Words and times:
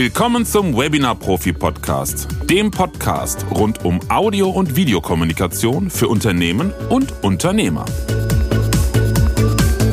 Willkommen 0.00 0.46
zum 0.46 0.74
Webinar 0.78 1.14
Profi 1.14 1.52
Podcast, 1.52 2.26
dem 2.44 2.70
Podcast 2.70 3.44
rund 3.50 3.84
um 3.84 4.00
Audio- 4.08 4.48
und 4.48 4.74
Videokommunikation 4.74 5.90
für 5.90 6.08
Unternehmen 6.08 6.72
und 6.88 7.22
Unternehmer. 7.22 7.84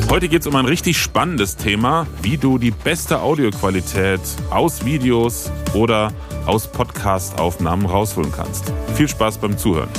Heute 0.08 0.30
geht 0.30 0.40
es 0.40 0.46
um 0.46 0.56
ein 0.56 0.64
richtig 0.64 0.96
spannendes 0.96 1.56
Thema, 1.56 2.06
wie 2.22 2.38
du 2.38 2.56
die 2.56 2.70
beste 2.70 3.20
Audioqualität 3.20 4.22
aus 4.48 4.86
Videos 4.86 5.50
oder 5.74 6.10
aus 6.46 6.68
Podcast-Aufnahmen 6.68 7.84
rausholen 7.84 8.32
kannst. 8.32 8.72
Viel 8.94 9.08
Spaß 9.08 9.36
beim 9.36 9.58
Zuhören. 9.58 9.90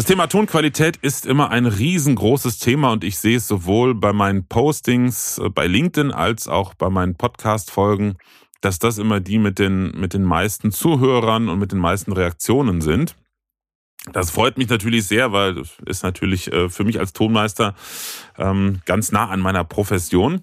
Das 0.00 0.06
Thema 0.06 0.28
Tonqualität 0.28 0.96
ist 0.96 1.26
immer 1.26 1.50
ein 1.50 1.66
riesengroßes 1.66 2.58
Thema 2.58 2.90
und 2.90 3.04
ich 3.04 3.18
sehe 3.18 3.36
es 3.36 3.46
sowohl 3.46 3.94
bei 3.94 4.14
meinen 4.14 4.46
Postings 4.46 5.36
äh, 5.36 5.50
bei 5.50 5.66
LinkedIn 5.66 6.10
als 6.10 6.48
auch 6.48 6.72
bei 6.72 6.88
meinen 6.88 7.16
Podcast-Folgen, 7.16 8.16
dass 8.62 8.78
das 8.78 8.96
immer 8.96 9.20
die 9.20 9.38
mit 9.38 9.58
den, 9.58 9.90
mit 10.00 10.14
den 10.14 10.24
meisten 10.24 10.72
Zuhörern 10.72 11.50
und 11.50 11.58
mit 11.58 11.72
den 11.72 11.80
meisten 11.80 12.12
Reaktionen 12.12 12.80
sind. 12.80 13.14
Das 14.10 14.30
freut 14.30 14.56
mich 14.56 14.70
natürlich 14.70 15.06
sehr, 15.06 15.32
weil 15.32 15.56
das 15.56 15.76
ist 15.84 16.02
natürlich 16.02 16.50
äh, 16.50 16.70
für 16.70 16.84
mich 16.84 16.98
als 16.98 17.12
Tonmeister 17.12 17.74
ähm, 18.38 18.80
ganz 18.86 19.12
nah 19.12 19.28
an 19.28 19.40
meiner 19.40 19.64
Profession. 19.64 20.40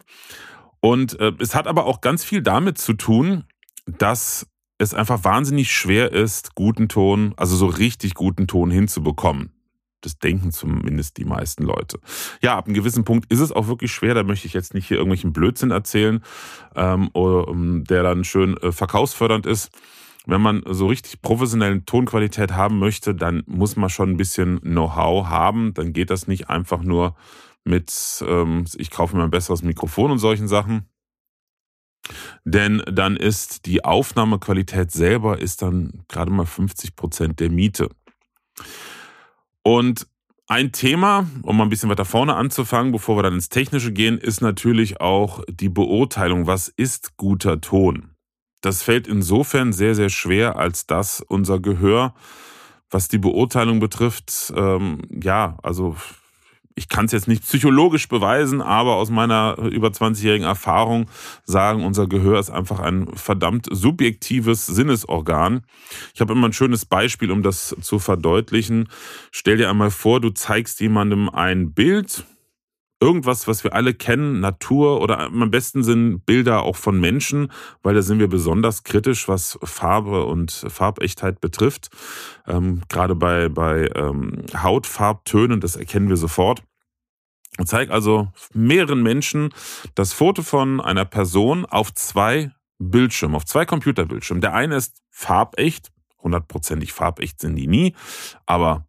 Und 0.82 1.20
äh, 1.20 1.34
es 1.40 1.56
hat 1.56 1.66
aber 1.66 1.86
auch 1.86 2.02
ganz 2.02 2.24
viel 2.24 2.44
damit 2.44 2.78
zu 2.78 2.94
tun, 2.94 3.46
dass 3.88 4.46
es 4.78 4.94
einfach 4.94 5.24
wahnsinnig 5.24 5.72
schwer 5.72 6.12
ist, 6.12 6.56
guten 6.56 6.88
Ton, 6.88 7.34
also 7.38 7.56
so 7.56 7.66
richtig 7.68 8.14
guten 8.14 8.48
Ton 8.48 8.70
hinzubekommen. 8.70 9.52
Das 10.02 10.20
denken 10.20 10.52
zumindest 10.52 11.18
die 11.18 11.26
meisten 11.26 11.64
Leute. 11.64 12.00
Ja, 12.42 12.58
ab 12.58 12.66
einem 12.66 12.76
gewissen 12.76 13.04
Punkt 13.04 13.32
ist 13.32 13.40
es 13.40 13.52
auch 13.52 13.68
wirklich 13.68 13.92
schwer. 13.92 14.14
Da 14.14 14.24
möchte 14.24 14.46
ich 14.46 14.54
jetzt 14.54 14.74
nicht 14.74 14.88
hier 14.88 14.98
irgendwelchen 14.98 15.34
Blödsinn 15.34 15.72
erzählen, 15.72 16.24
ähm, 16.76 17.10
oder, 17.14 17.52
der 17.56 18.04
dann 18.04 18.24
schön 18.24 18.56
äh, 18.58 18.72
verkaufsfördernd 18.72 19.48
ist. 19.48 19.72
Wenn 20.28 20.42
man 20.42 20.62
so 20.68 20.88
richtig 20.88 21.22
professionellen 21.22 21.86
Tonqualität 21.86 22.52
haben 22.52 22.80
möchte, 22.80 23.16
dann 23.16 23.44
muss 23.48 23.76
man 23.76 23.90
schon 23.90 24.12
ein 24.12 24.18
bisschen 24.18 24.60
Know-how 24.60 25.28
haben. 25.28 25.74
Dann 25.74 25.94
geht 25.94 26.10
das 26.10 26.28
nicht 26.28 26.50
einfach 26.50 26.84
nur 26.84 27.16
mit, 27.64 28.24
ähm, 28.28 28.66
ich 28.76 28.92
kaufe 28.92 29.16
mir 29.16 29.24
ein 29.24 29.32
besseres 29.32 29.64
Mikrofon 29.64 30.12
und 30.12 30.20
solchen 30.20 30.48
Sachen. 30.48 30.86
Denn 32.46 32.82
dann 32.92 33.18
ist 33.18 33.66
die 33.66 33.84
Aufnahmequalität 33.84 34.92
selber 34.92 35.40
ist 35.40 35.62
dann 35.62 36.04
gerade 36.08 36.32
mal 36.32 36.46
50 36.46 36.96
Prozent 36.96 37.40
der 37.40 37.50
Miete. 37.50 37.90
Und 39.64 40.08
ein 40.48 40.72
Thema, 40.72 41.28
um 41.42 41.58
mal 41.58 41.64
ein 41.64 41.70
bisschen 41.70 41.90
weiter 41.90 42.06
vorne 42.06 42.36
anzufangen, 42.36 42.94
bevor 42.94 43.18
wir 43.18 43.24
dann 43.24 43.34
ins 43.34 43.50
Technische 43.50 43.92
gehen, 43.92 44.18
ist 44.18 44.40
natürlich 44.40 45.02
auch 45.02 45.44
die 45.50 45.68
Beurteilung. 45.68 46.48
Was 46.48 46.70
ist 46.70 47.18
guter 47.18 47.60
Ton? 47.60 48.12
Das 48.62 48.82
fällt 48.82 49.08
insofern 49.08 49.74
sehr, 49.74 49.94
sehr 49.94 50.10
schwer, 50.10 50.56
als 50.56 50.88
dass 50.88 51.22
unser 51.22 51.60
Gehör, 51.60 52.14
was 52.90 53.10
die 53.10 53.18
Beurteilung 53.18 53.80
betrifft, 53.80 54.54
ähm, 54.56 55.02
ja, 55.10 55.58
also 55.64 55.98
ich 56.78 56.90
kann 56.90 57.06
es 57.06 57.12
jetzt 57.12 57.28
nicht 57.28 57.42
psychologisch 57.42 58.08
beweisen, 58.08 58.62
aber 58.62 58.96
aus 58.96 59.10
meiner 59.10 59.58
über 59.58 59.88
20-jährigen 59.90 60.46
Erfahrung 60.46 61.08
sagen, 61.44 61.84
unser 61.84 62.08
Gehör 62.08 62.40
ist 62.40 62.52
einfach 62.52 62.80
ein 62.80 63.08
verdammt 63.16 63.68
subjektives 63.72 64.68
Sinnesorgan. 64.68 65.62
Ich 66.14 66.22
habe 66.22 66.34
immer 66.34 66.48
ein 66.48 66.54
schönes 66.54 66.86
Beispiel, 66.86 67.32
um 67.32 67.42
das 67.42 67.76
zu 67.82 67.98
verdeutlichen. 67.98 68.90
Stell 69.32 69.58
dir 69.58 69.70
einmal 69.70 69.90
vor, 69.90 70.22
du 70.22 70.30
zeigst 70.30 70.80
jemandem 70.80 71.30
ein 71.30 71.74
Bild, 71.74 72.26
irgendwas, 73.00 73.48
was 73.48 73.64
wir 73.64 73.74
alle 73.74 73.94
kennen, 73.94 74.40
Natur 74.40 75.02
oder 75.02 75.20
am 75.20 75.52
besten 75.52 75.84
sind 75.84 76.26
Bilder 76.26 76.64
auch 76.64 76.76
von 76.76 77.00
Menschen, 77.00 77.52
weil 77.84 77.96
da 77.96 78.02
sind 78.02 78.20
wir 78.20 78.28
besonders 78.28 78.84
kritisch, 78.84 79.28
was 79.28 79.58
Farbe 79.64 80.26
und 80.26 80.52
Farbechtheit 80.52 81.40
betrifft. 81.40 81.90
Ähm, 82.48 82.82
gerade 82.90 83.16
bei, 83.16 83.50
bei 83.50 83.90
ähm, 83.96 84.44
Hautfarbtönen, 84.56 85.60
das 85.60 85.76
erkennen 85.76 86.10
wir 86.10 86.18
sofort. 86.18 86.64
Zeig 87.66 87.90
also 87.90 88.28
mehreren 88.54 89.02
Menschen 89.02 89.54
das 89.96 90.14
Foto 90.14 90.44
von 90.44 90.80
einer 90.80 91.06
Person 91.06 91.66
auf 91.66 91.94
zwei 91.94 92.52
Bildschirmen, 92.80 93.36
auf 93.36 93.46
zwei 93.46 93.66
Computerbildschirmen. 93.66 94.42
Der 94.42 94.54
eine 94.54 94.76
ist 94.76 95.02
farbecht, 95.10 95.92
hundertprozentig 96.22 96.94
farbecht 96.94 97.40
sind 97.40 97.56
die 97.56 97.68
nie, 97.68 97.96
aber 98.46 98.88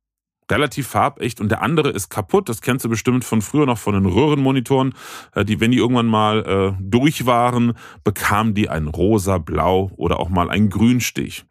relativ 0.51 0.89
farbecht 0.89 1.41
und 1.41 1.51
der 1.51 1.62
andere 1.62 1.91
ist 1.91 2.09
kaputt. 2.09 2.49
Das 2.49 2.62
kennst 2.62 2.84
du 2.84 2.89
bestimmt 2.89 3.25
von 3.25 3.43
früher 3.43 3.67
noch 3.67 3.79
von 3.79 3.95
den 3.95 4.06
Röhrenmonitoren, 4.06 4.95
äh, 5.35 5.45
die, 5.45 5.61
wenn 5.61 5.71
die 5.71 5.79
irgendwann 5.79 6.06
mal 6.06 6.45
äh, 6.47 6.83
durch 6.83 7.27
waren, 7.27 7.75
bekamen 8.05 8.55
die 8.55 8.69
ein 8.69 8.89
rosa, 8.89 9.39
blau 9.39 9.91
oder 9.97 10.21
auch 10.21 10.29
mal 10.29 10.50
ein 10.50 10.71
Grünstich. 10.71 11.45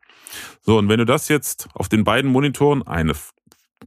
So, 0.61 0.77
und 0.77 0.89
wenn 0.89 0.99
du 0.99 1.05
das 1.05 1.29
jetzt 1.29 1.69
auf 1.73 1.89
den 1.89 2.03
beiden 2.03 2.31
Monitoren, 2.31 2.85
eine 2.85 3.13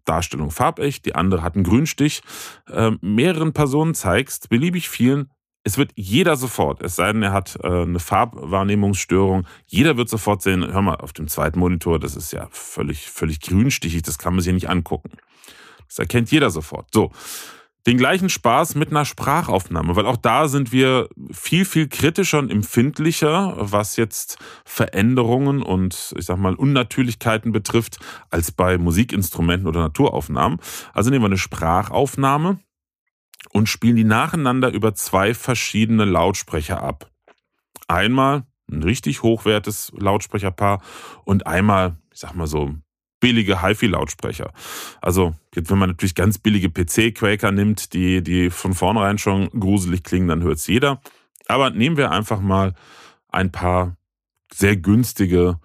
Darstellung 0.04 0.50
farbecht, 0.50 1.04
die 1.06 1.14
andere 1.14 1.42
hat 1.42 1.54
einen 1.54 1.64
Grünstich, 1.64 2.22
äh, 2.68 2.92
mehreren 3.00 3.52
Personen 3.52 3.94
zeigst, 3.94 4.48
beliebig 4.48 4.88
vielen, 4.88 5.30
es 5.62 5.76
wird 5.76 5.92
jeder 5.94 6.36
sofort, 6.36 6.82
es 6.82 6.96
sei 6.96 7.12
denn, 7.12 7.22
er 7.22 7.32
hat 7.32 7.58
äh, 7.62 7.82
eine 7.82 7.98
Farbwahrnehmungsstörung, 7.98 9.46
jeder 9.66 9.96
wird 9.96 10.08
sofort 10.08 10.42
sehen, 10.42 10.72
hör 10.72 10.82
mal, 10.82 10.96
auf 10.96 11.12
dem 11.12 11.28
zweiten 11.28 11.58
Monitor, 11.58 11.98
das 11.98 12.16
ist 12.16 12.32
ja 12.32 12.48
völlig, 12.50 13.10
völlig 13.10 13.40
grünstichig, 13.40 14.02
das 14.02 14.18
kann 14.18 14.34
man 14.34 14.42
sich 14.42 14.54
nicht 14.54 14.70
angucken. 14.70 15.10
Das 15.86 15.98
erkennt 15.98 16.30
jeder 16.30 16.50
sofort. 16.50 16.88
So. 16.94 17.10
Den 17.86 17.96
gleichen 17.96 18.28
Spaß 18.28 18.74
mit 18.74 18.90
einer 18.90 19.06
Sprachaufnahme, 19.06 19.96
weil 19.96 20.04
auch 20.04 20.18
da 20.18 20.48
sind 20.48 20.70
wir 20.70 21.08
viel, 21.30 21.64
viel 21.64 21.88
kritischer 21.88 22.38
und 22.38 22.50
empfindlicher, 22.50 23.54
was 23.58 23.96
jetzt 23.96 24.38
Veränderungen 24.66 25.62
und 25.62 26.14
ich 26.18 26.26
sag 26.26 26.36
mal 26.38 26.54
Unnatürlichkeiten 26.54 27.52
betrifft, 27.52 27.98
als 28.28 28.52
bei 28.52 28.76
Musikinstrumenten 28.76 29.66
oder 29.66 29.80
Naturaufnahmen. 29.80 30.58
Also 30.92 31.08
nehmen 31.08 31.22
wir 31.22 31.28
eine 31.28 31.38
Sprachaufnahme 31.38 32.60
und 33.48 33.68
spielen 33.68 33.96
die 33.96 34.04
nacheinander 34.04 34.70
über 34.70 34.94
zwei 34.94 35.32
verschiedene 35.32 36.04
Lautsprecher 36.04 36.82
ab. 36.82 37.10
Einmal 37.88 38.44
ein 38.70 38.82
richtig 38.82 39.22
hochwertes 39.22 39.90
Lautsprecherpaar 39.96 40.82
und 41.24 41.46
einmal, 41.46 41.96
ich 42.12 42.20
sag 42.20 42.34
mal 42.34 42.46
so, 42.46 42.74
billige 43.20 43.62
HiFi-Lautsprecher. 43.62 44.52
Also, 45.00 45.34
wenn 45.54 45.78
man 45.78 45.90
natürlich 45.90 46.14
ganz 46.14 46.38
billige 46.38 46.70
PC-Quaker 46.70 47.52
nimmt, 47.52 47.92
die, 47.92 48.22
die 48.22 48.50
von 48.50 48.74
vornherein 48.74 49.18
schon 49.18 49.48
gruselig 49.50 50.02
klingen, 50.02 50.28
dann 50.28 50.42
hört 50.42 50.58
es 50.58 50.66
jeder. 50.66 51.00
Aber 51.46 51.70
nehmen 51.70 51.96
wir 51.96 52.10
einfach 52.10 52.40
mal 52.40 52.74
ein 53.28 53.52
paar 53.52 53.96
sehr 54.52 54.76
günstige 54.76 55.60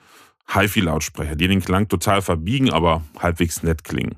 HiFi-Lautsprecher, 0.47 1.35
die 1.35 1.47
den 1.47 1.61
Klang 1.61 1.88
total 1.88 2.21
verbiegen, 2.21 2.71
aber 2.71 3.03
halbwegs 3.17 3.63
nett 3.63 3.83
klingen. 3.83 4.17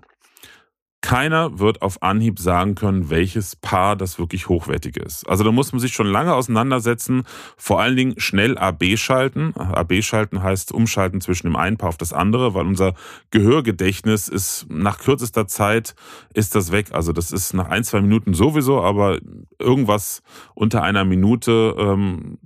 Keiner 1.02 1.60
wird 1.60 1.84
auf 1.84 2.02
Anhieb 2.02 2.40
sagen 2.40 2.74
können, 2.74 3.10
welches 3.12 3.56
Paar 3.56 3.96
das 3.96 4.18
wirklich 4.18 4.50
hochwertige 4.50 5.00
ist. 5.02 5.30
Also 5.30 5.44
da 5.44 5.52
muss 5.52 5.72
man 5.72 5.80
sich 5.80 5.94
schon 5.94 6.08
lange 6.08 6.34
auseinandersetzen, 6.34 7.24
vor 7.56 7.80
allen 7.80 7.96
Dingen 7.96 8.20
schnell 8.20 8.58
AB 8.58 8.98
schalten. 8.98 9.54
AB 9.56 10.02
schalten 10.02 10.42
heißt 10.42 10.72
umschalten 10.72 11.22
zwischen 11.22 11.48
dem 11.48 11.56
einen 11.56 11.78
Paar 11.78 11.90
auf 11.90 11.98
das 11.98 12.14
andere, 12.14 12.56
weil 12.56 12.66
unser 12.66 12.96
Gehörgedächtnis 13.30 14.28
ist 14.28 14.66
nach 14.70 14.98
kürzester 14.98 15.48
Zeit 15.48 15.94
ist 16.34 16.56
das 16.56 16.72
weg. 16.72 16.88
Also 16.92 17.14
das 17.14 17.32
ist 17.32 17.54
nach 17.54 17.70
ein, 17.70 17.84
zwei 17.84 18.02
Minuten 18.02 18.34
sowieso, 18.34 18.82
aber 18.82 19.20
irgendwas 19.60 20.24
unter 20.56 20.82
einer 20.82 21.06
Minute 21.06 21.76
ähm, 21.78 22.40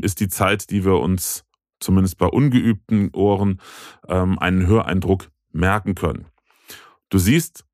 ist 0.00 0.20
die 0.20 0.28
Zeit, 0.28 0.70
die 0.70 0.84
wir 0.84 1.00
uns 1.00 1.44
zumindest 1.80 2.18
bei 2.18 2.26
ungeübten 2.26 3.10
Ohren 3.12 3.60
ähm, 4.08 4.38
einen 4.38 4.66
Höreindruck 4.66 5.28
merken 5.52 5.94
können. 5.94 6.26
Du 7.10 7.18
siehst, 7.18 7.65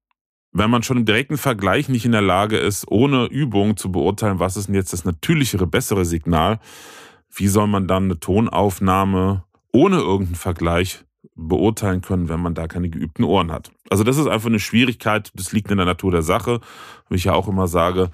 wenn 0.53 0.71
man 0.71 0.83
schon 0.83 0.99
im 0.99 1.05
direkten 1.05 1.39
Vergleich 1.39 1.89
nicht 1.89 2.05
in 2.05 2.13
der 2.13 2.23
Lage 2.23 2.59
ist, 2.59 2.87
ohne 2.89 3.27
Übung 3.27 3.77
zu 3.77 3.91
beurteilen, 3.91 4.39
was 4.39 4.57
ist 4.57 4.69
denn 4.69 4.75
jetzt 4.75 4.93
das 4.93 5.05
natürlichere, 5.05 5.67
bessere 5.67 6.05
Signal, 6.05 6.61
wie 7.35 7.49
soll 7.49 7.67
man 7.67 7.89
dann 7.89 8.05
eine 8.05 8.21
Tonaufnahme 8.21 9.45
ohne 9.73 9.97
irgendeinen 9.97 10.37
Vergleich 10.37 11.05
beurteilen 11.35 12.03
können, 12.03 12.29
wenn 12.29 12.41
man 12.41 12.55
da 12.55 12.69
keine 12.69 12.91
geübten 12.91 13.25
Ohren 13.25 13.51
hat. 13.51 13.71
Also 13.89 14.05
das 14.05 14.19
ist 14.19 14.27
einfach 14.27 14.49
eine 14.49 14.61
Schwierigkeit, 14.61 15.31
das 15.35 15.53
liegt 15.53 15.71
in 15.71 15.79
der 15.79 15.87
Natur 15.87 16.11
der 16.11 16.23
Sache, 16.23 16.61
wie 17.09 17.17
ich 17.17 17.25
ja 17.25 17.33
auch 17.33 17.49
immer 17.49 17.69
sage, 17.69 18.11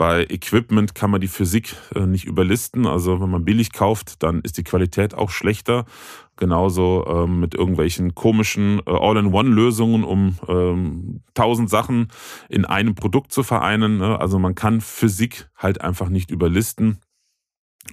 bei 0.00 0.24
Equipment 0.30 0.94
kann 0.94 1.10
man 1.10 1.20
die 1.20 1.28
Physik 1.28 1.76
äh, 1.94 2.06
nicht 2.06 2.24
überlisten. 2.24 2.86
Also 2.86 3.20
wenn 3.20 3.28
man 3.28 3.44
billig 3.44 3.74
kauft, 3.74 4.22
dann 4.22 4.40
ist 4.40 4.56
die 4.56 4.64
Qualität 4.64 5.12
auch 5.12 5.28
schlechter. 5.28 5.84
Genauso 6.36 7.04
ähm, 7.06 7.38
mit 7.38 7.54
irgendwelchen 7.54 8.14
komischen 8.14 8.78
äh, 8.86 8.90
All-in-One-Lösungen, 8.92 10.02
um 10.02 10.38
ähm, 10.48 11.20
tausend 11.34 11.68
Sachen 11.68 12.08
in 12.48 12.64
einem 12.64 12.94
Produkt 12.94 13.30
zu 13.30 13.42
vereinen. 13.42 13.98
Ne? 13.98 14.18
Also 14.18 14.38
man 14.38 14.54
kann 14.54 14.80
Physik 14.80 15.50
halt 15.54 15.82
einfach 15.82 16.08
nicht 16.08 16.30
überlisten. 16.30 17.00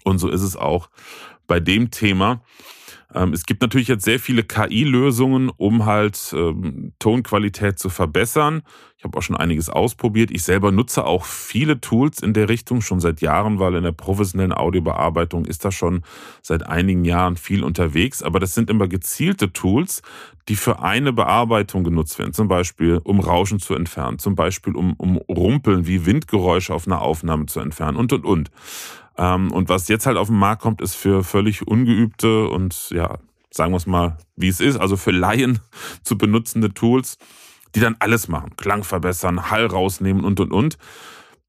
Und 0.05 0.19
so 0.19 0.29
ist 0.29 0.43
es 0.43 0.55
auch 0.55 0.89
bei 1.45 1.59
dem 1.59 1.91
Thema. 1.91 2.41
Ähm, 3.13 3.33
es 3.33 3.45
gibt 3.45 3.61
natürlich 3.61 3.87
jetzt 3.87 4.03
sehr 4.03 4.19
viele 4.19 4.43
KI-Lösungen, 4.43 5.49
um 5.55 5.85
halt 5.85 6.33
ähm, 6.35 6.93
Tonqualität 6.99 7.79
zu 7.79 7.89
verbessern. 7.89 8.63
Ich 8.97 9.03
habe 9.03 9.17
auch 9.17 9.21
schon 9.21 9.37
einiges 9.37 9.69
ausprobiert. 9.69 10.31
Ich 10.31 10.43
selber 10.43 10.71
nutze 10.71 11.05
auch 11.05 11.23
viele 11.23 11.79
Tools 11.79 12.21
in 12.21 12.33
der 12.33 12.49
Richtung 12.49 12.81
schon 12.81 12.99
seit 12.99 13.21
Jahren, 13.21 13.59
weil 13.59 13.75
in 13.75 13.83
der 13.83 13.91
professionellen 13.91 14.53
Audiobearbeitung 14.53 15.45
ist 15.45 15.63
da 15.63 15.71
schon 15.71 16.03
seit 16.41 16.65
einigen 16.65 17.05
Jahren 17.05 17.37
viel 17.37 17.63
unterwegs. 17.63 18.23
Aber 18.23 18.39
das 18.39 18.55
sind 18.55 18.69
immer 18.69 18.87
gezielte 18.87 19.53
Tools, 19.53 20.01
die 20.49 20.55
für 20.55 20.81
eine 20.81 21.13
Bearbeitung 21.13 21.83
genutzt 21.83 22.17
werden. 22.19 22.33
Zum 22.33 22.47
Beispiel, 22.47 22.99
um 23.03 23.19
Rauschen 23.19 23.59
zu 23.59 23.75
entfernen. 23.75 24.19
Zum 24.19 24.35
Beispiel, 24.35 24.75
um, 24.75 24.93
um 24.93 25.17
Rumpeln 25.17 25.87
wie 25.87 26.05
Windgeräusche 26.05 26.73
auf 26.73 26.87
einer 26.87 27.01
Aufnahme 27.01 27.45
zu 27.45 27.59
entfernen 27.59 27.97
und, 27.97 28.11
und, 28.13 28.25
und. 28.25 28.51
Ähm, 29.17 29.51
und 29.51 29.69
was 29.69 29.87
jetzt 29.87 30.05
halt 30.05 30.17
auf 30.17 30.27
den 30.27 30.37
Markt 30.37 30.61
kommt, 30.61 30.81
ist 30.81 30.95
für 30.95 31.23
völlig 31.23 31.67
ungeübte 31.67 32.47
und 32.47 32.89
ja, 32.91 33.17
sagen 33.51 33.73
wir 33.73 33.77
es 33.77 33.87
mal, 33.87 34.17
wie 34.35 34.47
es 34.47 34.59
ist, 34.59 34.77
also 34.77 34.97
für 34.97 35.11
Laien 35.11 35.59
zu 36.03 36.17
benutzende 36.17 36.73
Tools, 36.73 37.17
die 37.75 37.79
dann 37.79 37.95
alles 37.99 38.27
machen. 38.27 38.55
Klang 38.57 38.83
verbessern, 38.83 39.49
Hall 39.49 39.65
rausnehmen 39.65 40.23
und 40.23 40.39
und 40.39 40.51
und. 40.51 40.77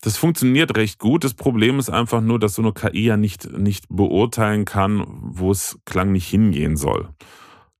Das 0.00 0.16
funktioniert 0.16 0.76
recht 0.76 1.00
gut. 1.00 1.24
Das 1.24 1.34
Problem 1.34 1.78
ist 1.78 1.90
einfach 1.90 2.20
nur, 2.20 2.38
dass 2.38 2.54
so 2.54 2.62
eine 2.62 2.72
KI 2.72 3.06
ja 3.06 3.16
nicht, 3.16 3.50
nicht 3.58 3.86
beurteilen 3.88 4.64
kann, 4.64 5.04
wo 5.08 5.50
es 5.50 5.78
Klang 5.86 6.12
nicht 6.12 6.28
hingehen 6.28 6.76
soll. 6.76 7.08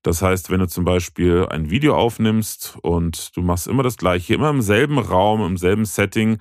Das 0.03 0.23
heißt, 0.23 0.51
wenn 0.51 0.61
du 0.61 0.69
zum 0.69 0.85
Beispiel 0.85 1.47
ein 1.49 1.71
Video 1.71 1.97
aufnimmst 1.97 2.77
und 2.83 3.37
du 3.37 3.43
machst 3.43 3.69
immer 3.69 3.83
das 3.83 3.97
gleiche, 3.97 4.35
immer 4.35 4.51
im 4.51 4.63
selben 4.63 4.99
Raum, 4.99 5.45
im 5.45 5.57
selben 5.57 5.85
Setting, 5.85 6.39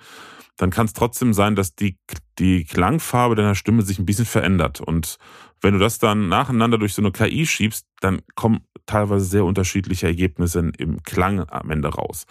dann 0.57 0.71
kann 0.71 0.87
es 0.87 0.93
trotzdem 0.93 1.33
sein, 1.33 1.55
dass 1.55 1.75
die, 1.75 1.97
die 2.39 2.65
Klangfarbe 2.65 3.35
deiner 3.35 3.55
Stimme 3.55 3.83
sich 3.83 3.99
ein 3.99 4.05
bisschen 4.05 4.25
verändert. 4.25 4.81
Und 4.81 5.17
wenn 5.61 5.73
du 5.73 5.79
das 5.79 5.99
dann 5.99 6.27
nacheinander 6.27 6.77
durch 6.77 6.93
so 6.93 7.01
eine 7.01 7.11
KI 7.11 7.45
schiebst, 7.45 7.85
dann 8.01 8.21
kommen 8.35 8.61
teilweise 8.85 9.25
sehr 9.25 9.45
unterschiedliche 9.45 10.07
Ergebnisse 10.07 10.71
im 10.77 11.03
Klang 11.03 11.47
am 11.49 11.69
Ende 11.69 11.89
raus. 11.89 12.25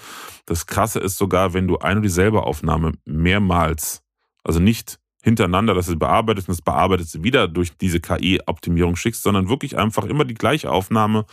Das 0.46 0.66
Krasse 0.66 0.98
ist 1.00 1.16
sogar, 1.16 1.54
wenn 1.54 1.68
du 1.68 1.78
eine 1.78 1.96
und 1.96 2.02
dieselbe 2.02 2.42
Aufnahme 2.42 2.92
mehrmals, 3.04 4.02
also 4.42 4.58
nicht 4.58 4.98
hintereinander, 5.22 5.74
dass 5.74 5.86
du 5.86 5.96
bearbeitest 5.96 6.48
und 6.48 6.56
das 6.56 6.62
bearbeitest 6.62 7.22
wieder 7.22 7.48
durch 7.48 7.76
diese 7.76 8.00
KI-Optimierung 8.00 8.96
schickst, 8.96 9.22
sondern 9.22 9.48
wirklich 9.48 9.76
einfach 9.76 10.04
immer 10.04 10.24
die 10.24 10.34
gleiche 10.34 10.70
Aufnahme 10.70 11.26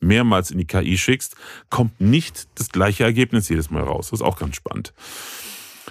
mehrmals 0.00 0.50
in 0.50 0.58
die 0.58 0.66
KI 0.66 0.96
schickst, 0.98 1.36
kommt 1.70 2.00
nicht 2.00 2.48
das 2.54 2.70
gleiche 2.70 3.04
Ergebnis 3.04 3.48
jedes 3.48 3.70
Mal 3.70 3.82
raus. 3.82 4.10
Das 4.10 4.20
ist 4.20 4.26
auch 4.26 4.38
ganz 4.38 4.56
spannend. 4.56 4.94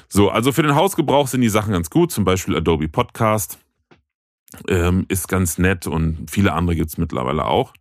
So, 0.07 0.29
also 0.29 0.51
für 0.51 0.63
den 0.63 0.75
Hausgebrauch 0.75 1.27
sind 1.27 1.41
die 1.41 1.49
Sachen 1.49 1.73
ganz 1.73 1.89
gut, 1.89 2.11
zum 2.11 2.23
Beispiel 2.23 2.55
Adobe 2.55 2.89
Podcast 2.89 3.59
ähm, 4.67 5.05
ist 5.07 5.27
ganz 5.27 5.57
nett 5.57 5.87
und 5.87 6.29
viele 6.29 6.53
andere 6.53 6.75
gibt's 6.75 6.97
mittlerweile 6.97 7.45
auch. 7.45 7.73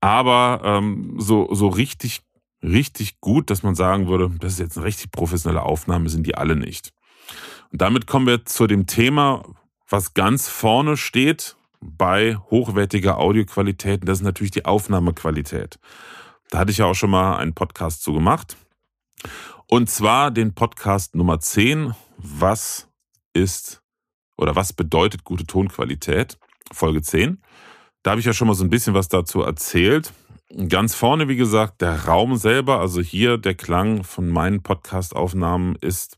Aber 0.00 0.60
ähm, 0.64 1.16
so, 1.18 1.52
so 1.52 1.68
richtig, 1.68 2.22
richtig 2.62 3.20
gut, 3.20 3.50
dass 3.50 3.62
man 3.62 3.74
sagen 3.74 4.08
würde, 4.08 4.30
das 4.40 4.54
ist 4.54 4.58
jetzt 4.58 4.76
eine 4.76 4.86
richtig 4.86 5.10
professionelle 5.10 5.62
Aufnahme, 5.62 6.08
sind 6.08 6.26
die 6.26 6.36
alle 6.36 6.56
nicht. 6.56 6.92
Und 7.72 7.82
damit 7.82 8.06
kommen 8.06 8.26
wir 8.26 8.44
zu 8.44 8.66
dem 8.66 8.86
Thema, 8.86 9.42
was 9.88 10.14
ganz 10.14 10.48
vorne 10.48 10.96
steht 10.96 11.56
bei 11.80 12.36
hochwertiger 12.50 13.18
Audioqualität. 13.18 14.06
Das 14.06 14.18
ist 14.18 14.24
natürlich 14.24 14.50
die 14.50 14.64
Aufnahmequalität. 14.64 15.78
Da 16.50 16.58
hatte 16.58 16.70
ich 16.70 16.78
ja 16.78 16.86
auch 16.86 16.94
schon 16.94 17.10
mal 17.10 17.36
einen 17.36 17.54
Podcast 17.54 18.02
zu 18.02 18.12
gemacht. 18.12 18.56
Und 19.66 19.90
zwar 19.90 20.30
den 20.30 20.54
Podcast 20.54 21.14
Nummer 21.14 21.40
10. 21.40 21.94
Was 22.16 22.88
ist 23.32 23.82
oder 24.36 24.56
was 24.56 24.72
bedeutet 24.72 25.24
gute 25.24 25.46
Tonqualität? 25.46 26.38
Folge 26.72 27.02
10. 27.02 27.42
Da 28.02 28.12
habe 28.12 28.20
ich 28.20 28.26
ja 28.26 28.32
schon 28.32 28.48
mal 28.48 28.54
so 28.54 28.64
ein 28.64 28.70
bisschen 28.70 28.94
was 28.94 29.08
dazu 29.08 29.42
erzählt. 29.42 30.12
Ganz 30.68 30.94
vorne, 30.94 31.28
wie 31.28 31.36
gesagt, 31.36 31.82
der 31.82 32.06
Raum 32.06 32.36
selber, 32.36 32.80
also 32.80 33.02
hier 33.02 33.36
der 33.36 33.54
Klang 33.54 34.04
von 34.04 34.28
meinen 34.28 34.62
Podcast-Aufnahmen 34.62 35.76
ist 35.76 36.16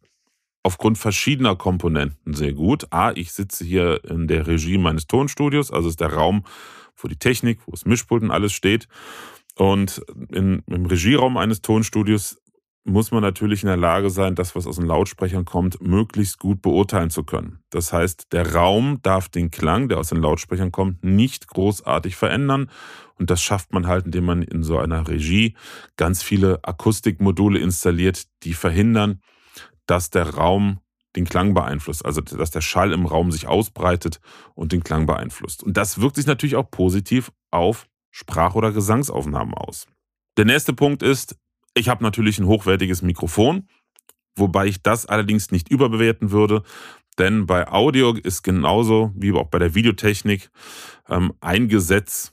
aufgrund 0.63 0.99
verschiedener 0.99 1.57
Komponenten 1.57 2.35
sehr 2.35 2.53
gut. 2.53 2.87
A, 2.93 3.11
ich 3.13 3.33
sitze 3.33 3.65
hier 3.65 4.05
in 4.05 4.29
der 4.29 4.47
Regie 4.47 4.79
meines 4.79 5.07
Tonstudios, 5.07 5.73
also 5.73 5.89
ist 5.89 6.01
der 6.01 6.13
Raum, 6.13 6.45
wo 6.97 7.09
die 7.09 7.19
Technik, 7.19 7.61
wo 7.67 7.73
das 7.73 7.87
Mischpult 7.87 8.23
und 8.23 8.31
alles 8.31 8.53
steht. 8.53 8.87
Und 9.57 10.03
in, 10.31 10.63
im 10.67 10.87
Regieraum 10.87 11.37
eines 11.37 11.61
Tonstudios 11.61 12.40
muss 12.85 13.11
man 13.11 13.23
natürlich 13.23 13.63
in 13.63 13.69
der 13.69 13.77
Lage 13.77 14.11
sein, 14.11 14.35
das, 14.35 14.57
was 14.57 14.67
aus 14.67 14.77
den 14.77 14.87
Lautsprechern 14.87 15.45
kommt, 15.45 15.83
möglichst 15.83 16.39
gut 16.39 16.63
beurteilen 16.63 17.11
zu 17.11 17.25
können. 17.25 17.61
Das 17.71 17.93
heißt, 17.93 18.33
der 18.33 18.55
Raum 18.55 19.01
darf 19.03 19.29
den 19.29 19.51
Klang, 19.51 19.89
der 19.89 19.99
aus 19.99 20.09
den 20.09 20.21
Lautsprechern 20.21 20.73
kommt, 20.73 21.05
nicht 21.05 21.47
großartig 21.49 22.17
verändern. 22.17 22.71
Und 23.19 23.31
das 23.31 23.43
schafft 23.43 23.73
man 23.73 23.87
halt, 23.87 24.07
indem 24.07 24.25
man 24.25 24.43
in 24.43 24.63
so 24.63 24.79
einer 24.79 25.07
Regie 25.09 25.55
ganz 25.97 26.23
viele 26.23 26.61
Akustikmodule 26.63 27.59
installiert, 27.59 28.25
die 28.45 28.55
verhindern, 28.55 29.21
dass 29.87 30.11
der 30.11 30.35
Raum 30.35 30.81
den 31.17 31.25
Klang 31.25 31.55
beeinflusst, 31.55 32.05
also 32.05 32.21
dass 32.21 32.51
der 32.51 32.61
Schall 32.61 32.93
im 32.93 33.05
Raum 33.05 33.33
sich 33.33 33.47
ausbreitet 33.47 34.21
und 34.55 34.73
den 34.73 34.85
Klang 34.85 35.07
beeinflusst. 35.07 35.63
Und 35.63 35.77
das 35.77 36.01
wirkt 36.01 36.17
sich 36.17 36.27
natürlich 36.27 36.57
auch 36.57 36.71
positiv 36.71 37.33
auf 37.51 37.87
Sprach- 38.11 38.55
oder 38.55 38.73
Gesangsaufnahmen 38.73 39.55
aus. 39.55 39.87
Der 40.37 40.45
nächste 40.45 40.73
Punkt 40.73 41.03
ist, 41.03 41.37
ich 41.75 41.89
habe 41.89 42.03
natürlich 42.03 42.39
ein 42.39 42.47
hochwertiges 42.47 43.03
Mikrofon, 43.03 43.69
wobei 44.37 44.67
ich 44.67 44.83
das 44.83 45.07
allerdings 45.07 45.51
nicht 45.51 45.69
überbewerten 45.69 46.31
würde, 46.31 46.63
denn 47.19 47.47
bei 47.47 47.69
Audio 47.69 48.15
ist 48.15 48.43
genauso 48.43 49.13
wie 49.15 49.33
auch 49.33 49.49
bei 49.49 49.59
der 49.59 49.75
Videotechnik 49.75 50.51
ähm, 51.09 51.35
ein 51.41 51.69
Gesetz 51.69 52.33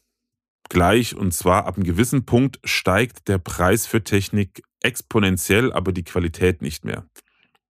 gleich 0.70 1.16
und 1.16 1.34
zwar 1.34 1.66
ab 1.66 1.76
einem 1.76 1.86
gewissen 1.86 2.26
Punkt 2.26 2.60
steigt 2.64 3.28
der 3.28 3.38
Preis 3.38 3.86
für 3.86 4.04
Technik 4.04 4.64
exponentiell, 4.82 5.74
aber 5.74 5.92
die 5.92 6.04
Qualität 6.04 6.62
nicht 6.62 6.86
mehr. 6.86 7.06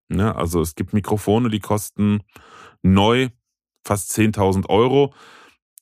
Ja, 0.09 0.35
also 0.35 0.61
es 0.61 0.75
gibt 0.75 0.93
Mikrofone, 0.93 1.49
die 1.49 1.59
kosten 1.59 2.21
neu 2.81 3.29
fast 3.85 4.11
10.000 4.11 4.69
Euro. 4.69 5.13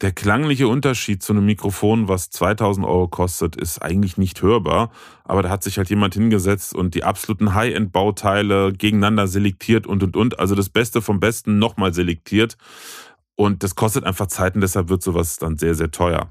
Der 0.02 0.12
klangliche 0.12 0.68
Unterschied 0.68 1.24
zu 1.24 1.32
einem 1.32 1.46
Mikrofon, 1.46 2.10
was 2.10 2.30
2000 2.30 2.86
Euro 2.86 3.08
kostet, 3.08 3.56
ist 3.56 3.82
eigentlich 3.82 4.18
nicht 4.18 4.42
hörbar. 4.42 4.92
Aber 5.24 5.42
da 5.42 5.50
hat 5.50 5.64
sich 5.64 5.78
halt 5.78 5.90
jemand 5.90 6.14
hingesetzt 6.16 6.76
und 6.76 6.96
die 6.96 7.06
absoluten 7.06 7.54
High-End-Bauteile 7.54 8.74
gegeneinander 8.74 9.28
selektiert 9.28 9.88
und 9.88 10.04
und 10.04 10.18
und. 10.18 10.38
Also 10.38 10.54
das 10.54 10.68
Beste 10.68 11.02
vom 11.02 11.22
Besten 11.22 11.60
nochmal 11.60 11.94
selektiert. 11.94 12.58
Und 13.36 13.64
das 13.64 13.76
kostet 13.76 14.04
einfach 14.04 14.28
Zeit 14.28 14.56
und 14.56 14.62
deshalb 14.62 14.90
wird 14.90 15.02
sowas 15.02 15.38
dann 15.38 15.58
sehr, 15.58 15.76
sehr 15.76 15.92
teuer. 15.92 16.30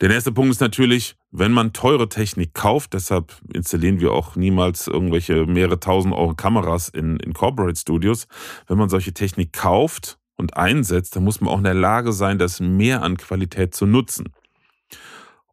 Der 0.00 0.08
nächste 0.08 0.32
Punkt 0.32 0.50
ist 0.50 0.60
natürlich, 0.60 1.14
wenn 1.30 1.52
man 1.52 1.72
teure 1.72 2.08
Technik 2.08 2.54
kauft, 2.54 2.94
deshalb 2.94 3.40
installieren 3.54 4.00
wir 4.00 4.10
auch 4.10 4.34
niemals 4.34 4.88
irgendwelche 4.88 5.46
mehrere 5.46 5.78
tausend 5.78 6.12
Euro 6.12 6.34
Kameras 6.34 6.88
in, 6.88 7.18
in 7.20 7.32
Corporate 7.32 7.78
Studios. 7.78 8.26
Wenn 8.66 8.78
man 8.78 8.88
solche 8.88 9.14
Technik 9.14 9.52
kauft, 9.52 10.18
und 10.36 10.56
einsetzt, 10.56 11.16
dann 11.16 11.24
muss 11.24 11.40
man 11.40 11.50
auch 11.50 11.58
in 11.58 11.64
der 11.64 11.74
Lage 11.74 12.12
sein, 12.12 12.38
das 12.38 12.60
mehr 12.60 13.02
an 13.02 13.16
Qualität 13.16 13.74
zu 13.74 13.86
nutzen. 13.86 14.32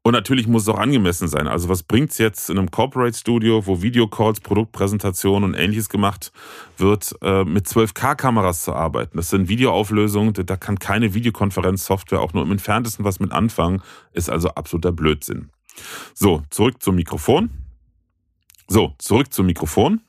Und 0.02 0.14
natürlich 0.14 0.48
muss 0.48 0.64
es 0.64 0.70
auch 0.70 0.80
angemessen 0.80 1.28
sein. 1.28 1.48
Also 1.48 1.68
was 1.68 1.84
bringt 1.84 2.12
es 2.12 2.18
jetzt 2.18 2.50
in 2.50 2.58
einem 2.58 2.72
Corporate 2.72 3.16
Studio, 3.16 3.68
wo 3.68 3.82
Videocalls, 3.82 4.40
Produktpräsentationen 4.40 5.50
und 5.50 5.60
ähnliches 5.60 5.90
gemacht 5.90 6.32
wird, 6.78 7.14
äh, 7.22 7.44
mit 7.44 7.68
12K-Kameras 7.68 8.64
zu 8.64 8.74
arbeiten? 8.74 9.18
Das 9.18 9.30
sind 9.30 9.50
Videoauflösungen, 9.50 10.34
da 10.34 10.56
kann 10.56 10.80
keine 10.80 11.14
Videokonferenzsoftware 11.14 12.22
auch 12.22 12.34
nur 12.34 12.44
im 12.44 12.52
entferntesten 12.52 13.04
was 13.04 13.20
mit 13.20 13.34
anfangen, 13.34 13.82
ist 14.14 14.30
also 14.30 14.50
absoluter 14.50 14.94
Blödsinn. 14.94 15.50
So, 16.14 16.44
zurück 16.50 16.82
zum 16.82 16.96
Mikrofon. 16.96 17.50
So, 18.68 18.94
zurück 19.00 19.34
zum 19.34 19.48
Mikrofon. 19.48 20.02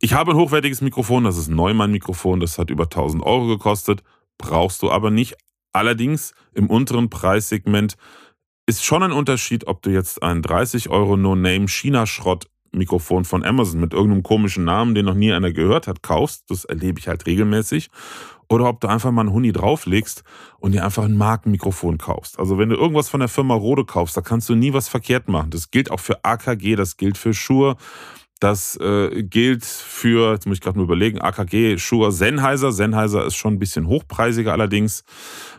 Ich 0.00 0.14
habe 0.14 0.32
ein 0.32 0.36
hochwertiges 0.36 0.80
Mikrofon, 0.80 1.24
das 1.24 1.36
ist 1.36 1.48
ein 1.48 1.56
Neumann-Mikrofon, 1.56 2.40
das 2.40 2.58
hat 2.58 2.70
über 2.70 2.84
1000 2.84 3.22
Euro 3.22 3.46
gekostet, 3.46 4.02
brauchst 4.38 4.82
du 4.82 4.90
aber 4.90 5.10
nicht. 5.10 5.36
Allerdings 5.72 6.34
im 6.52 6.68
unteren 6.68 7.10
Preissegment 7.10 7.96
ist 8.66 8.84
schon 8.84 9.02
ein 9.02 9.12
Unterschied, 9.12 9.66
ob 9.66 9.82
du 9.82 9.90
jetzt 9.90 10.22
ein 10.22 10.42
30 10.42 10.90
Euro 10.90 11.16
No-Name 11.16 11.68
China-Schrott 11.68 12.48
Mikrofon 12.72 13.24
von 13.24 13.44
Amazon 13.44 13.80
mit 13.80 13.92
irgendeinem 13.92 14.22
komischen 14.22 14.64
Namen, 14.64 14.94
den 14.94 15.04
noch 15.04 15.14
nie 15.14 15.32
einer 15.32 15.52
gehört 15.52 15.86
hat, 15.86 16.02
kaufst. 16.02 16.44
Das 16.48 16.64
erlebe 16.64 16.98
ich 16.98 17.08
halt 17.08 17.26
regelmäßig. 17.26 17.90
Oder 18.48 18.68
ob 18.68 18.80
du 18.80 18.88
einfach 18.88 19.10
mal 19.10 19.22
einen 19.22 19.32
Huni 19.32 19.52
drauflegst 19.52 20.24
und 20.58 20.72
dir 20.72 20.84
einfach 20.84 21.04
ein 21.04 21.16
Markenmikrofon 21.16 21.98
kaufst. 21.98 22.38
Also 22.38 22.58
wenn 22.58 22.68
du 22.68 22.76
irgendwas 22.76 23.08
von 23.08 23.20
der 23.20 23.28
Firma 23.28 23.54
Rode 23.54 23.84
kaufst, 23.84 24.16
da 24.16 24.20
kannst 24.20 24.48
du 24.48 24.54
nie 24.54 24.72
was 24.72 24.88
verkehrt 24.88 25.28
machen. 25.28 25.50
Das 25.50 25.70
gilt 25.70 25.90
auch 25.90 26.00
für 26.00 26.24
AKG, 26.24 26.76
das 26.76 26.96
gilt 26.96 27.16
für 27.16 27.34
Shure, 27.34 27.76
das 28.42 28.76
äh, 28.80 29.22
gilt 29.22 29.64
für, 29.64 30.32
jetzt 30.32 30.46
muss 30.46 30.56
ich 30.56 30.60
gerade 30.60 30.78
mal 30.78 30.84
überlegen, 30.84 31.20
AKG, 31.20 31.78
Shure, 31.78 32.10
Sennheiser. 32.10 32.72
Sennheiser 32.72 33.24
ist 33.26 33.36
schon 33.36 33.54
ein 33.54 33.58
bisschen 33.58 33.86
hochpreisiger 33.86 34.52
allerdings. 34.52 35.04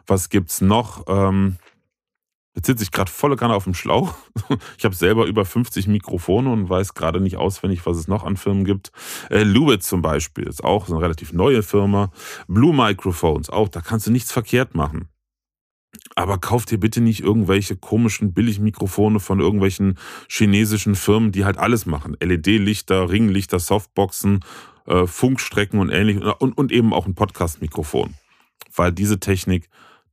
Was 0.06 0.30
gibt's 0.30 0.62
noch? 0.62 1.06
Ähm, 1.08 1.58
Jetzt 2.56 2.68
sitze 2.68 2.84
ich 2.84 2.92
gerade 2.92 3.10
volle 3.10 3.36
Kanne 3.36 3.56
auf 3.56 3.64
dem 3.64 3.74
Schlauch. 3.74 4.16
Ich 4.78 4.86
habe 4.86 4.96
selber 4.96 5.26
über 5.26 5.46
50 5.46 5.88
Mikrofone 5.88 6.52
und 6.52 6.70
weiß 6.70 6.94
gerade 6.94 7.20
nicht 7.20 7.38
auswendig, 7.38 7.86
was 7.86 7.98
es 7.98 8.08
noch 8.08 8.24
an 8.24 8.38
Firmen 8.38 8.66
gibt. 8.66 8.92
Äh, 9.30 9.44
Luit 9.44 9.82
zum 9.82 10.02
Beispiel 10.02 10.46
ist 10.46 10.64
auch 10.64 10.86
so 10.86 10.94
eine 10.94 11.04
relativ 11.04 11.34
neue 11.34 11.64
Firma. 11.64 12.12
Blue 12.48 12.76
Microphones 12.76 13.50
auch, 13.50 13.70
da 13.70 13.82
kannst 13.82 14.06
du 14.06 14.12
nichts 14.12 14.32
verkehrt 14.32 14.76
machen. 14.76 15.08
Aber 16.16 16.38
kauft 16.38 16.72
dir 16.72 16.80
bitte 16.80 17.02
nicht 17.02 17.22
irgendwelche 17.22 17.76
komischen 17.76 18.34
Billigmikrofone 18.34 19.20
von 19.20 19.40
irgendwelchen 19.40 19.98
chinesischen 20.28 20.96
Firmen, 20.96 21.32
die 21.32 21.46
halt 21.46 21.58
alles 21.58 21.86
machen. 21.86 22.16
LED-Lichter, 22.20 23.10
Ringlichter, 23.10 23.60
Softboxen, 23.60 24.42
äh, 24.86 25.08
Funkstrecken 25.08 25.80
und 25.80 25.90
ähnlich. 25.90 26.22
Und, 26.40 26.58
und 26.58 26.72
eben 26.72 26.94
auch 26.94 27.06
ein 27.06 27.16
Podcast-Mikrofon. 27.16 28.14
Weil 28.76 28.92
diese 28.92 29.20
Technik, 29.20 29.70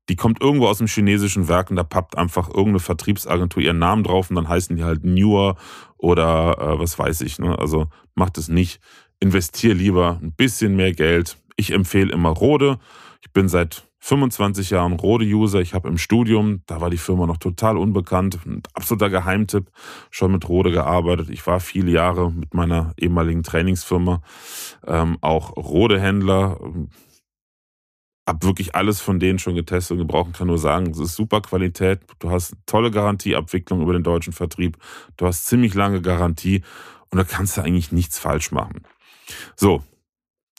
die 0.09 0.17
kommt 0.17 0.41
irgendwo 0.41 0.67
aus 0.67 0.79
dem 0.79 0.87
chinesischen 0.87 1.49
Werk 1.49 1.71
und 1.71 1.77
da 1.77 1.85
pappt 1.85 2.17
einfach 2.17 2.49
irgendeine 2.49 2.81
Vertriebsagentur 2.81 3.63
ihren 3.63 3.79
Namen 3.79 4.03
drauf 4.03 4.31
und 4.31 4.37
dann 4.37 4.49
heißen 4.49 4.77
die 4.77 4.85
halt 4.85 5.05
Newer 5.05 5.57
oder 5.99 6.57
äh, 6.59 6.79
was 6.79 6.99
weiß 6.99 7.21
ich. 7.23 7.39
Ne? 7.39 7.59
Also 7.59 7.89
macht 8.15 8.39
es 8.39 8.49
nicht. 8.49 8.81
Investier 9.21 9.75
lieber 9.75 10.19
ein 10.23 10.33
bisschen 10.33 10.77
mehr 10.77 10.93
Geld. 10.93 11.37
Ich 11.57 11.73
empfehle 11.73 12.13
immer 12.13 12.31
Rode. 12.31 12.79
Ich 13.23 13.33
bin 13.33 13.49
seit 13.49 13.90
25 14.01 14.71
Jahren 14.71 14.95
Rode-User. 14.95 15.61
Ich 15.61 15.75
habe 15.75 15.89
im 15.89 15.99
Studium, 15.99 16.63
da 16.67 16.81
war 16.81 16.89
die 16.91 16.99
Firma 16.99 17.27
noch 17.27 17.37
total 17.37 17.77
unbekannt, 17.77 18.39
ein 18.47 18.63
absoluter 18.73 19.11
Geheimtipp, 19.11 19.71
schon 20.11 20.33
mit 20.33 20.49
Rode 20.49 20.71
gearbeitet. 20.71 21.29
Ich 21.29 21.47
war 21.47 21.61
viele 21.61 21.93
Jahre 21.93 22.33
mit 22.33 22.55
meiner 22.55 22.95
ehemaligen 22.97 23.43
Trainingsfirma 23.43 24.23
ähm, 24.87 25.19
auch 25.21 25.55
Rode-Händler. 25.57 26.59
Hab 28.27 28.43
wirklich 28.43 28.75
alles 28.75 29.01
von 29.01 29.21
denen 29.21 29.39
schon 29.39 29.55
getestet 29.55 29.93
und 29.93 29.99
gebrauchen 29.99 30.33
kann 30.33 30.47
nur 30.47 30.59
sagen, 30.59 30.91
es 30.91 30.99
ist 30.99 31.17
super 31.17 31.43
Qualität. 31.43 32.01
Du 32.21 32.31
hast 32.31 32.55
tolle 32.65 32.91
Garantieabwicklung 32.91 33.83
über 33.83 33.93
den 33.93 34.03
deutschen 34.03 34.33
Vertrieb. 34.33 34.79
Du 35.19 35.27
hast 35.27 35.47
ziemlich 35.47 35.75
lange 35.75 36.01
Garantie 36.01 36.63
und 37.11 37.19
da 37.19 37.25
kannst 37.25 37.57
du 37.57 37.61
eigentlich 37.61 37.93
nichts 37.93 38.19
falsch 38.19 38.51
machen. 38.51 38.83
So, 39.57 39.83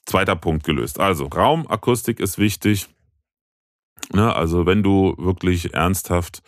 zweiter 0.05 0.35
Punkt 0.35 0.63
gelöst. 0.63 0.99
Also 0.99 1.25
Raumakustik 1.25 2.19
ist 2.19 2.37
wichtig. 2.37 2.87
Ne, 4.13 4.35
also 4.35 4.65
wenn 4.65 4.83
du 4.83 5.15
wirklich 5.17 5.73
ernsthaft 5.73 6.41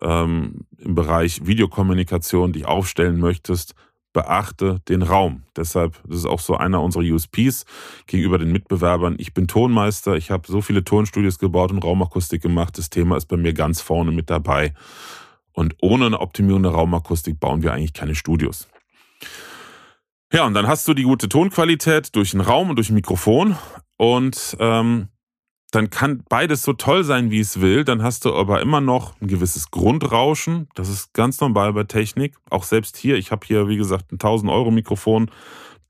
ähm, 0.00 0.66
im 0.78 0.94
Bereich 0.94 1.46
Videokommunikation 1.46 2.52
dich 2.52 2.66
aufstellen 2.66 3.18
möchtest, 3.18 3.74
beachte 4.12 4.80
den 4.88 5.02
Raum. 5.02 5.44
Deshalb, 5.56 6.00
das 6.06 6.18
ist 6.18 6.26
auch 6.26 6.40
so 6.40 6.56
einer 6.56 6.82
unserer 6.82 7.02
USPs 7.02 7.64
gegenüber 8.06 8.38
den 8.38 8.52
Mitbewerbern. 8.52 9.16
Ich 9.18 9.34
bin 9.34 9.46
Tonmeister, 9.46 10.16
ich 10.16 10.30
habe 10.30 10.46
so 10.46 10.60
viele 10.60 10.84
Tonstudios 10.84 11.38
gebaut 11.38 11.70
und 11.70 11.84
Raumakustik 11.84 12.42
gemacht. 12.42 12.76
Das 12.78 12.90
Thema 12.90 13.16
ist 13.16 13.26
bei 13.26 13.36
mir 13.36 13.52
ganz 13.52 13.80
vorne 13.80 14.10
mit 14.10 14.30
dabei. 14.30 14.74
Und 15.52 15.76
ohne 15.80 16.06
eine 16.06 16.20
Optimierung 16.20 16.62
der 16.62 16.72
Raumakustik 16.72 17.38
bauen 17.38 17.62
wir 17.62 17.72
eigentlich 17.72 17.92
keine 17.92 18.14
Studios. 18.14 18.68
Ja, 20.32 20.46
und 20.46 20.54
dann 20.54 20.68
hast 20.68 20.86
du 20.86 20.94
die 20.94 21.02
gute 21.02 21.28
Tonqualität 21.28 22.14
durch 22.14 22.30
den 22.32 22.40
Raum 22.40 22.70
und 22.70 22.76
durch 22.76 22.90
ein 22.90 22.94
Mikrofon. 22.94 23.56
Und 23.96 24.56
ähm, 24.60 25.08
dann 25.70 25.90
kann 25.90 26.22
beides 26.28 26.62
so 26.62 26.72
toll 26.72 27.04
sein, 27.04 27.30
wie 27.30 27.40
es 27.40 27.60
will. 27.60 27.84
Dann 27.84 28.02
hast 28.02 28.24
du 28.24 28.34
aber 28.34 28.60
immer 28.60 28.80
noch 28.80 29.20
ein 29.20 29.28
gewisses 29.28 29.70
Grundrauschen. 29.70 30.68
Das 30.74 30.88
ist 30.88 31.12
ganz 31.12 31.40
normal 31.40 31.72
bei 31.72 31.84
Technik. 31.84 32.34
Auch 32.48 32.64
selbst 32.64 32.96
hier, 32.96 33.16
ich 33.16 33.30
habe 33.30 33.46
hier, 33.46 33.68
wie 33.68 33.76
gesagt, 33.76 34.12
ein 34.12 34.16
1000 34.16 34.50
Euro 34.50 34.70
Mikrofon. 34.70 35.30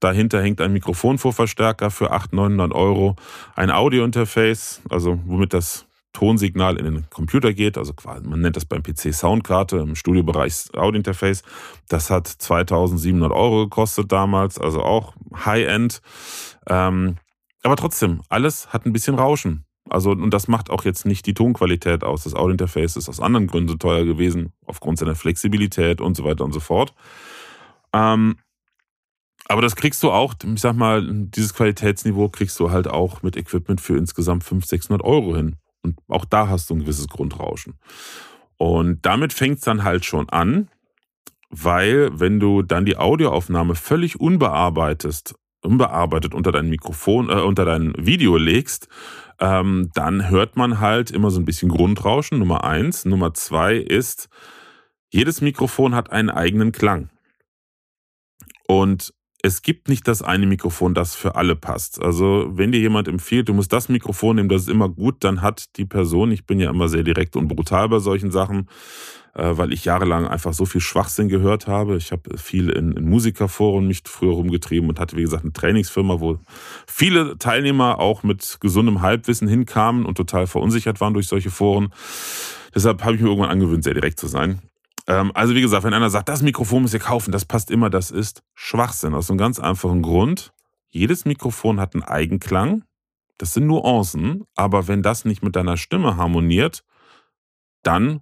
Dahinter 0.01 0.43
hängt 0.43 0.61
ein 0.61 0.73
Mikrofonvorverstärker 0.73 1.91
für 1.91 2.11
800, 2.11 2.33
900 2.33 2.73
Euro. 2.73 3.17
Ein 3.55 3.71
Audiointerface, 3.71 4.81
also 4.89 5.19
womit 5.27 5.53
das 5.53 5.87
Tonsignal 6.13 6.77
in 6.77 6.85
den 6.87 7.11
Computer 7.11 7.53
geht, 7.53 7.79
also 7.79 7.93
quasi, 7.93 8.27
man 8.27 8.41
nennt 8.41 8.57
das 8.57 8.65
beim 8.65 8.83
PC 8.83 9.15
Soundkarte, 9.15 9.77
im 9.77 9.95
Studiobereich 9.95 10.75
Audiointerface. 10.75 11.43
Das 11.89 12.11
hat 12.11 12.27
2700 12.27 13.31
Euro 13.31 13.65
gekostet 13.65 14.11
damals, 14.11 14.59
also 14.59 14.83
auch 14.83 15.15
High-End. 15.45 16.03
Ähm, 16.67 17.17
aber 17.63 17.77
trotzdem, 17.77 18.23
alles 18.29 18.73
hat 18.73 18.87
ein 18.87 18.93
bisschen 18.93 19.15
Rauschen. 19.15 19.65
Also, 19.91 20.13
und 20.13 20.31
das 20.31 20.47
macht 20.49 20.71
auch 20.71 20.85
jetzt 20.85 21.05
nicht 21.05 21.27
die 21.27 21.35
Tonqualität 21.35 22.05
aus. 22.05 22.23
Das 22.25 22.35
Audiointerface 22.35 22.97
ist 22.97 23.09
aus 23.09 23.21
anderen 23.21 23.49
Gründen 23.49 23.79
teuer 23.79 24.05
gewesen, 24.05 24.53
aufgrund 24.65 24.99
seiner 24.99 25.17
Flexibilität 25.17 26.01
und 26.01 26.17
so 26.17 26.25
weiter 26.25 26.45
und 26.45 26.53
so 26.53 26.61
fort. 26.61 26.95
Ähm, 27.93 28.37
aber 29.47 29.63
das 29.63 29.75
kriegst 29.75 30.01
du 30.05 30.13
auch, 30.13 30.35
ich 30.45 30.61
sag 30.61 30.77
mal, 30.77 31.05
dieses 31.05 31.55
Qualitätsniveau 31.55 32.29
kriegst 32.29 32.61
du 32.61 32.71
halt 32.71 32.87
auch 32.87 33.23
mit 33.23 33.37
Equipment 33.37 33.81
für 33.81 33.97
insgesamt 33.97 34.45
500, 34.45 34.69
600 34.69 35.05
Euro 35.05 35.35
hin. 35.35 35.57
Und 35.83 35.99
auch 36.07 36.25
da 36.25 36.49
hast 36.49 36.71
du 36.71 36.75
ein 36.75 36.81
gewisses 36.81 37.09
Grundrauschen. 37.09 37.75
Und 38.59 39.05
damit 39.05 39.33
fängt 39.33 39.59
es 39.59 39.65
dann 39.65 39.83
halt 39.83 40.05
schon 40.05 40.29
an, 40.29 40.69
weil 41.49 42.11
wenn 42.13 42.39
du 42.39 42.63
dann 42.63 42.85
die 42.85 42.97
Audioaufnahme 42.97 43.75
völlig 43.75 44.21
unbearbeitet, 44.21 45.35
unbearbeitet 45.63 46.33
unter 46.33 46.53
dein 46.53 46.69
Mikrofon, 46.69 47.29
äh, 47.29 47.41
unter 47.41 47.65
dein 47.65 47.93
Video 47.99 48.37
legst, 48.37 48.89
ähm, 49.41 49.91
dann 49.95 50.29
hört 50.29 50.57
man 50.57 50.81
halt 50.81 51.11
immer 51.11 51.31
so 51.31 51.41
ein 51.41 51.45
bisschen 51.45 51.71
Grundrauschen, 51.71 52.39
Nummer 52.39 52.65
eins. 52.65 53.05
Nummer 53.05 53.35
zwei 53.35 53.77
ist, 53.77 54.29
jedes 55.11 55.41
Mikrofon 55.41 55.95
hat 55.95 56.13
einen 56.13 56.31
eigenen 56.31 56.73
Klang. 56.73 57.11
Und 58.67 59.13
es 59.43 59.63
gibt 59.63 59.89
nicht 59.89 60.07
das 60.07 60.23
eine 60.23 60.47
Mikrofon, 60.47 60.95
das 60.95 61.15
für 61.15 61.35
alle 61.35 61.57
passt. 61.57 62.01
Also 62.01 62.51
wenn 62.53 62.73
dir 62.73 62.81
jemand 62.81 63.09
empfiehlt, 63.09 63.49
du 63.49 63.55
musst 63.55 63.73
das 63.73 63.89
Mikrofon 63.89 64.37
nehmen, 64.37 64.49
das 64.49 64.63
ist 64.63 64.69
immer 64.69 64.89
gut, 64.89 65.17
dann 65.21 65.41
hat 65.41 65.77
die 65.77 65.87
Person, 65.87 66.31
ich 66.31 66.47
bin 66.47 66.61
ja 66.61 66.71
immer 66.71 66.89
sehr 66.89 67.03
direkt 67.03 67.37
und 67.37 67.49
brutal 67.49 67.89
bei 67.89 68.01
solchen 68.01 68.31
Sachen, 68.31 68.69
äh, 69.35 69.57
weil 69.57 69.73
ich 69.73 69.85
jahrelang 69.85 70.27
einfach 70.27 70.53
so 70.53 70.67
viel 70.67 70.83
Schwachsinn 70.83 71.29
gehört 71.29 71.67
habe. 71.67 71.97
Ich 71.97 72.13
habe 72.13 72.37
viel 72.37 72.69
in, 72.71 72.93
in 72.93 73.09
Musikerforen 73.09 73.87
mich 73.87 74.03
früher 74.05 74.33
rumgetrieben 74.33 74.89
und 74.89 75.01
hatte, 75.01 75.17
wie 75.17 75.23
gesagt, 75.23 75.45
eine 75.45 75.53
Trainingsfirma, 75.53 76.21
wo 76.21 76.39
viele 76.87 77.39
Teilnehmer 77.39 77.99
auch 77.99 78.23
mit 78.23 78.59
gesundem 78.61 79.01
Halbwissen 79.01 79.49
hinkamen 79.49 80.05
und 80.05 80.17
total 80.17 80.47
verunsichert 80.47 81.01
waren 81.01 81.15
durch 81.15 81.29
solche 81.29 81.51
Foren. 81.51 81.93
Deshalb 82.75 83.03
habe 83.05 83.17
ich 83.17 83.23
mir 83.23 83.29
irgendwann 83.29 83.51
angewöhnt, 83.51 83.85
sehr 83.85 83.95
direkt 83.95 84.21
zu 84.21 84.27
sein. 84.27 84.61
Ähm, 85.11 85.33
also 85.35 85.57
wie 85.57 85.61
gesagt, 85.61 85.83
wenn 85.83 85.93
einer 85.93 86.09
sagt, 86.09 86.29
das 86.29 86.41
Mikrofon 86.41 86.83
muss 86.83 86.95
ihr 86.95 87.01
kaufen, 87.01 87.33
das 87.33 87.45
passt 87.45 87.71
immer, 87.73 87.91
das 87.91 88.13
ist 88.13 88.45
Schwachsinn. 88.55 89.13
Aus 89.13 89.29
einem 89.29 89.39
ganz 89.39 89.59
einfachen 89.59 90.03
Grund. 90.03 90.53
Jedes 90.89 91.25
Mikrofon 91.25 91.81
hat 91.81 91.95
einen 91.95 92.05
Eigenklang. 92.05 92.85
Das 93.37 93.55
sind 93.55 93.67
Nuancen. 93.67 94.45
Aber 94.55 94.87
wenn 94.87 95.03
das 95.03 95.25
nicht 95.25 95.43
mit 95.43 95.57
deiner 95.57 95.77
Stimme 95.77 96.17
harmoniert, 96.17 96.85
dann 97.83 98.21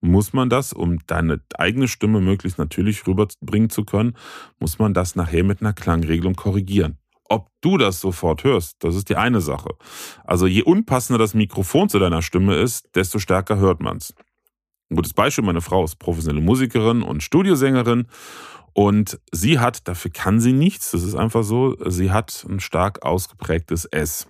muss 0.00 0.34
man 0.34 0.50
das, 0.50 0.74
um 0.74 0.98
deine 1.06 1.40
eigene 1.56 1.88
Stimme 1.88 2.20
möglichst 2.20 2.58
natürlich 2.58 3.06
rüberbringen 3.06 3.70
zu 3.70 3.84
können, 3.84 4.14
muss 4.60 4.78
man 4.78 4.92
das 4.92 5.16
nachher 5.16 5.44
mit 5.44 5.62
einer 5.62 5.72
Klangregelung 5.72 6.34
korrigieren. 6.34 6.98
Ob 7.24 7.50
du 7.62 7.78
das 7.78 8.00
sofort 8.00 8.44
hörst, 8.44 8.76
das 8.80 8.94
ist 8.94 9.08
die 9.08 9.16
eine 9.16 9.40
Sache. 9.40 9.76
Also 10.24 10.46
je 10.46 10.62
unpassender 10.62 11.18
das 11.18 11.34
Mikrofon 11.34 11.88
zu 11.88 11.98
deiner 11.98 12.22
Stimme 12.22 12.56
ist, 12.56 12.94
desto 12.94 13.18
stärker 13.18 13.56
hört 13.56 13.80
man 13.80 13.96
es. 13.96 14.14
Ein 14.90 14.96
gutes 14.96 15.12
Beispiel, 15.12 15.44
meine 15.44 15.60
Frau 15.60 15.84
ist 15.84 15.96
professionelle 15.96 16.44
Musikerin 16.44 17.02
und 17.02 17.22
Studiosängerin 17.22 18.06
und 18.72 19.20
sie 19.32 19.58
hat, 19.58 19.86
dafür 19.88 20.10
kann 20.10 20.40
sie 20.40 20.52
nichts, 20.52 20.92
das 20.92 21.02
ist 21.02 21.14
einfach 21.14 21.42
so, 21.42 21.76
sie 21.90 22.10
hat 22.10 22.46
ein 22.48 22.60
stark 22.60 23.02
ausgeprägtes 23.04 23.84
S. 23.86 24.26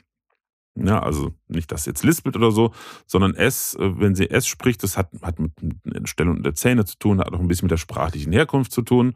Ja, 0.80 1.00
also 1.00 1.34
nicht, 1.48 1.72
dass 1.72 1.86
jetzt 1.86 2.04
lispelt 2.04 2.36
oder 2.36 2.52
so, 2.52 2.72
sondern 3.06 3.34
S, 3.34 3.74
äh, 3.74 3.98
wenn 3.98 4.14
sie 4.14 4.30
S 4.30 4.46
spricht, 4.46 4.82
das 4.82 4.96
hat, 4.96 5.10
hat 5.22 5.38
mit 5.40 5.52
der 5.60 6.06
Stellung 6.06 6.42
der 6.42 6.54
Zähne 6.54 6.84
zu 6.84 6.96
tun, 6.98 7.18
hat 7.18 7.32
auch 7.32 7.40
ein 7.40 7.48
bisschen 7.48 7.66
mit 7.66 7.72
der 7.72 7.78
sprachlichen 7.78 8.32
Herkunft 8.32 8.70
zu 8.72 8.82
tun. 8.82 9.14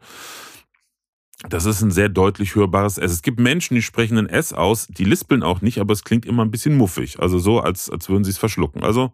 Das 1.49 1.65
ist 1.65 1.81
ein 1.81 1.91
sehr 1.91 2.09
deutlich 2.09 2.55
hörbares 2.55 2.97
S. 2.97 3.11
Es 3.11 3.21
gibt 3.21 3.39
Menschen, 3.39 3.75
die 3.75 3.81
sprechen 3.81 4.17
ein 4.17 4.29
S 4.29 4.53
aus, 4.53 4.87
die 4.87 5.03
lispeln 5.03 5.43
auch 5.43 5.61
nicht, 5.61 5.79
aber 5.79 5.93
es 5.93 6.03
klingt 6.03 6.25
immer 6.25 6.43
ein 6.43 6.51
bisschen 6.51 6.77
muffig. 6.77 7.19
Also 7.19 7.39
so, 7.39 7.59
als, 7.59 7.89
als 7.89 8.09
würden 8.09 8.23
sie 8.23 8.31
es 8.31 8.37
verschlucken. 8.37 8.83
Also 8.83 9.11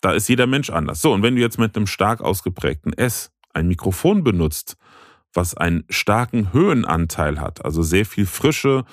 da 0.00 0.12
ist 0.12 0.28
jeder 0.28 0.46
Mensch 0.46 0.70
anders. 0.70 1.00
So, 1.00 1.12
und 1.12 1.22
wenn 1.22 1.36
du 1.36 1.40
jetzt 1.40 1.58
mit 1.58 1.76
einem 1.76 1.86
stark 1.86 2.20
ausgeprägten 2.20 2.92
S 2.92 3.30
ein 3.52 3.68
Mikrofon 3.68 4.24
benutzt, 4.24 4.76
was 5.32 5.56
einen 5.56 5.84
starken 5.88 6.52
Höhenanteil 6.52 7.40
hat, 7.40 7.64
also 7.64 7.82
sehr 7.82 8.06
viel 8.06 8.26
frische, 8.26 8.84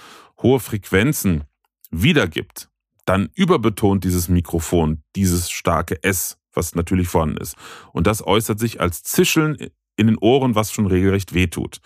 hohe 0.41 0.59
Frequenzen 0.59 1.43
wiedergibt, 1.91 2.69
dann 3.05 3.29
überbetont 3.35 4.03
dieses 4.03 4.29
Mikrofon 4.29 5.03
dieses 5.15 5.49
starke 5.49 6.03
S, 6.03 6.37
was 6.53 6.75
natürlich 6.75 7.07
vorhanden 7.07 7.37
ist. 7.37 7.55
Und 7.93 8.07
das 8.07 8.25
äußert 8.25 8.59
sich 8.59 8.81
als 8.81 9.03
Zischeln 9.03 9.57
in 9.97 10.07
den 10.07 10.17
Ohren, 10.17 10.55
was 10.55 10.71
schon 10.71 10.87
regelrecht 10.87 11.33
wehtut. 11.33 11.79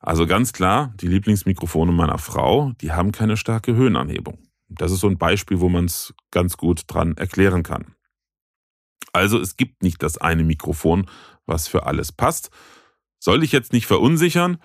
Also 0.00 0.26
ganz 0.26 0.52
klar, 0.52 0.92
die 1.00 1.06
Lieblingsmikrofone 1.06 1.92
meiner 1.92 2.18
Frau, 2.18 2.72
die 2.80 2.92
haben 2.92 3.12
keine 3.12 3.36
starke 3.36 3.74
Höhenanhebung. 3.74 4.38
Das 4.68 4.90
ist 4.90 5.00
so 5.00 5.08
ein 5.08 5.18
Beispiel, 5.18 5.60
wo 5.60 5.68
man 5.68 5.84
es 5.84 6.14
ganz 6.30 6.56
gut 6.56 6.82
dran 6.88 7.16
erklären 7.16 7.62
kann. 7.62 7.94
Also 9.12 9.38
es 9.38 9.56
gibt 9.56 9.82
nicht 9.82 10.02
das 10.02 10.18
eine 10.18 10.44
Mikrofon, 10.44 11.06
was 11.46 11.68
für 11.68 11.86
alles 11.86 12.12
passt. 12.12 12.50
Soll 13.18 13.44
ich 13.44 13.52
jetzt 13.52 13.72
nicht 13.72 13.86
verunsichern, 13.86 14.58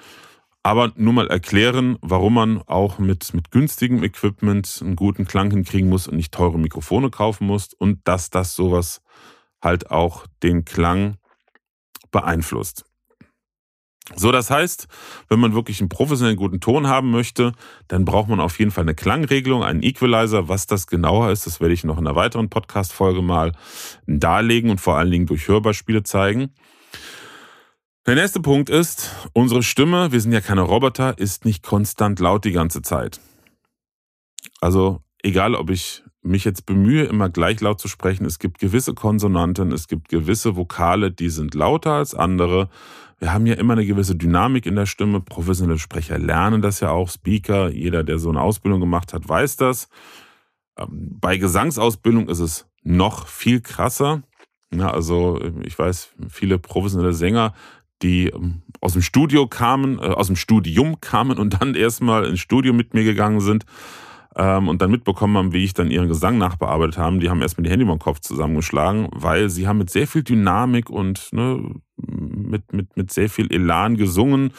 aber 0.64 0.92
nur 0.96 1.14
mal 1.14 1.28
erklären, 1.28 1.98
warum 2.02 2.34
man 2.34 2.62
auch 2.64 3.00
mit, 3.00 3.34
mit 3.34 3.52
günstigem 3.52 4.04
Equipment 4.04 4.80
einen 4.82 4.96
guten 4.96 5.26
Klang 5.26 5.52
hinkriegen 5.52 5.90
muss 5.90 6.08
und 6.08 6.18
nicht 6.18 6.34
teure 6.34 6.60
Mikrofone 6.60 7.10
kaufen 7.10 7.48
muss 7.48 7.74
und 7.74 8.08
dass 8.08 8.30
das 8.30 8.56
sowas 8.56 9.02
halt 9.62 9.92
auch 9.92 10.28
den 10.44 10.66
Klang 10.66 11.18
beeinflusst. 12.12 12.86
So, 14.16 14.32
das 14.32 14.50
heißt, 14.50 14.88
wenn 15.28 15.40
man 15.40 15.54
wirklich 15.54 15.82
einen 15.82 15.90
professionellen 15.90 16.38
guten 16.38 16.62
Ton 16.62 16.88
haben 16.88 17.12
möchte, 17.12 17.52
dann 17.88 18.06
braucht 18.06 18.30
man 18.30 18.40
auf 18.40 18.58
jeden 18.58 18.72
Fall 18.72 18.84
eine 18.84 18.96
Klangregelung, 18.96 19.64
einen 19.64 19.84
Equalizer. 19.84 20.48
Was 20.48 20.66
das 20.66 20.88
genauer 20.88 21.32
ist, 21.32 21.46
das 21.46 21.60
werde 21.60 21.74
ich 21.74 21.84
noch 21.84 21.98
in 21.98 22.08
einer 22.08 22.16
weiteren 22.16 22.50
Podcast-Folge 22.50 23.22
mal 23.22 23.52
darlegen 24.06 24.70
und 24.70 24.80
vor 24.80 24.98
allen 24.98 25.12
Dingen 25.12 25.26
durch 25.26 25.48
Hörbeispiele 25.48 26.04
zeigen. 26.04 26.54
Der 28.06 28.16
nächste 28.16 28.40
Punkt 28.40 28.70
ist, 28.70 29.14
unsere 29.34 29.62
Stimme, 29.62 30.14
wir 30.14 30.22
sind 30.22 30.32
ja 30.32 30.40
keine 30.40 30.62
Roboter, 30.62 31.18
ist 31.18 31.44
nicht 31.44 31.62
konstant 31.62 32.20
laut 32.22 32.46
die 32.46 32.54
ganze 32.54 32.82
Zeit. 32.82 33.20
Also 34.62 35.02
egal, 35.22 35.56
ob 35.56 35.70
ich 35.70 36.04
mich 36.28 36.46
jetzt 36.46 36.66
bemühe, 36.66 37.06
immer 37.06 37.30
gleich 37.30 37.62
laut 37.62 37.80
zu 37.80 37.88
sprechen, 37.88 38.26
es 38.26 38.40
gibt 38.40 38.60
gewisse 38.60 38.94
Konsonanten, 38.94 39.72
es 39.72 39.88
gibt 39.88 40.10
gewisse 40.10 40.56
Vokale, 40.56 41.12
die 41.12 41.30
sind 41.30 41.54
lauter 41.56 41.94
als 41.94 42.14
andere. 42.14 42.70
Wir 43.20 43.34
haben 43.34 43.48
ja 43.48 43.56
immer 43.56 43.74
eine 43.74 43.86
gewisse 43.86 44.16
Dynamik 44.16 44.66
in 44.66 44.76
der 44.76 44.86
Stimme. 44.86 45.22
Professionelle 45.22 45.80
Sprecher 45.80 46.20
lernen 46.20 46.62
das 46.62 46.82
ja 46.82 46.92
auch. 46.92 47.10
Speaker, 47.10 47.70
jeder, 47.72 48.04
der 48.04 48.20
so 48.20 48.30
eine 48.30 48.42
Ausbildung 48.42 48.80
gemacht 48.80 49.14
hat, 49.14 49.28
weiß 49.28 49.56
das. 49.56 49.90
Ähm, 50.78 51.18
bei 51.20 51.38
Gesangsausbildung 51.38 52.30
ist 52.30 52.40
es 52.40 52.68
noch 52.84 53.28
viel 53.28 53.62
krasser. 53.62 54.22
Ja, 54.72 54.92
also 54.92 55.40
ich 55.64 55.80
weiß, 55.80 56.10
viele 56.30 56.60
professionelle 56.60 57.14
Sänger, 57.14 57.54
die 58.04 58.28
ähm, 58.28 58.62
aus 58.82 58.94
dem 58.94 59.02
Studio 59.02 59.48
kamen, 59.48 59.98
äh, 59.98 60.04
aus 60.04 60.28
dem 60.28 60.36
Studium 60.36 61.02
kamen 61.02 61.40
und 61.40 61.60
dann 61.60 61.74
erstmal 61.76 62.26
ins 62.26 62.40
Studio 62.40 62.74
mit 62.74 62.94
mir 62.94 63.04
gegangen 63.04 63.40
sind 63.40 63.66
ähm, 64.38 64.68
und 64.68 64.82
dann 64.82 64.92
mitbekommen 64.92 65.36
haben, 65.36 65.54
wie 65.54 65.64
ich 65.64 65.74
dann 65.74 65.90
ihren 65.90 66.08
Gesang 66.08 66.38
nachbearbeitet 66.38 67.00
habe, 67.00 67.18
die 67.18 67.30
haben 67.30 67.42
erstmal 67.42 67.64
die 67.64 67.72
Hände 67.72 67.84
über 67.84 67.96
den 67.96 68.00
Kopf 68.00 68.20
zusammengeschlagen, 68.20 69.10
weil 69.12 69.50
sie 69.50 69.68
haben 69.68 69.80
mit 69.80 69.90
sehr 69.90 70.08
viel 70.08 70.24
Dynamik 70.24 70.92
und 70.92 71.34
ne, 71.34 71.76
mit, 71.96 72.72
mit, 72.72 72.96
mit 72.96 73.12
sehr 73.12 73.30
viel 73.30 73.52
Elan 73.52 73.98
gesungen, 73.98 74.54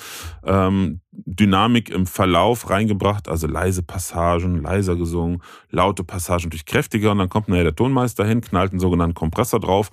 ähm, 0.44 1.00
Dynamik 1.12 1.90
im 1.90 2.06
Verlauf 2.06 2.68
reingebracht, 2.68 3.28
also 3.28 3.46
leise 3.46 3.84
Passagen, 3.84 4.60
leiser 4.62 4.96
gesungen, 4.96 5.42
laute 5.70 6.02
Passagen 6.02 6.50
durch 6.50 6.66
kräftiger 6.66 7.12
und 7.12 7.18
dann 7.18 7.28
kommt 7.28 7.48
nachher 7.48 7.62
der 7.62 7.76
Tonmeister 7.76 8.24
hin, 8.24 8.40
knallt 8.40 8.72
einen 8.72 8.80
sogenannten 8.80 9.14
Kompressor 9.14 9.60
drauf, 9.60 9.90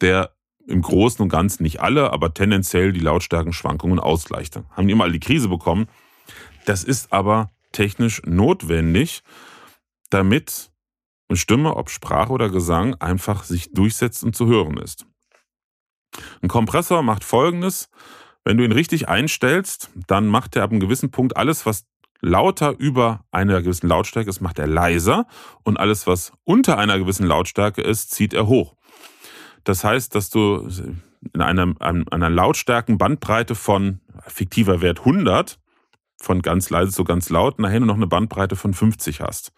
der 0.00 0.32
im 0.66 0.82
Großen 0.82 1.22
und 1.22 1.28
Ganzen 1.28 1.62
nicht 1.62 1.80
alle, 1.80 2.12
aber 2.12 2.34
tendenziell 2.34 2.92
die 2.92 3.00
Lautstärkenschwankungen 3.00 4.00
ausgleicht. 4.00 4.60
Haben 4.70 4.88
die 4.88 4.94
mal 4.94 5.12
die 5.12 5.20
Krise 5.20 5.48
bekommen. 5.48 5.86
Das 6.66 6.84
ist 6.84 7.12
aber 7.12 7.50
technisch 7.78 8.20
notwendig, 8.24 9.22
damit 10.10 10.72
eine 11.28 11.36
Stimme, 11.36 11.76
ob 11.76 11.90
Sprache 11.90 12.32
oder 12.32 12.48
Gesang, 12.50 12.96
einfach 12.96 13.44
sich 13.44 13.72
durchsetzt 13.72 14.24
und 14.24 14.34
zu 14.34 14.46
hören 14.48 14.78
ist. 14.78 15.06
Ein 16.42 16.48
Kompressor 16.48 17.04
macht 17.04 17.22
folgendes. 17.22 17.88
Wenn 18.42 18.56
du 18.56 18.64
ihn 18.64 18.72
richtig 18.72 19.08
einstellst, 19.08 19.90
dann 20.08 20.26
macht 20.26 20.56
er 20.56 20.64
ab 20.64 20.72
einem 20.72 20.80
gewissen 20.80 21.12
Punkt 21.12 21.36
alles, 21.36 21.66
was 21.66 21.86
lauter 22.20 22.74
über 22.76 23.24
einer 23.30 23.62
gewissen 23.62 23.88
Lautstärke 23.88 24.28
ist, 24.28 24.40
macht 24.40 24.58
er 24.58 24.66
leiser 24.66 25.28
und 25.62 25.78
alles, 25.78 26.08
was 26.08 26.32
unter 26.42 26.78
einer 26.78 26.98
gewissen 26.98 27.28
Lautstärke 27.28 27.80
ist, 27.80 28.10
zieht 28.10 28.34
er 28.34 28.48
hoch. 28.48 28.74
Das 29.62 29.84
heißt, 29.84 30.16
dass 30.16 30.30
du 30.30 30.68
in 31.32 31.40
einer, 31.40 31.74
einer 31.78 32.30
Lautstärkenbandbreite 32.30 33.54
von 33.54 34.00
fiktiver 34.26 34.80
Wert 34.80 35.00
100 35.00 35.60
von 36.20 36.42
ganz 36.42 36.70
leise 36.70 36.92
zu 36.92 37.04
ganz 37.04 37.30
laut, 37.30 37.58
nachher 37.58 37.80
nur 37.80 37.86
noch 37.86 37.96
eine 37.96 38.06
Bandbreite 38.06 38.56
von 38.56 38.74
50 38.74 39.20
hast. 39.20 39.52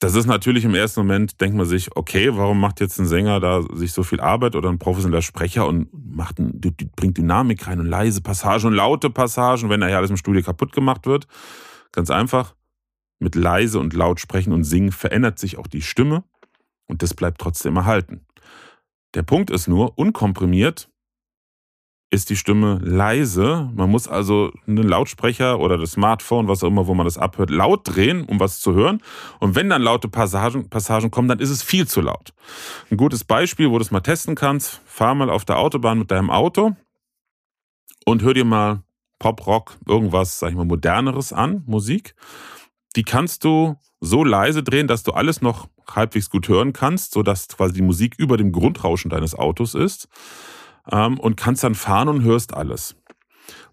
Das 0.00 0.14
ist 0.14 0.26
natürlich 0.26 0.64
im 0.64 0.74
ersten 0.74 1.00
Moment, 1.00 1.40
denkt 1.40 1.56
man 1.56 1.66
sich, 1.66 1.96
okay, 1.96 2.36
warum 2.36 2.60
macht 2.60 2.80
jetzt 2.80 2.98
ein 2.98 3.06
Sänger 3.06 3.40
da 3.40 3.62
sich 3.72 3.92
so 3.92 4.02
viel 4.02 4.20
Arbeit 4.20 4.54
oder 4.54 4.68
ein 4.68 4.78
professioneller 4.78 5.22
Sprecher 5.22 5.66
und 5.66 5.88
macht 5.92 6.38
ein, 6.38 6.60
bringt 6.94 7.16
Dynamik 7.16 7.66
rein 7.66 7.80
und 7.80 7.86
leise 7.86 8.20
Passagen 8.20 8.66
und 8.66 8.74
laute 8.74 9.08
Passagen, 9.08 9.70
wenn 9.70 9.80
ja 9.80 9.96
alles 9.96 10.10
im 10.10 10.16
Studio 10.16 10.42
kaputt 10.42 10.72
gemacht 10.72 11.06
wird. 11.06 11.26
Ganz 11.92 12.10
einfach, 12.10 12.54
mit 13.18 13.34
leise 13.34 13.78
und 13.78 13.94
laut 13.94 14.20
sprechen 14.20 14.52
und 14.52 14.64
singen 14.64 14.92
verändert 14.92 15.38
sich 15.38 15.56
auch 15.58 15.68
die 15.68 15.82
Stimme 15.82 16.24
und 16.86 17.02
das 17.02 17.14
bleibt 17.14 17.40
trotzdem 17.40 17.76
erhalten. 17.76 18.26
Der 19.14 19.22
Punkt 19.22 19.50
ist 19.50 19.68
nur, 19.68 19.96
unkomprimiert 19.96 20.90
ist 22.14 22.30
die 22.30 22.36
Stimme 22.36 22.78
leise. 22.82 23.68
Man 23.74 23.90
muss 23.90 24.08
also 24.08 24.52
einen 24.66 24.88
Lautsprecher 24.88 25.58
oder 25.58 25.76
das 25.76 25.92
Smartphone, 25.92 26.48
was 26.48 26.62
auch 26.62 26.68
immer, 26.68 26.86
wo 26.86 26.94
man 26.94 27.04
das 27.04 27.18
abhört, 27.18 27.50
laut 27.50 27.80
drehen, 27.84 28.24
um 28.24 28.40
was 28.40 28.60
zu 28.60 28.72
hören. 28.72 29.02
Und 29.40 29.56
wenn 29.56 29.68
dann 29.68 29.82
laute 29.82 30.08
Passagen, 30.08 30.70
Passagen 30.70 31.10
kommen, 31.10 31.28
dann 31.28 31.40
ist 31.40 31.50
es 31.50 31.62
viel 31.62 31.86
zu 31.86 32.00
laut. 32.00 32.32
Ein 32.90 32.96
gutes 32.96 33.24
Beispiel, 33.24 33.70
wo 33.70 33.78
du 33.78 33.82
es 33.82 33.90
mal 33.90 34.00
testen 34.00 34.36
kannst, 34.36 34.80
fahr 34.86 35.14
mal 35.14 35.28
auf 35.28 35.44
der 35.44 35.58
Autobahn 35.58 35.98
mit 35.98 36.10
deinem 36.10 36.30
Auto 36.30 36.76
und 38.06 38.22
hör 38.22 38.32
dir 38.32 38.44
mal 38.44 38.82
Pop, 39.18 39.46
Rock, 39.46 39.76
irgendwas, 39.86 40.38
sag 40.38 40.50
ich 40.50 40.56
mal, 40.56 40.64
moderneres 40.64 41.32
an, 41.32 41.64
Musik. 41.66 42.14
Die 42.96 43.02
kannst 43.02 43.44
du 43.44 43.76
so 44.00 44.22
leise 44.22 44.62
drehen, 44.62 44.86
dass 44.86 45.02
du 45.02 45.12
alles 45.12 45.42
noch 45.42 45.68
halbwegs 45.90 46.30
gut 46.30 46.48
hören 46.48 46.72
kannst, 46.72 47.12
sodass 47.12 47.48
quasi 47.48 47.74
die 47.74 47.82
Musik 47.82 48.14
über 48.18 48.36
dem 48.36 48.52
Grundrauschen 48.52 49.10
deines 49.10 49.34
Autos 49.34 49.74
ist 49.74 50.08
ähm, 50.90 51.18
und 51.18 51.36
kannst 51.36 51.64
dann 51.64 51.74
fahren 51.74 52.08
und 52.08 52.22
hörst 52.22 52.54
alles. 52.54 52.96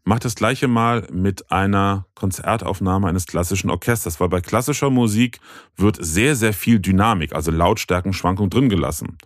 Mach 0.03 0.19
das 0.19 0.33
gleiche 0.33 0.67
mal 0.67 1.07
mit 1.11 1.51
einer 1.51 2.07
Konzertaufnahme 2.15 3.07
eines 3.07 3.27
klassischen 3.27 3.69
Orchesters, 3.69 4.19
weil 4.19 4.29
bei 4.29 4.41
klassischer 4.41 4.89
Musik 4.89 5.39
wird 5.77 5.97
sehr, 5.99 6.35
sehr 6.35 6.53
viel 6.53 6.79
Dynamik, 6.79 7.33
also 7.35 7.51
Lautstärkenschwankung 7.51 8.49
drin 8.49 8.67
gelassen. 8.67 9.19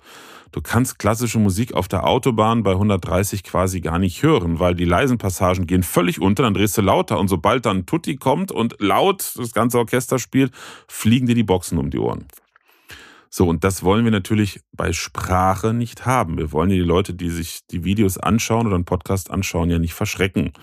Du 0.51 0.61
kannst 0.61 0.99
klassische 0.99 1.39
Musik 1.39 1.73
auf 1.73 1.87
der 1.87 2.05
Autobahn 2.05 2.63
bei 2.63 2.71
130 2.71 3.43
quasi 3.43 3.81
gar 3.81 3.99
nicht 3.99 4.21
hören, 4.21 4.59
weil 4.59 4.75
die 4.75 4.85
leisen 4.85 5.17
Passagen 5.17 5.65
gehen 5.65 5.83
völlig 5.83 6.21
unter, 6.21 6.43
dann 6.43 6.53
drehst 6.53 6.77
du 6.77 6.81
lauter 6.81 7.19
und 7.19 7.29
sobald 7.29 7.65
dann 7.65 7.85
Tutti 7.85 8.15
kommt 8.17 8.51
und 8.51 8.75
laut 8.79 9.33
das 9.35 9.53
ganze 9.53 9.79
Orchester 9.79 10.19
spielt, 10.19 10.53
fliegen 10.87 11.25
dir 11.25 11.35
die 11.35 11.43
Boxen 11.43 11.77
um 11.77 11.89
die 11.89 11.99
Ohren. 11.99 12.25
So, 13.37 13.49
und 13.49 13.65
das 13.65 13.83
wollen 13.83 14.05
wir 14.05 14.13
natürlich 14.13 14.61
bei 14.71 14.93
Sprache 14.93 15.73
nicht 15.73 16.05
haben. 16.05 16.37
Wir 16.37 16.53
wollen 16.53 16.69
ja 16.69 16.77
die 16.77 16.83
Leute, 16.83 17.13
die 17.13 17.29
sich 17.29 17.67
die 17.69 17.83
Videos 17.83 18.17
anschauen 18.17 18.65
oder 18.65 18.75
einen 18.75 18.85
Podcast 18.85 19.29
anschauen, 19.29 19.69
ja 19.69 19.77
nicht 19.77 19.93
verschrecken. 19.93 20.53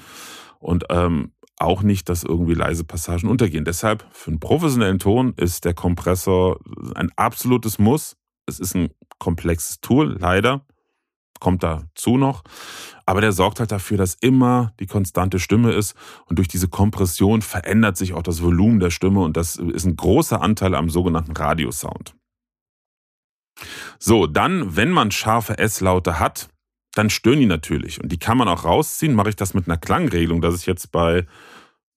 Und 0.58 0.86
ähm, 0.88 1.32
auch 1.58 1.82
nicht, 1.82 2.08
dass 2.08 2.24
irgendwie 2.24 2.54
leise 2.54 2.84
Passagen 2.84 3.28
untergehen. 3.28 3.66
Deshalb 3.66 4.06
für 4.12 4.30
einen 4.30 4.40
professionellen 4.40 4.98
Ton 4.98 5.34
ist 5.36 5.66
der 5.66 5.74
Kompressor 5.74 6.60
ein 6.94 7.10
absolutes 7.16 7.78
Muss. 7.78 8.16
Es 8.46 8.58
ist 8.58 8.74
ein 8.74 8.88
komplexes 9.18 9.82
Tool, 9.82 10.16
leider. 10.18 10.64
Kommt 11.40 11.62
dazu 11.62 12.16
noch. 12.16 12.42
Aber 13.04 13.20
der 13.20 13.32
sorgt 13.32 13.60
halt 13.60 13.70
dafür, 13.70 13.98
dass 13.98 14.14
immer 14.14 14.72
die 14.80 14.86
konstante 14.86 15.40
Stimme 15.40 15.72
ist. 15.72 15.94
Und 16.24 16.38
durch 16.38 16.48
diese 16.48 16.68
Kompression 16.68 17.42
verändert 17.42 17.98
sich 17.98 18.14
auch 18.14 18.22
das 18.22 18.42
Volumen 18.42 18.80
der 18.80 18.88
Stimme. 18.88 19.20
Und 19.20 19.36
das 19.36 19.56
ist 19.56 19.84
ein 19.84 19.96
großer 19.96 20.40
Anteil 20.40 20.74
am 20.74 20.88
sogenannten 20.88 21.32
Radiosound. 21.32 22.14
So, 23.98 24.26
dann, 24.26 24.76
wenn 24.76 24.90
man 24.90 25.10
scharfe 25.10 25.58
S-Laute 25.58 26.18
hat, 26.18 26.48
dann 26.94 27.10
stören 27.10 27.40
die 27.40 27.46
natürlich. 27.46 28.00
Und 28.02 28.10
die 28.10 28.18
kann 28.18 28.36
man 28.36 28.48
auch 28.48 28.64
rausziehen. 28.64 29.14
Mache 29.14 29.30
ich 29.30 29.36
das 29.36 29.54
mit 29.54 29.66
einer 29.66 29.78
Klangregelung, 29.78 30.40
dass 30.40 30.56
ich 30.56 30.66
jetzt 30.66 30.92
bei 30.92 31.26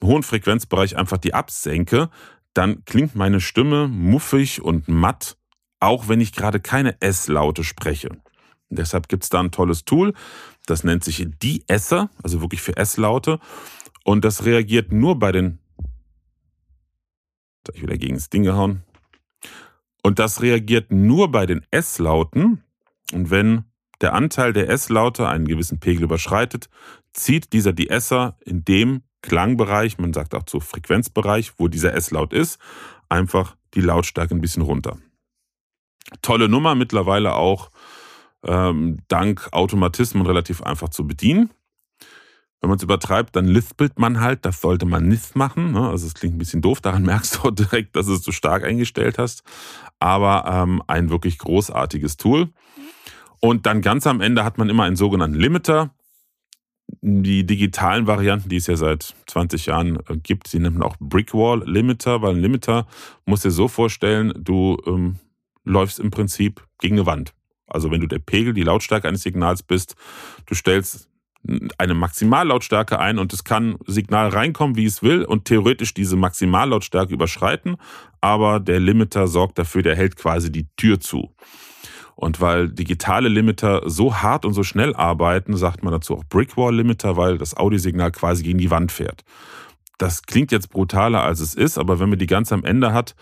hohen 0.03 0.23
Frequenzbereich 0.23 0.97
einfach 0.97 1.17
die 1.17 1.33
absenke, 1.33 2.09
dann 2.53 2.85
klingt 2.85 3.15
meine 3.15 3.41
Stimme 3.41 3.87
muffig 3.87 4.61
und 4.61 4.87
matt, 4.87 5.37
auch 5.79 6.07
wenn 6.07 6.21
ich 6.21 6.31
gerade 6.31 6.59
keine 6.59 7.01
S-Laute 7.01 7.63
spreche. 7.63 8.09
Und 8.09 8.79
deshalb 8.79 9.09
gibt 9.09 9.23
es 9.23 9.29
da 9.29 9.41
ein 9.41 9.51
tolles 9.51 9.83
Tool, 9.85 10.13
das 10.65 10.83
nennt 10.83 11.03
sich 11.03 11.25
De-Esser, 11.27 12.09
also 12.23 12.41
wirklich 12.41 12.61
für 12.61 12.77
S-Laute. 12.77 13.39
Und 14.03 14.23
das 14.25 14.45
reagiert 14.45 14.91
nur 14.91 15.19
bei 15.19 15.31
den. 15.31 15.59
Ich 17.73 17.81
wieder 17.81 17.97
gegen 17.97 18.15
das 18.15 18.29
Ding 18.29 18.43
gehauen. 18.43 18.84
Und 20.05 20.19
das 20.19 20.43
reagiert 20.43 20.91
nur 20.91 21.31
bei 21.31 21.47
den 21.47 21.65
S-Lauten. 21.71 22.61
Und 23.11 23.31
wenn 23.31 23.63
der 24.01 24.13
Anteil 24.13 24.53
der 24.53 24.69
S-Laute 24.69 25.27
einen 25.27 25.47
gewissen 25.47 25.79
Pegel 25.79 26.03
überschreitet, 26.03 26.69
zieht 27.13 27.53
dieser 27.53 27.73
De-Esser 27.73 28.37
in 28.45 28.63
dem 28.63 29.01
Klangbereich, 29.23 29.97
man 29.97 30.13
sagt 30.13 30.35
auch 30.35 30.43
zu 30.43 30.59
Frequenzbereich, 30.59 31.53
wo 31.57 31.69
dieser 31.69 31.95
S-Laut 31.95 32.33
ist, 32.33 32.59
einfach 33.09 33.55
die 33.73 33.81
Lautstärke 33.81 34.35
ein 34.35 34.41
bisschen 34.41 34.61
runter. 34.61 34.99
Tolle 36.21 36.49
Nummer, 36.49 36.75
mittlerweile 36.75 37.33
auch 37.33 37.71
ähm, 38.43 38.99
dank 39.07 39.47
Automatismen 39.53 40.27
relativ 40.27 40.61
einfach 40.61 40.89
zu 40.89 41.07
bedienen. 41.07 41.49
Wenn 42.61 42.69
man 42.69 42.77
es 42.77 42.83
übertreibt, 42.83 43.35
dann 43.35 43.45
lispelt 43.45 43.99
man 43.99 44.21
halt. 44.21 44.45
Das 44.45 44.61
sollte 44.61 44.85
man 44.85 45.07
nicht 45.07 45.35
machen. 45.35 45.71
Ne? 45.71 45.89
Also 45.89 46.07
es 46.07 46.13
klingt 46.13 46.35
ein 46.35 46.39
bisschen 46.39 46.61
doof. 46.61 46.81
Daran 46.81 47.03
merkst 47.05 47.43
du 47.43 47.51
direkt, 47.51 47.95
dass 47.95 48.07
du 48.07 48.13
es 48.13 48.21
zu 48.21 48.31
stark 48.31 48.63
eingestellt 48.63 49.17
hast. 49.17 49.43
Aber 49.99 50.45
ähm, 50.47 50.81
ein 50.87 51.09
wirklich 51.09 51.37
großartiges 51.37 52.17
Tool. 52.17 52.49
Und 53.39 53.65
dann 53.65 53.81
ganz 53.81 54.07
am 54.07 54.21
Ende 54.21 54.43
hat 54.43 54.57
man 54.57 54.69
immer 54.69 54.83
einen 54.83 54.95
sogenannten 54.95 55.37
Limiter. 55.37 55.91
Die 57.01 57.45
digitalen 57.45 58.07
Varianten, 58.07 58.49
die 58.49 58.57
es 58.57 58.67
ja 58.67 58.75
seit 58.75 59.15
20 59.27 59.67
Jahren 59.67 59.97
äh, 60.07 60.17
gibt, 60.17 60.51
die 60.53 60.59
nennt 60.59 60.77
man 60.77 60.87
auch 60.87 60.97
Brickwall 60.99 61.63
Limiter, 61.69 62.21
weil 62.21 62.35
ein 62.35 62.41
Limiter 62.41 62.87
muss 63.25 63.41
dir 63.41 63.51
so 63.51 63.67
vorstellen, 63.67 64.33
du 64.37 64.77
ähm, 64.87 65.19
läufst 65.63 65.99
im 65.99 66.11
Prinzip 66.11 66.65
gegen 66.79 66.95
eine 66.95 67.05
Wand. 67.05 67.33
Also 67.67 67.91
wenn 67.91 68.01
du 68.01 68.07
der 68.07 68.19
Pegel, 68.19 68.53
die 68.53 68.63
Lautstärke 68.63 69.07
eines 69.07 69.23
Signals 69.23 69.63
bist, 69.63 69.95
du 70.45 70.55
stellst 70.55 71.09
eine 71.77 71.93
Maximallautstärke 71.93 72.99
ein 72.99 73.19
und 73.19 73.33
es 73.33 73.43
kann 73.43 73.77
Signal 73.85 74.29
reinkommen, 74.29 74.75
wie 74.75 74.85
es 74.85 75.03
will 75.03 75.23
und 75.23 75.45
theoretisch 75.45 75.93
diese 75.93 76.15
Maximallautstärke 76.15 77.13
überschreiten, 77.13 77.77
aber 78.21 78.59
der 78.59 78.79
Limiter 78.79 79.27
sorgt 79.27 79.59
dafür, 79.59 79.83
der 79.83 79.95
hält 79.95 80.15
quasi 80.15 80.51
die 80.51 80.67
Tür 80.75 80.99
zu. 80.99 81.33
Und 82.15 82.39
weil 82.39 82.69
digitale 82.69 83.27
Limiter 83.27 83.81
so 83.85 84.15
hart 84.15 84.45
und 84.45 84.53
so 84.53 84.63
schnell 84.63 84.95
arbeiten, 84.95 85.57
sagt 85.57 85.83
man 85.83 85.91
dazu 85.91 86.15
auch 86.15 86.23
Brickwall-Limiter, 86.23 87.17
weil 87.17 87.37
das 87.37 87.57
Audiosignal 87.57 88.11
quasi 88.11 88.43
gegen 88.43 88.57
die 88.57 88.71
Wand 88.71 88.91
fährt. 88.91 89.23
Das 89.97 90.23
klingt 90.23 90.51
jetzt 90.51 90.69
brutaler, 90.69 91.23
als 91.23 91.41
es 91.41 91.53
ist, 91.55 91.77
aber 91.77 91.99
wenn 91.99 92.09
man 92.09 92.19
die 92.19 92.27
ganz 92.27 92.51
am 92.51 92.63
Ende 92.63 92.93
hat, 92.93 93.15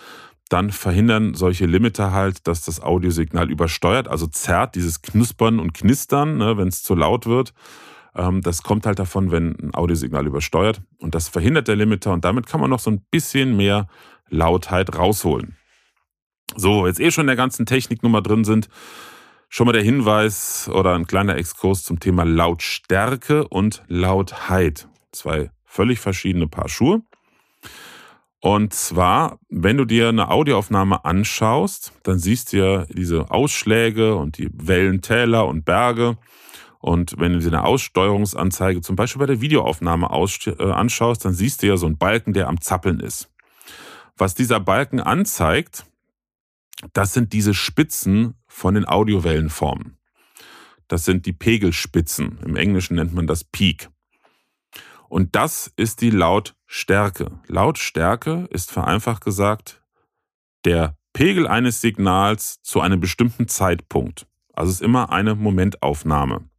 dann 0.49 0.71
verhindern 0.71 1.33
solche 1.33 1.65
Limiter 1.65 2.11
halt, 2.11 2.47
dass 2.47 2.61
das 2.61 2.81
Audiosignal 2.81 3.49
übersteuert, 3.49 4.07
also 4.07 4.27
zerrt 4.27 4.75
dieses 4.75 5.01
Knuspern 5.01 5.59
und 5.59 5.73
Knistern, 5.73 6.37
ne, 6.37 6.57
wenn 6.57 6.67
es 6.67 6.83
zu 6.83 6.93
laut 6.93 7.25
wird. 7.25 7.53
Ähm, 8.15 8.41
das 8.41 8.63
kommt 8.63 8.85
halt 8.85 8.99
davon, 8.99 9.31
wenn 9.31 9.55
ein 9.59 9.73
Audiosignal 9.73 10.27
übersteuert. 10.27 10.81
Und 10.99 11.15
das 11.15 11.29
verhindert 11.29 11.67
der 11.67 11.75
Limiter 11.75 12.13
und 12.13 12.25
damit 12.25 12.47
kann 12.47 12.61
man 12.61 12.69
noch 12.69 12.79
so 12.79 12.91
ein 12.91 13.01
bisschen 13.11 13.55
mehr 13.57 13.87
Lautheit 14.29 14.95
rausholen. 14.97 15.55
So, 16.55 16.87
jetzt 16.87 16.99
eh 16.99 17.11
schon 17.11 17.23
in 17.23 17.27
der 17.27 17.35
ganzen 17.35 17.65
Techniknummer 17.65 18.21
drin 18.21 18.43
sind, 18.43 18.69
schon 19.49 19.65
mal 19.65 19.73
der 19.73 19.83
Hinweis 19.83 20.69
oder 20.71 20.93
ein 20.93 21.07
kleiner 21.07 21.37
Exkurs 21.37 21.83
zum 21.83 21.99
Thema 21.99 22.23
Lautstärke 22.25 23.47
und 23.47 23.83
Lautheit. 23.87 24.87
Zwei 25.11 25.51
völlig 25.65 25.99
verschiedene 25.99 26.47
Paar 26.47 26.69
Schuhe. 26.69 27.01
Und 28.39 28.73
zwar, 28.73 29.39
wenn 29.49 29.77
du 29.77 29.85
dir 29.85 30.09
eine 30.09 30.29
Audioaufnahme 30.29 31.05
anschaust, 31.05 31.93
dann 32.03 32.19
siehst 32.19 32.51
du 32.51 32.57
ja 32.57 32.85
diese 32.89 33.31
Ausschläge 33.31 34.15
und 34.15 34.37
die 34.37 34.49
Wellentäler 34.53 35.47
und 35.47 35.63
Berge. 35.63 36.17
Und 36.83 37.17
wenn 37.17 37.31
du 37.31 37.39
dir 37.39 37.47
eine 37.47 37.63
Aussteuerungsanzeige 37.63 38.81
zum 38.81 38.97
Beispiel 38.97 39.21
bei 39.21 39.25
der 39.25 39.39
Videoaufnahme 39.39 40.07
äh, 40.07 40.71
anschaust, 40.71 41.23
dann 41.23 41.31
siehst 41.31 41.63
du 41.63 41.67
ja 41.67 41.77
so 41.77 41.85
einen 41.85 41.97
Balken, 41.97 42.33
der 42.33 42.49
am 42.49 42.59
Zappeln 42.59 42.99
ist. 42.99 43.31
Was 44.17 44.35
dieser 44.35 44.59
Balken 44.59 44.99
anzeigt, 44.99 45.85
das 46.91 47.13
sind 47.13 47.31
diese 47.31 47.53
Spitzen 47.53 48.33
von 48.47 48.75
den 48.75 48.85
Audiowellenformen. 48.85 49.97
Das 50.89 51.05
sind 51.05 51.25
die 51.25 51.31
Pegelspitzen. 51.31 52.39
Im 52.43 52.57
Englischen 52.57 52.95
nennt 52.95 53.13
man 53.13 53.27
das 53.27 53.45
Peak. 53.45 53.89
Und 55.07 55.37
das 55.37 55.71
ist 55.77 56.01
die 56.01 56.09
Lautstärke. 56.09 57.31
Lautstärke 57.47 58.49
ist 58.51 58.73
vereinfacht 58.73 59.23
gesagt 59.23 59.81
der 60.65 60.97
Pegel 61.13 61.47
eines 61.47 61.79
Signals 61.79 62.61
zu 62.61 62.81
einem 62.81 62.99
bestimmten 62.99 63.47
Zeitpunkt. 63.47 64.27
Also 64.51 64.69
es 64.69 64.81
ist 64.81 64.85
immer 64.85 65.13
eine 65.13 65.35
Momentaufnahme. 65.35 66.49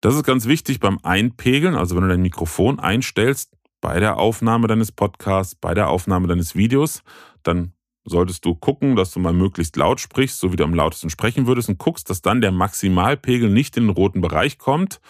Das 0.00 0.14
ist 0.14 0.24
ganz 0.24 0.46
wichtig 0.46 0.80
beim 0.80 0.98
Einpegeln, 1.02 1.76
also 1.76 1.94
wenn 1.94 2.02
du 2.02 2.08
dein 2.08 2.22
Mikrofon 2.22 2.80
einstellst 2.80 3.52
bei 3.80 4.00
der 4.00 4.16
Aufnahme 4.16 4.66
deines 4.66 4.92
Podcasts, 4.92 5.54
bei 5.54 5.74
der 5.74 5.88
Aufnahme 5.88 6.28
deines 6.28 6.56
Videos, 6.56 7.02
dann 7.42 7.72
solltest 8.04 8.44
du 8.44 8.54
gucken, 8.54 8.96
dass 8.96 9.12
du 9.12 9.20
mal 9.20 9.32
möglichst 9.32 9.76
laut 9.76 10.00
sprichst, 10.00 10.40
so 10.40 10.52
wie 10.52 10.56
du 10.56 10.64
am 10.64 10.74
lautesten 10.74 11.10
sprechen 11.10 11.46
würdest 11.46 11.68
und 11.68 11.78
guckst, 11.78 12.10
dass 12.10 12.22
dann 12.22 12.40
der 12.40 12.52
Maximalpegel 12.52 13.48
nicht 13.48 13.76
in 13.76 13.84
den 13.84 13.90
roten 13.90 14.20
Bereich 14.20 14.58
kommt, 14.58 15.00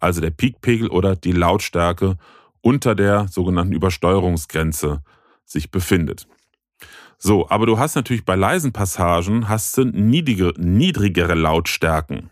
also 0.00 0.20
der 0.20 0.30
Peakpegel 0.30 0.88
oder 0.88 1.14
die 1.16 1.32
Lautstärke 1.32 2.16
unter 2.60 2.94
der 2.94 3.28
sogenannten 3.28 3.72
Übersteuerungsgrenze 3.72 5.02
sich 5.44 5.70
befindet. 5.70 6.26
So, 7.18 7.48
aber 7.50 7.66
du 7.66 7.78
hast 7.78 7.94
natürlich 7.96 8.24
bei 8.24 8.34
leisen 8.34 8.72
Passagen 8.72 9.48
hast 9.48 9.76
du 9.76 9.84
niedrigere, 9.84 10.54
niedrigere 10.58 11.34
Lautstärken. 11.34 12.30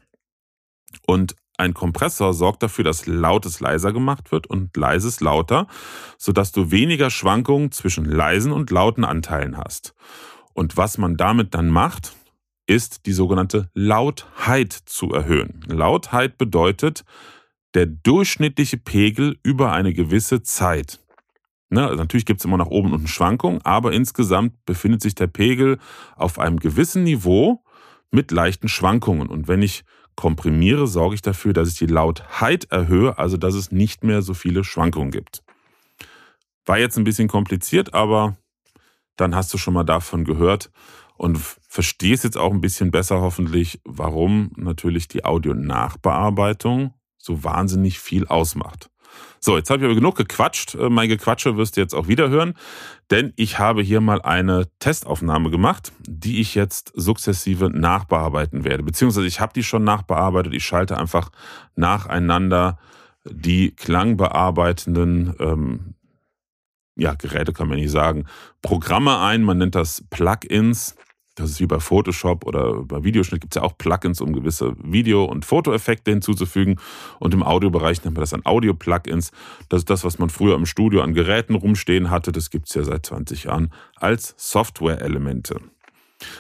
Und 1.07 1.37
ein 1.57 1.75
Kompressor 1.75 2.35
sorgt 2.35 2.63
dafür, 2.63 2.85
dass 2.85 3.07
Lautes 3.07 3.59
leiser 3.59 3.93
gemacht 3.93 4.31
wird 4.31 4.47
und 4.47 4.77
Leises 4.77 5.21
lauter, 5.21 5.67
sodass 6.17 6.53
du 6.53 6.71
weniger 6.71 7.11
Schwankungen 7.11 7.73
zwischen 7.73 8.05
leisen 8.05 8.53
und 8.53 8.71
lauten 8.71 9.05
Anteilen 9.05 9.57
hast. 9.57 9.95
Und 10.55 10.77
was 10.77 10.99
man 10.99 11.17
damit 11.17 11.55
dann 11.55 11.69
macht, 11.69 12.15
ist 12.67 13.07
die 13.07 13.13
sogenannte 13.13 13.71
Lautheit 13.75 14.73
zu 14.73 15.11
erhöhen. 15.11 15.65
Lautheit 15.67 16.39
bedeutet 16.39 17.05
der 17.75 17.87
durchschnittliche 17.87 18.77
Pegel 18.77 19.39
über 19.43 19.73
eine 19.73 19.93
gewisse 19.93 20.43
Zeit. 20.43 21.01
Ne, 21.71 21.85
also 21.85 21.97
natürlich 21.97 22.25
gibt 22.25 22.41
es 22.41 22.45
immer 22.45 22.57
nach 22.57 22.67
oben 22.67 22.93
und 22.93 23.09
Schwankungen, 23.09 23.61
aber 23.63 23.93
insgesamt 23.93 24.65
befindet 24.65 25.03
sich 25.03 25.15
der 25.15 25.27
Pegel 25.27 25.79
auf 26.17 26.39
einem 26.39 26.61
gewissen 26.61 27.05
Niveau 27.05 27.63
mit 28.11 28.31
leichten 28.31 28.69
Schwankungen. 28.69 29.29
Und 29.29 29.49
wenn 29.49 29.61
ich 29.61 29.85
komprimiere, 30.19 30.89
sorge 30.89 31.15
ich 31.15 31.23
dafür, 31.23 31.53
dass 31.53 31.69
ich 31.69 31.79
die 31.79 31.87
Lautheit 31.87 32.65
erhöhe, 32.73 33.17
also 33.19 33.37
dass 33.37 33.55
es 33.55 33.71
nicht 33.71 34.03
mehr 34.03 34.21
so 34.21 34.35
viele 34.35 34.65
Schwankungen 34.65 35.13
gibt. 35.13 35.45
War 36.67 36.77
jetzt 36.77 36.99
ein 36.99 37.05
bisschen 37.05 37.29
kompliziert, 37.29 37.95
aber 37.95 38.37
dann 39.15 39.37
hast 39.37 39.55
du 39.55 39.59
schon 39.59 39.75
mal 39.75 39.85
davon 39.85 40.25
gehört 40.25 40.73
und 41.17 41.39
verstehst 41.39 42.25
jetzt 42.25 42.37
auch 42.37 42.53
ein 42.53 42.61
bisschen 42.61 42.91
besser 42.91 43.21
hoffentlich, 43.21 43.81
warum 43.85 44.51
natürlich 44.57 45.07
die 45.07 45.25
Audio-Nachbearbeitung 45.25 46.95
so 47.17 47.45
wahnsinnig 47.45 48.01
viel 48.01 48.27
ausmacht. 48.27 48.91
So, 49.41 49.57
jetzt 49.57 49.71
habe 49.71 49.81
ich 49.81 49.85
aber 49.85 49.95
genug 49.95 50.17
gequatscht. 50.17 50.75
Äh, 50.75 50.89
mein 50.91 51.09
Gequatsche 51.09 51.57
wirst 51.57 51.77
du 51.77 51.81
jetzt 51.81 51.95
auch 51.95 52.09
wieder 52.09 52.29
hören, 52.29 52.55
denn 53.11 53.33
ich 53.37 53.59
habe 53.59 53.83
hier 53.83 54.01
mal 54.01 54.21
eine 54.23 54.69
Testaufnahme 54.79 55.51
gemacht, 55.51 55.93
die 56.07 56.41
ich 56.41 56.55
jetzt 56.55 56.93
sukzessive 56.95 57.71
nachbearbeiten 57.71 58.65
werde. 58.65 58.83
Beziehungsweise 58.83 59.27
ich 59.27 59.41
habe 59.41 59.53
die 59.53 59.63
schon 59.63 59.85
nachbearbeitet. 59.85 60.55
Ich 60.55 60.65
schalte 60.65 60.99
einfach 60.99 61.31
nacheinander 61.77 62.79
die 63.25 63.73
klangbearbeitenden 63.73 65.35
ähm, 65.39 65.95
ja, 66.99 67.15
Geräte 67.15 67.53
kann 67.53 67.69
man 67.69 67.79
nicht 67.79 67.91
sagen, 67.91 68.27
Programme 68.61 69.21
ein. 69.21 69.43
Man 69.43 69.59
nennt 69.59 69.75
das 69.75 70.05
Plugins. 70.11 70.97
Das 71.39 71.51
ist 71.51 71.61
wie 71.61 71.67
bei 71.67 71.79
Photoshop 71.79 72.45
oder 72.45 72.83
bei 72.83 73.05
Videoschnitt 73.05 73.41
gibt 73.41 73.55
es 73.55 73.61
ja 73.61 73.67
auch 73.67 73.79
Plugins, 73.79 74.21
um 74.21 74.33
gewisse 74.33 74.75
Video- 74.83 75.25
und 75.25 75.45
Fotoeffekte 75.45 76.11
hinzuzufügen. 76.11 76.81
Und 77.21 77.33
im 77.33 77.45
Audiobereich 77.45 78.03
nennt 78.05 78.17
man 78.17 78.23
das 78.23 78.31
dann 78.31 78.45
Audio-Plugins. 78.45 79.31
Das 79.69 79.83
ist 79.83 79.91
das, 79.91 80.05
was 80.05 80.19
man 80.19 80.31
früher 80.31 80.57
im 80.57 80.67
Studio 80.67 81.03
an 81.03 81.15
Geräten 81.15 81.55
rumstehen 81.55 82.11
hatte. 82.11 82.33
Das 82.33 82.51
gibt 82.51 82.69
es 82.69 82.75
ja 82.75 82.83
seit 82.83 83.07
20 83.07 83.45
Jahren 83.45 83.73
als 83.97 84.35
Software-Elemente. 84.37 85.61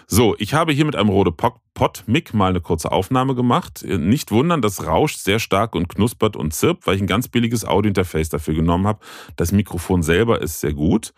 So, 0.08 0.34
ich 0.38 0.54
habe 0.54 0.72
hier 0.72 0.84
mit 0.84 0.96
einem 0.96 1.08
Rode 1.10 1.30
Pod-Mic 1.30 2.34
mal 2.34 2.50
eine 2.50 2.60
kurze 2.60 2.90
Aufnahme 2.90 3.36
gemacht. 3.36 3.84
Nicht 3.86 4.32
wundern, 4.32 4.60
das 4.60 4.84
rauscht 4.84 5.20
sehr 5.20 5.38
stark 5.38 5.76
und 5.76 5.88
knuspert 5.88 6.34
und 6.34 6.52
zirpt, 6.52 6.88
weil 6.88 6.96
ich 6.96 7.00
ein 7.00 7.06
ganz 7.06 7.28
billiges 7.28 7.64
Audio-Interface 7.64 8.30
dafür 8.30 8.54
genommen 8.54 8.88
habe. 8.88 8.98
Das 9.36 9.52
Mikrofon 9.52 10.02
selber 10.02 10.42
ist 10.42 10.58
sehr 10.58 10.74
gut. 10.74 11.14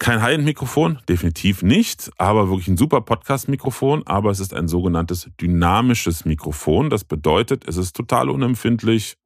Kein 0.00 0.20
High-End-Mikrofon, 0.22 0.98
definitiv 1.10 1.62
nicht, 1.62 2.10
aber 2.16 2.48
wirklich 2.48 2.68
ein 2.68 2.78
super 2.78 3.02
Podcast-Mikrofon, 3.02 4.06
aber 4.06 4.30
es 4.30 4.40
ist 4.40 4.54
ein 4.54 4.66
sogenanntes 4.66 5.28
dynamisches 5.38 6.24
Mikrofon. 6.24 6.88
Das 6.88 7.04
bedeutet, 7.04 7.68
es 7.68 7.76
ist 7.76 7.94
total 7.94 8.30
unempfindlich 8.30 9.18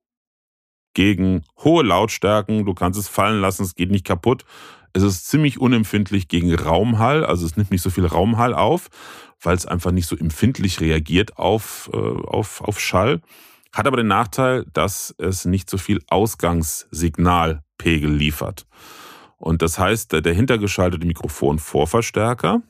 gegen 0.92 1.44
hohe 1.62 1.84
Lautstärken. 1.84 2.66
Du 2.66 2.74
kannst 2.74 2.98
es 2.98 3.06
fallen 3.06 3.40
lassen, 3.40 3.62
es 3.62 3.76
geht 3.76 3.92
nicht 3.92 4.04
kaputt. 4.04 4.44
Es 4.92 5.04
ist 5.04 5.28
ziemlich 5.28 5.60
unempfindlich 5.60 6.26
gegen 6.26 6.52
Raumhall, 6.52 7.24
also 7.24 7.46
es 7.46 7.56
nimmt 7.56 7.70
nicht 7.70 7.82
so 7.82 7.90
viel 7.90 8.06
Raumhall 8.06 8.52
auf, 8.52 8.88
weil 9.40 9.56
es 9.56 9.66
einfach 9.66 9.92
nicht 9.92 10.08
so 10.08 10.16
empfindlich 10.16 10.80
reagiert 10.80 11.38
auf, 11.38 11.88
äh, 11.92 11.96
auf, 11.96 12.62
auf 12.62 12.80
Schall. 12.80 13.20
Hat 13.72 13.86
aber 13.86 13.98
den 13.98 14.08
Nachteil, 14.08 14.66
dass 14.72 15.14
es 15.18 15.44
nicht 15.44 15.70
so 15.70 15.78
viel 15.78 16.00
Ausgangssignalpegel 16.08 18.12
liefert. 18.12 18.66
Und 19.44 19.60
das 19.60 19.78
heißt, 19.78 20.10
der 20.24 20.32
hintergeschaltete 20.32 21.06
Mikrofonvorverstärker, 21.06 22.62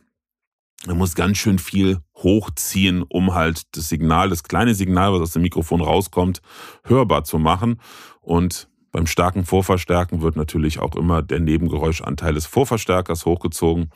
er 0.89 0.95
muss 0.97 1.15
ganz 1.15 1.39
schön 1.39 1.61
viel 1.61 2.01
hochziehen, 2.17 3.05
um 3.09 3.33
halt 3.33 3.63
das 3.77 3.89
Signal, 3.89 4.29
das 4.29 4.43
kleine 4.43 4.75
Signal, 4.75 5.13
was 5.13 5.21
aus 5.21 5.31
dem 5.31 5.43
Mikrofon 5.43 5.81
rauskommt, 5.81 6.43
hörbar 6.83 7.23
zu 7.23 7.39
machen. 7.39 7.81
Und 8.23 8.69
beim 8.91 9.07
starken 9.07 9.45
Vorverstärken 9.45 10.21
wird 10.21 10.35
natürlich 10.35 10.81
auch 10.81 10.97
immer 10.97 11.23
der 11.23 11.39
Nebengeräuschanteil 11.39 12.35
des 12.35 12.47
Vorverstärkers 12.47 13.25
hochgezogen. 13.25 13.91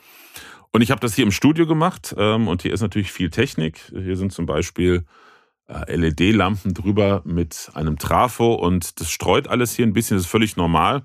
Und 0.71 0.79
ich 0.79 0.89
habe 0.89 1.01
das 1.01 1.15
hier 1.15 1.25
im 1.25 1.33
Studio 1.33 1.67
gemacht 1.67 2.15
ähm, 2.17 2.47
und 2.47 2.61
hier 2.61 2.71
ist 2.71 2.81
natürlich 2.81 3.11
viel 3.11 3.29
Technik. 3.29 3.91
Hier 3.91 4.15
sind 4.15 4.31
zum 4.31 4.45
Beispiel 4.45 5.03
äh, 5.67 5.97
LED-Lampen 5.97 6.73
drüber 6.73 7.23
mit 7.25 7.71
einem 7.73 7.97
Trafo 7.97 8.53
und 8.53 9.01
das 9.01 9.11
streut 9.11 9.49
alles 9.49 9.75
hier 9.75 9.85
ein 9.85 9.91
bisschen, 9.91 10.15
das 10.15 10.27
ist 10.27 10.31
völlig 10.31 10.55
normal 10.55 11.03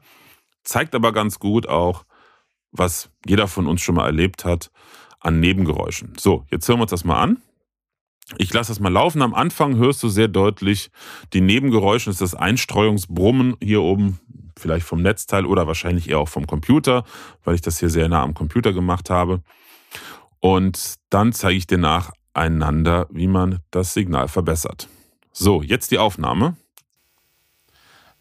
zeigt 0.65 0.95
aber 0.95 1.13
ganz 1.13 1.39
gut 1.39 1.69
auch, 1.69 2.05
was 2.73 3.11
jeder 3.27 3.47
von 3.47 3.67
uns 3.67 3.83
schon 3.83 3.95
mal 3.95 4.07
erlebt 4.07 4.45
hat 4.45 4.71
an 5.21 5.41
Nebengeräuschen. 5.41 6.15
So, 6.19 6.45
jetzt 6.51 6.69
hören 6.69 6.79
wir 6.79 6.83
uns 6.83 6.91
das 6.91 7.05
mal 7.05 7.21
an. 7.21 7.43
Ich 8.39 8.53
lasse 8.53 8.71
das 8.71 8.81
mal 8.81 8.93
laufen. 8.93 9.23
Am 9.23 9.35
Anfang 9.35 9.77
hörst 9.77 10.03
du 10.03 10.09
sehr 10.09 10.29
deutlich 10.29 10.91
die 11.33 11.41
Nebengeräusche. 11.41 12.07
Das 12.07 12.21
ist 12.21 12.33
das 12.33 12.35
Einstreuungsbrummen 12.35 13.57
hier 13.63 13.83
oben, 13.83 14.19
vielleicht 14.57 14.87
vom 14.87 15.03
Netzteil 15.03 15.45
oder 15.45 15.67
wahrscheinlich 15.67 16.09
eher 16.09 16.19
auch 16.19 16.29
vom 16.29 16.47
Computer, 16.47 17.05
weil 17.45 17.55
ich 17.55 17.61
das 17.61 17.79
hier 17.79 17.91
sehr 17.91 18.09
nah 18.09 18.23
am 18.23 18.35
Computer 18.35 18.73
gemacht 18.73 19.11
habe. 19.11 19.43
Und 20.41 20.95
dann 21.11 21.33
zeige 21.33 21.57
ich 21.57 21.67
dir 21.67 21.79
nacheinander, 21.79 23.07
wie 23.11 23.29
man 23.29 23.61
das 23.71 23.95
Signal 23.95 24.29
verbessert. 24.29 24.89
So, 25.33 25.63
jetzt 25.63 25.91
die 25.91 25.99
Aufnahme. 25.99 26.57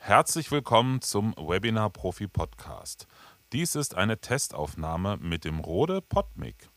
Herzlich 0.06 0.52
willkommen 0.52 1.00
zum 1.00 1.34
Webinar 1.38 1.90
Profi 1.90 2.28
Podcast. 2.28 3.08
Dies 3.54 3.74
ist 3.76 3.96
eine 3.96 4.20
Testaufnahme 4.20 5.18
mit 5.22 5.46
dem 5.46 5.60
Rode 5.60 6.02
Podmic. 6.02 6.68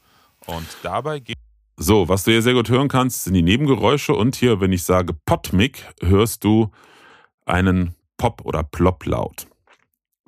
Und 0.46 0.64
dabei 0.84 1.18
geht. 1.18 1.34
So, 1.76 2.08
was 2.08 2.22
du 2.22 2.30
hier 2.30 2.42
sehr 2.42 2.54
gut 2.54 2.68
hören 2.68 2.86
kannst, 2.86 3.24
sind 3.24 3.34
die 3.34 3.42
Nebengeräusche. 3.42 4.14
Und 4.14 4.36
hier, 4.36 4.60
wenn 4.60 4.70
ich 4.70 4.84
sage 4.84 5.12
Podmic, 5.12 5.92
hörst 6.00 6.44
du 6.44 6.70
einen 7.46 7.96
Pop- 8.16 8.44
oder 8.44 8.62
Plop-Laut. 8.62 9.48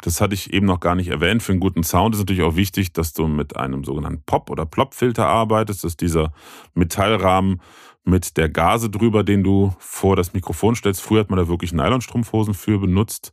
Das 0.03 0.21
hatte 0.21 0.35
ich 0.35 0.53
eben 0.53 0.67
noch 0.67 0.81
gar 0.81 0.97
nicht 0.97 1.09
erwähnt. 1.09 1.45
Für 1.45 1.53
einen 1.53 1.61
guten 1.61 1.85
Sound 1.85 2.17
ist 2.17 2.21
natürlich 2.21 2.43
auch 2.43 2.57
wichtig, 2.57 2.93
dass 2.95 3.13
du 3.13 3.29
mit 3.29 3.57
einem 3.57 3.85
sogenannten 3.85 4.25
Pop- 4.25 4.51
oder 4.51 4.67
Plop-Filter 4.67 5.25
arbeitest. 5.25 5.85
Das 5.85 5.93
ist 5.93 6.01
dieser 6.01 6.33
Metallrahmen 6.75 7.61
mit 8.09 8.37
der 8.37 8.49
Gase 8.49 8.91
drüber, 8.91 9.23
den 9.23 9.45
du 9.45 9.75
vor 9.79 10.17
das 10.17 10.33
Mikrofon 10.33 10.75
stellst. 10.75 11.03
Früher 11.03 11.21
hat 11.21 11.31
man 11.31 11.39
da 11.39 11.49
wirklich 11.49 11.73
Nylonstrumpfhosen 11.73 12.55
für 12.55 12.79
benutzt, 12.79 13.33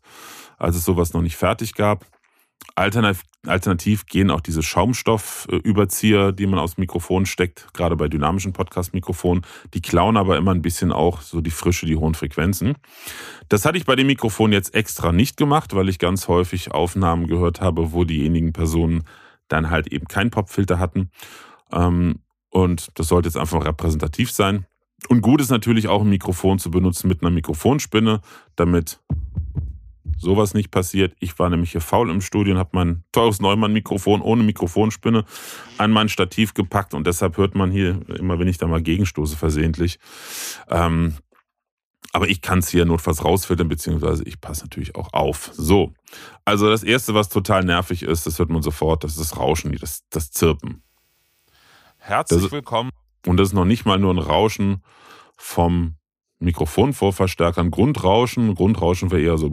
als 0.57 0.75
es 0.75 0.85
sowas 0.85 1.13
noch 1.13 1.21
nicht 1.21 1.35
fertig 1.35 1.73
gab. 1.73 2.05
Alternativ, 2.75 4.05
gehen 4.07 4.31
auch 4.31 4.41
diese 4.41 4.63
Schaumstoffüberzieher, 4.63 6.31
die 6.31 6.47
man 6.47 6.59
aus 6.59 6.77
Mikrofon 6.77 7.25
steckt, 7.25 7.67
gerade 7.73 7.95
bei 7.95 8.07
dynamischen 8.07 8.53
Podcast-Mikrofonen. 8.53 9.45
Die 9.73 9.81
klauen 9.81 10.17
aber 10.17 10.38
immer 10.38 10.51
ein 10.51 10.61
bisschen 10.61 10.91
auch 10.91 11.21
so 11.21 11.41
die 11.41 11.51
Frische, 11.51 11.85
die 11.85 11.95
hohen 11.95 12.15
Frequenzen. 12.15 12.75
Das 13.47 13.65
hatte 13.65 13.77
ich 13.77 13.85
bei 13.85 13.95
dem 13.95 14.07
Mikrofon 14.07 14.51
jetzt 14.51 14.73
extra 14.73 15.11
nicht 15.11 15.38
gemacht, 15.38 15.75
weil 15.75 15.89
ich 15.89 15.99
ganz 15.99 16.27
häufig 16.27 16.71
Aufnahmen 16.71 17.27
gehört 17.27 17.61
habe, 17.61 17.93
wo 17.93 18.03
diejenigen 18.03 18.51
Personen 18.51 19.03
dann 19.47 19.69
halt 19.69 19.88
eben 19.88 20.07
keinen 20.07 20.31
Popfilter 20.31 20.79
hatten. 20.79 21.11
Ähm, 21.71 22.19
und 22.56 22.88
das 22.94 23.10
sollte 23.10 23.28
jetzt 23.28 23.36
einfach 23.36 23.65
repräsentativ 23.65 24.32
sein. 24.32 24.65
Und 25.10 25.20
gut 25.20 25.41
ist 25.41 25.50
natürlich 25.50 25.89
auch 25.89 26.04
ein 26.04 26.10
Mikrofon 26.10 26.58
zu 26.58 26.72
benutzen 26.72 27.10
mit 27.10 27.22
einer 27.22 27.30
Mikrofonspinne, 27.30 28.22
damit 28.56 29.02
sowas 30.18 30.54
nicht 30.54 30.72
passiert. 30.72 31.13
Ich 31.20 31.38
war 31.38 31.50
nämlich 31.50 31.74
hier 31.74 31.82
faul 31.82 32.10
im 32.10 32.22
Studio 32.22 32.54
und 32.54 32.60
habe 32.60 32.70
mein 32.72 33.04
teures 33.12 33.41
Neumann-Mikrofon 33.41 34.22
ohne 34.22 34.44
Mikrofonspinne 34.44 35.26
an 35.78 35.91
mein 35.91 36.08
Stativ 36.08 36.54
gepackt 36.54 36.94
und 36.94 37.06
deshalb 37.06 37.36
hört 37.36 37.56
man 37.56 37.72
hier 37.72 38.00
immer, 38.08 38.39
wenn 38.39 38.48
ich 38.48 38.58
da 38.58 38.68
mal 38.68 38.82
gegenstoße, 38.82 39.36
versehentlich. 39.36 40.00
Ähm, 40.70 41.15
aber 42.13 42.30
ich 42.30 42.39
kann 42.39 42.60
es 42.60 42.70
hier 42.70 42.86
notfalls 42.86 43.26
rausfiltern, 43.26 43.68
beziehungsweise 43.68 44.24
ich 44.24 44.39
passe 44.39 44.63
natürlich 44.63 44.96
auch 44.96 45.12
auf. 45.12 45.52
So, 45.54 45.94
also 46.46 46.70
das 46.70 46.84
Erste, 46.84 47.13
was 47.13 47.28
total 47.28 47.65
nervig 47.65 48.04
ist, 48.04 48.26
das 48.26 48.39
hört 48.39 48.50
man 48.50 48.62
sofort, 48.62 49.04
das 49.04 49.18
ist 49.18 49.20
das 49.20 49.38
Rauschen, 49.38 49.78
das, 49.78 50.06
das 50.10 50.32
Zirpen. 50.32 50.85
Herzlich 52.06 52.44
das, 52.44 52.52
willkommen. 52.52 52.91
Und 53.26 53.38
das 53.38 53.48
ist 53.48 53.54
noch 53.56 53.65
nicht 53.65 53.86
mal 53.86 53.98
nur 53.98 54.13
ein 54.13 54.20
Rauschen 54.20 54.84
vom 55.38 55.96
Mikrofonvorverstärkern, 56.38 57.72
Grundrauschen. 57.72 58.54
Grundrauschen 58.54 59.10
wäre 59.10 59.24
eher 59.24 59.38
so 59.39 59.52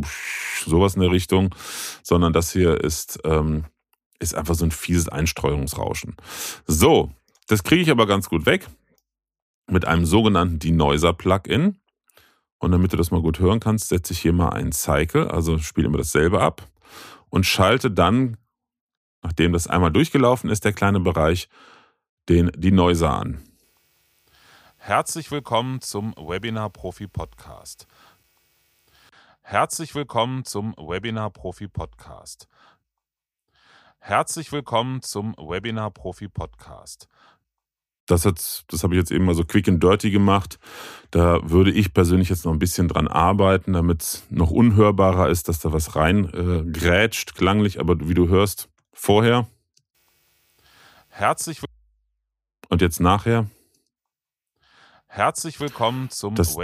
sowas 0.66 0.94
in 0.94 1.00
der 1.00 1.10
Richtung, 1.10 1.54
sondern 2.02 2.34
das 2.34 2.52
hier 2.52 2.78
ist, 2.78 3.20
ähm, 3.24 3.64
ist 4.18 4.34
einfach 4.34 4.54
so 4.54 4.66
ein 4.66 4.70
fieses 4.70 5.08
Einstreuungsrauschen. 5.08 6.14
So, 6.66 7.10
das 7.46 7.62
kriege 7.62 7.80
ich 7.80 7.90
aber 7.90 8.06
ganz 8.06 8.28
gut 8.28 8.44
weg 8.44 8.66
mit 9.66 9.86
einem 9.86 10.04
sogenannten 10.04 10.58
Denoiser-Plugin. 10.58 11.78
Und 12.58 12.70
damit 12.70 12.92
du 12.92 12.98
das 12.98 13.10
mal 13.10 13.22
gut 13.22 13.38
hören 13.38 13.60
kannst, 13.60 13.88
setze 13.88 14.12
ich 14.12 14.20
hier 14.20 14.34
mal 14.34 14.50
einen 14.50 14.72
Cycle, 14.72 15.30
also 15.30 15.56
spiele 15.56 15.86
immer 15.86 15.98
dasselbe 15.98 16.42
ab 16.42 16.68
und 17.30 17.46
schalte 17.46 17.90
dann, 17.90 18.36
nachdem 19.22 19.54
das 19.54 19.68
einmal 19.68 19.90
durchgelaufen 19.90 20.50
ist, 20.50 20.66
der 20.66 20.74
kleine 20.74 21.00
Bereich, 21.00 21.48
den 22.28 22.50
Denoiser 22.56 23.10
an. 23.10 23.42
Herzlich 24.76 25.30
willkommen 25.30 25.80
zum 25.80 26.14
Webinar 26.16 26.70
Profi 26.70 27.06
Podcast. 27.06 27.86
Herzlich 29.42 29.94
willkommen 29.94 30.44
zum 30.44 30.74
Webinar 30.76 31.30
Profi 31.30 31.68
Podcast. 31.68 32.48
Herzlich 33.98 34.50
willkommen 34.50 35.02
zum 35.02 35.34
Webinar 35.36 35.90
Profi 35.90 36.28
Podcast. 36.28 37.08
Das, 38.06 38.24
hat, 38.24 38.64
das 38.68 38.82
habe 38.82 38.94
ich 38.94 38.98
jetzt 38.98 39.12
eben 39.12 39.24
mal 39.24 39.34
so 39.34 39.44
quick 39.44 39.68
and 39.68 39.82
dirty 39.82 40.10
gemacht. 40.10 40.58
Da 41.10 41.38
würde 41.48 41.70
ich 41.70 41.94
persönlich 41.94 42.28
jetzt 42.28 42.44
noch 42.44 42.52
ein 42.52 42.58
bisschen 42.58 42.88
dran 42.88 43.06
arbeiten, 43.06 43.72
damit 43.72 44.02
es 44.02 44.26
noch 44.30 44.50
unhörbarer 44.50 45.28
ist, 45.28 45.48
dass 45.48 45.60
da 45.60 45.72
was 45.72 45.94
rein 45.94 46.24
äh, 46.34 47.14
klanglich, 47.34 47.78
aber 47.78 48.08
wie 48.08 48.14
du 48.14 48.28
hörst, 48.28 48.68
vorher. 48.92 49.46
Herzlich 51.08 51.62
und 52.72 52.80
jetzt 52.80 53.00
nachher. 53.00 53.50
Herzlich 55.06 55.60
willkommen 55.60 56.08
zum 56.08 56.34
das, 56.34 56.56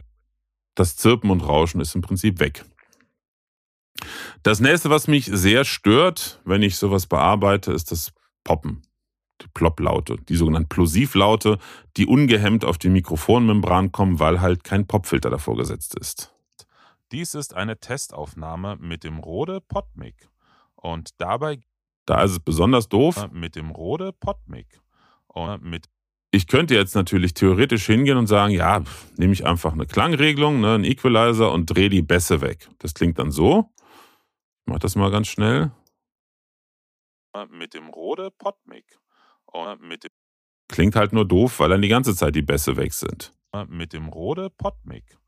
das 0.74 0.96
Zirpen 0.96 1.30
und 1.30 1.42
Rauschen 1.42 1.82
ist 1.82 1.94
im 1.94 2.00
Prinzip 2.00 2.40
weg. 2.40 2.64
Das 4.42 4.58
nächste, 4.58 4.88
was 4.88 5.06
mich 5.06 5.26
sehr 5.26 5.66
stört, 5.66 6.40
wenn 6.46 6.62
ich 6.62 6.78
sowas 6.78 7.06
bearbeite, 7.06 7.72
ist 7.72 7.92
das 7.92 8.14
Poppen. 8.42 8.80
Die 9.42 9.48
Plopplaute, 9.52 10.16
die 10.16 10.36
sogenannten 10.36 10.70
Plosivlaute, 10.70 11.58
die 11.98 12.06
ungehemmt 12.06 12.64
auf 12.64 12.78
die 12.78 12.88
Mikrofonmembran 12.88 13.92
kommen, 13.92 14.18
weil 14.18 14.40
halt 14.40 14.64
kein 14.64 14.86
Popfilter 14.86 15.28
davor 15.28 15.58
gesetzt 15.58 15.94
ist. 15.94 16.34
Dies 17.12 17.34
ist 17.34 17.54
eine 17.54 17.80
Testaufnahme 17.80 18.76
mit 18.80 19.04
dem 19.04 19.18
Rode 19.18 19.60
Podmic. 19.60 20.30
Und 20.74 21.10
dabei. 21.18 21.60
Da 22.06 22.22
ist 22.22 22.30
es 22.30 22.40
besonders 22.40 22.88
doof. 22.88 23.28
Mit 23.30 23.56
dem 23.56 23.70
Rode 23.70 24.14
Podmic. 24.14 24.80
Und 25.26 25.62
mit 25.62 25.84
ich 26.30 26.46
könnte 26.46 26.74
jetzt 26.74 26.94
natürlich 26.94 27.34
theoretisch 27.34 27.86
hingehen 27.86 28.18
und 28.18 28.26
sagen, 28.26 28.52
ja, 28.52 28.82
nehme 29.16 29.32
ich 29.32 29.46
einfach 29.46 29.72
eine 29.72 29.86
Klangregelung, 29.86 30.60
ne, 30.60 30.74
einen 30.74 30.84
Equalizer 30.84 31.52
und 31.52 31.66
drehe 31.66 31.88
die 31.88 32.02
Bässe 32.02 32.40
weg. 32.40 32.68
Das 32.78 32.94
klingt 32.94 33.18
dann 33.18 33.30
so. 33.30 33.72
Ich 34.66 34.72
mach 34.72 34.78
das 34.78 34.94
mal 34.96 35.10
ganz 35.10 35.28
schnell. 35.28 35.70
Mit 37.50 37.74
dem 37.74 37.88
Rode 37.88 38.30
Podmic. 38.30 38.98
Klingt 40.68 40.96
halt 40.96 41.12
nur 41.12 41.26
doof, 41.26 41.60
weil 41.60 41.70
dann 41.70 41.82
die 41.82 41.88
ganze 41.88 42.14
Zeit 42.14 42.34
die 42.34 42.42
Bässe 42.42 42.76
weg 42.76 42.92
sind. 42.92 43.32
Mit 43.68 43.92
dem 43.92 44.08
Rode 44.08 44.50
Podmic. 44.50 45.18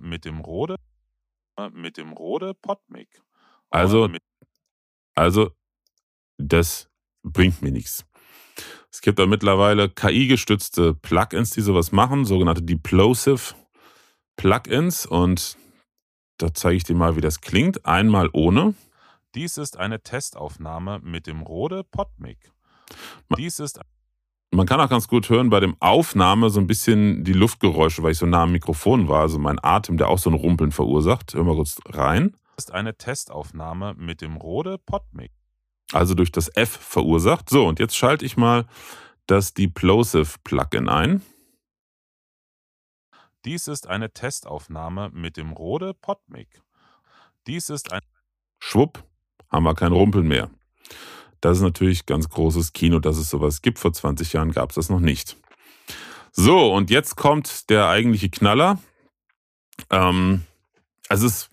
Mit 0.00 0.24
dem 0.24 0.40
Rode 0.40 0.76
mit 1.72 1.98
dem 1.98 2.12
Rode 2.12 2.54
Podmic. 2.54 3.22
Also, 3.70 4.08
also, 5.14 5.50
das 6.38 6.90
bringt 7.22 7.60
mir 7.60 7.72
nichts. 7.72 8.06
Es 8.92 9.00
gibt 9.02 9.18
da 9.18 9.26
mittlerweile 9.26 9.88
KI-gestützte 9.88 10.94
Plugins, 10.94 11.50
die 11.50 11.60
sowas 11.60 11.92
machen, 11.92 12.24
sogenannte 12.24 12.62
Deplosive 12.62 13.54
Plugins. 14.36 15.06
Und 15.06 15.56
da 16.38 16.52
zeige 16.52 16.76
ich 16.76 16.84
dir 16.84 16.94
mal, 16.94 17.16
wie 17.16 17.20
das 17.20 17.40
klingt. 17.40 17.86
Einmal 17.86 18.28
ohne. 18.32 18.74
Dies 19.34 19.58
ist 19.58 19.76
eine 19.76 20.02
Testaufnahme 20.02 20.98
mit 21.04 21.28
dem 21.28 21.42
Rode 21.42 21.84
Podmic. 21.84 22.52
Dies 23.36 23.60
ist 23.60 23.80
man 24.52 24.66
kann 24.66 24.80
auch 24.80 24.88
ganz 24.88 25.06
gut 25.06 25.28
hören 25.28 25.48
bei 25.48 25.60
dem 25.60 25.76
Aufnahme 25.78 26.50
so 26.50 26.58
ein 26.58 26.66
bisschen 26.66 27.22
die 27.22 27.32
Luftgeräusche, 27.32 28.02
weil 28.02 28.10
ich 28.10 28.18
so 28.18 28.26
nah 28.26 28.42
am 28.42 28.50
Mikrofon 28.50 29.06
war, 29.06 29.20
also 29.20 29.38
mein 29.38 29.62
Atem, 29.62 29.96
der 29.96 30.08
auch 30.08 30.18
so 30.18 30.28
ein 30.28 30.34
Rumpeln 30.34 30.72
verursacht. 30.72 31.34
Hör 31.34 31.44
mal 31.44 31.54
kurz 31.54 31.78
rein. 31.86 32.34
Das 32.56 32.64
ist 32.64 32.72
eine 32.72 32.96
Testaufnahme 32.96 33.94
mit 33.94 34.20
dem 34.20 34.36
Rode 34.36 34.78
Podmic 34.78 35.30
also 35.92 36.14
durch 36.14 36.32
das 36.32 36.48
F 36.54 36.70
verursacht. 36.70 37.48
So, 37.48 37.66
und 37.66 37.78
jetzt 37.78 37.96
schalte 37.96 38.24
ich 38.24 38.36
mal 38.36 38.66
das 39.26 39.54
Deplosive 39.54 40.38
Plugin 40.44 40.88
ein. 40.88 41.22
Dies 43.44 43.68
ist 43.68 43.86
eine 43.86 44.12
Testaufnahme 44.12 45.10
mit 45.12 45.36
dem 45.36 45.52
Rode 45.52 45.94
Podmic. 45.94 46.62
Dies 47.46 47.70
ist 47.70 47.92
ein 47.92 48.02
Schwupp, 48.58 49.02
haben 49.48 49.64
wir 49.64 49.74
kein 49.74 49.92
Rumpeln 49.92 50.28
mehr. 50.28 50.50
Das 51.40 51.56
ist 51.56 51.62
natürlich 51.62 52.04
ganz 52.04 52.28
großes 52.28 52.74
Kino, 52.74 52.98
dass 52.98 53.16
es 53.16 53.30
sowas 53.30 53.62
gibt. 53.62 53.78
Vor 53.78 53.92
20 53.92 54.34
Jahren 54.34 54.52
gab 54.52 54.70
es 54.70 54.74
das 54.74 54.90
noch 54.90 55.00
nicht. 55.00 55.38
So, 56.32 56.72
und 56.74 56.90
jetzt 56.90 57.16
kommt 57.16 57.70
der 57.70 57.88
eigentliche 57.88 58.28
Knaller. 58.28 58.78
Ähm, 59.88 60.42
also 61.08 61.26
es 61.26 61.50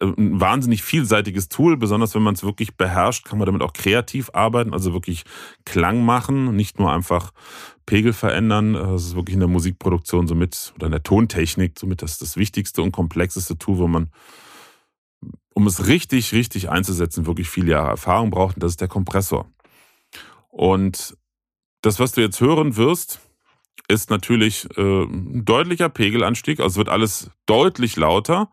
ein 0.00 0.40
wahnsinnig 0.40 0.82
vielseitiges 0.82 1.48
Tool, 1.48 1.76
besonders 1.76 2.14
wenn 2.14 2.22
man 2.22 2.34
es 2.34 2.44
wirklich 2.44 2.76
beherrscht, 2.76 3.24
kann 3.24 3.38
man 3.38 3.46
damit 3.46 3.62
auch 3.62 3.72
kreativ 3.72 4.30
arbeiten, 4.32 4.72
also 4.72 4.92
wirklich 4.92 5.24
Klang 5.64 6.04
machen, 6.04 6.54
nicht 6.54 6.78
nur 6.78 6.92
einfach 6.92 7.32
Pegel 7.84 8.12
verändern. 8.12 8.74
Das 8.74 9.04
ist 9.04 9.16
wirklich 9.16 9.34
in 9.34 9.40
der 9.40 9.48
Musikproduktion 9.48 10.28
somit 10.28 10.72
oder 10.76 10.86
in 10.86 10.92
der 10.92 11.02
Tontechnik 11.02 11.78
somit 11.78 12.02
das, 12.02 12.18
das 12.18 12.36
wichtigste 12.36 12.82
und 12.82 12.92
komplexeste 12.92 13.58
Tool, 13.58 13.78
wo 13.78 13.88
man, 13.88 14.10
um 15.54 15.66
es 15.66 15.88
richtig, 15.88 16.32
richtig 16.32 16.70
einzusetzen, 16.70 17.26
wirklich 17.26 17.48
viele 17.48 17.72
Jahre 17.72 17.88
Erfahrung 17.88 18.30
braucht. 18.30 18.56
Und 18.56 18.62
das 18.62 18.72
ist 18.72 18.80
der 18.80 18.88
Kompressor. 18.88 19.50
Und 20.48 21.16
das, 21.82 21.98
was 21.98 22.12
du 22.12 22.20
jetzt 22.20 22.40
hören 22.40 22.76
wirst, 22.76 23.20
ist 23.88 24.10
natürlich 24.10 24.68
äh, 24.76 25.04
ein 25.04 25.44
deutlicher 25.44 25.88
Pegelanstieg. 25.88 26.60
Also 26.60 26.76
wird 26.76 26.88
alles 26.88 27.30
deutlich 27.46 27.96
lauter. 27.96 28.50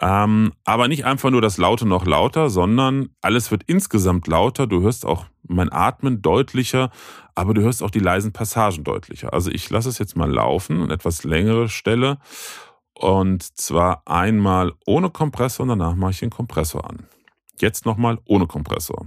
Ähm, 0.00 0.52
aber 0.64 0.86
nicht 0.86 1.04
einfach 1.04 1.30
nur 1.30 1.40
das 1.40 1.58
Laute 1.58 1.86
noch 1.86 2.06
lauter, 2.06 2.50
sondern 2.50 3.10
alles 3.20 3.50
wird 3.50 3.64
insgesamt 3.64 4.28
lauter. 4.28 4.66
Du 4.66 4.80
hörst 4.80 5.04
auch 5.04 5.26
mein 5.42 5.72
Atmen 5.72 6.22
deutlicher, 6.22 6.90
aber 7.34 7.52
du 7.54 7.62
hörst 7.62 7.82
auch 7.82 7.90
die 7.90 7.98
leisen 7.98 8.32
Passagen 8.32 8.84
deutlicher. 8.84 9.32
Also 9.32 9.50
ich 9.50 9.68
lasse 9.70 9.88
es 9.88 9.98
jetzt 9.98 10.16
mal 10.16 10.30
laufen, 10.30 10.82
eine 10.82 10.94
etwas 10.94 11.24
längere 11.24 11.68
Stelle. 11.68 12.18
Und 12.94 13.42
zwar 13.58 14.02
einmal 14.06 14.72
ohne 14.86 15.10
Kompressor 15.10 15.64
und 15.64 15.70
danach 15.70 15.94
mache 15.94 16.12
ich 16.12 16.20
den 16.20 16.30
Kompressor 16.30 16.88
an. 16.88 17.06
Jetzt 17.60 17.86
nochmal 17.86 18.18
ohne 18.24 18.46
Kompressor. 18.46 19.06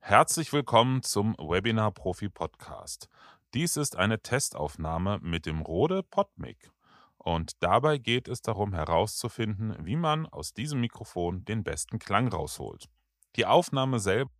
Herzlich 0.00 0.52
willkommen 0.54 1.02
zum 1.02 1.34
Webinar 1.38 1.90
Profi 1.92 2.30
Podcast. 2.30 3.10
Dies 3.52 3.76
ist 3.76 3.96
eine 3.96 4.22
Testaufnahme 4.22 5.18
mit 5.22 5.44
dem 5.44 5.60
Rode 5.60 6.02
PodMic. 6.02 6.70
Und 7.18 7.62
dabei 7.62 7.98
geht 7.98 8.28
es 8.28 8.42
darum 8.42 8.72
herauszufinden, 8.72 9.76
wie 9.84 9.96
man 9.96 10.26
aus 10.26 10.54
diesem 10.54 10.80
Mikrofon 10.80 11.44
den 11.44 11.64
besten 11.64 11.98
Klang 11.98 12.28
rausholt. 12.28 12.88
Die 13.36 13.44
Aufnahme 13.44 13.98
selbst. 13.98 14.34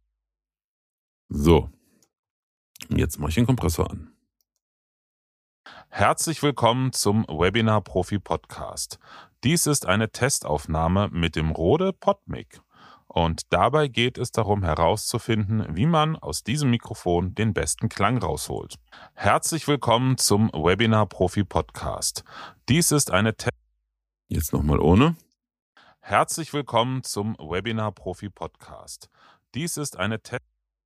So, 1.28 1.70
jetzt 2.88 3.18
mache 3.18 3.30
ich 3.30 3.34
den 3.34 3.46
Kompressor 3.46 3.90
an. 3.90 4.12
Herzlich 5.90 6.42
willkommen 6.42 6.92
zum 6.92 7.24
Webinar 7.24 7.82
Profi 7.82 8.18
Podcast. 8.18 8.98
Dies 9.44 9.66
ist 9.66 9.84
eine 9.84 10.10
Testaufnahme 10.10 11.08
mit 11.10 11.36
dem 11.36 11.50
Rode 11.50 11.92
PodMic. 11.92 12.62
Und 13.08 13.52
dabei 13.52 13.88
geht 13.88 14.18
es 14.18 14.32
darum 14.32 14.62
herauszufinden, 14.62 15.64
wie 15.74 15.86
man 15.86 16.16
aus 16.16 16.44
diesem 16.44 16.70
Mikrofon 16.70 17.34
den 17.34 17.54
besten 17.54 17.88
Klang 17.88 18.18
rausholt. 18.18 18.74
Herzlich 19.14 19.66
willkommen 19.66 20.18
zum 20.18 20.50
Webinar 20.52 21.06
Profi 21.06 21.42
Podcast. 21.42 22.22
Dies 22.68 22.92
ist 22.92 23.10
eine 23.10 23.34
Te 23.34 23.48
Jetzt 24.28 24.52
nochmal 24.52 24.78
ohne. 24.78 25.16
Herzlich 26.00 26.52
willkommen 26.52 27.02
zum 27.02 27.34
Webinar 27.38 27.92
Profi 27.92 28.28
Podcast. 28.28 29.08
Dies 29.54 29.78
ist 29.78 29.96
eine 29.96 30.20
Te 30.20 30.36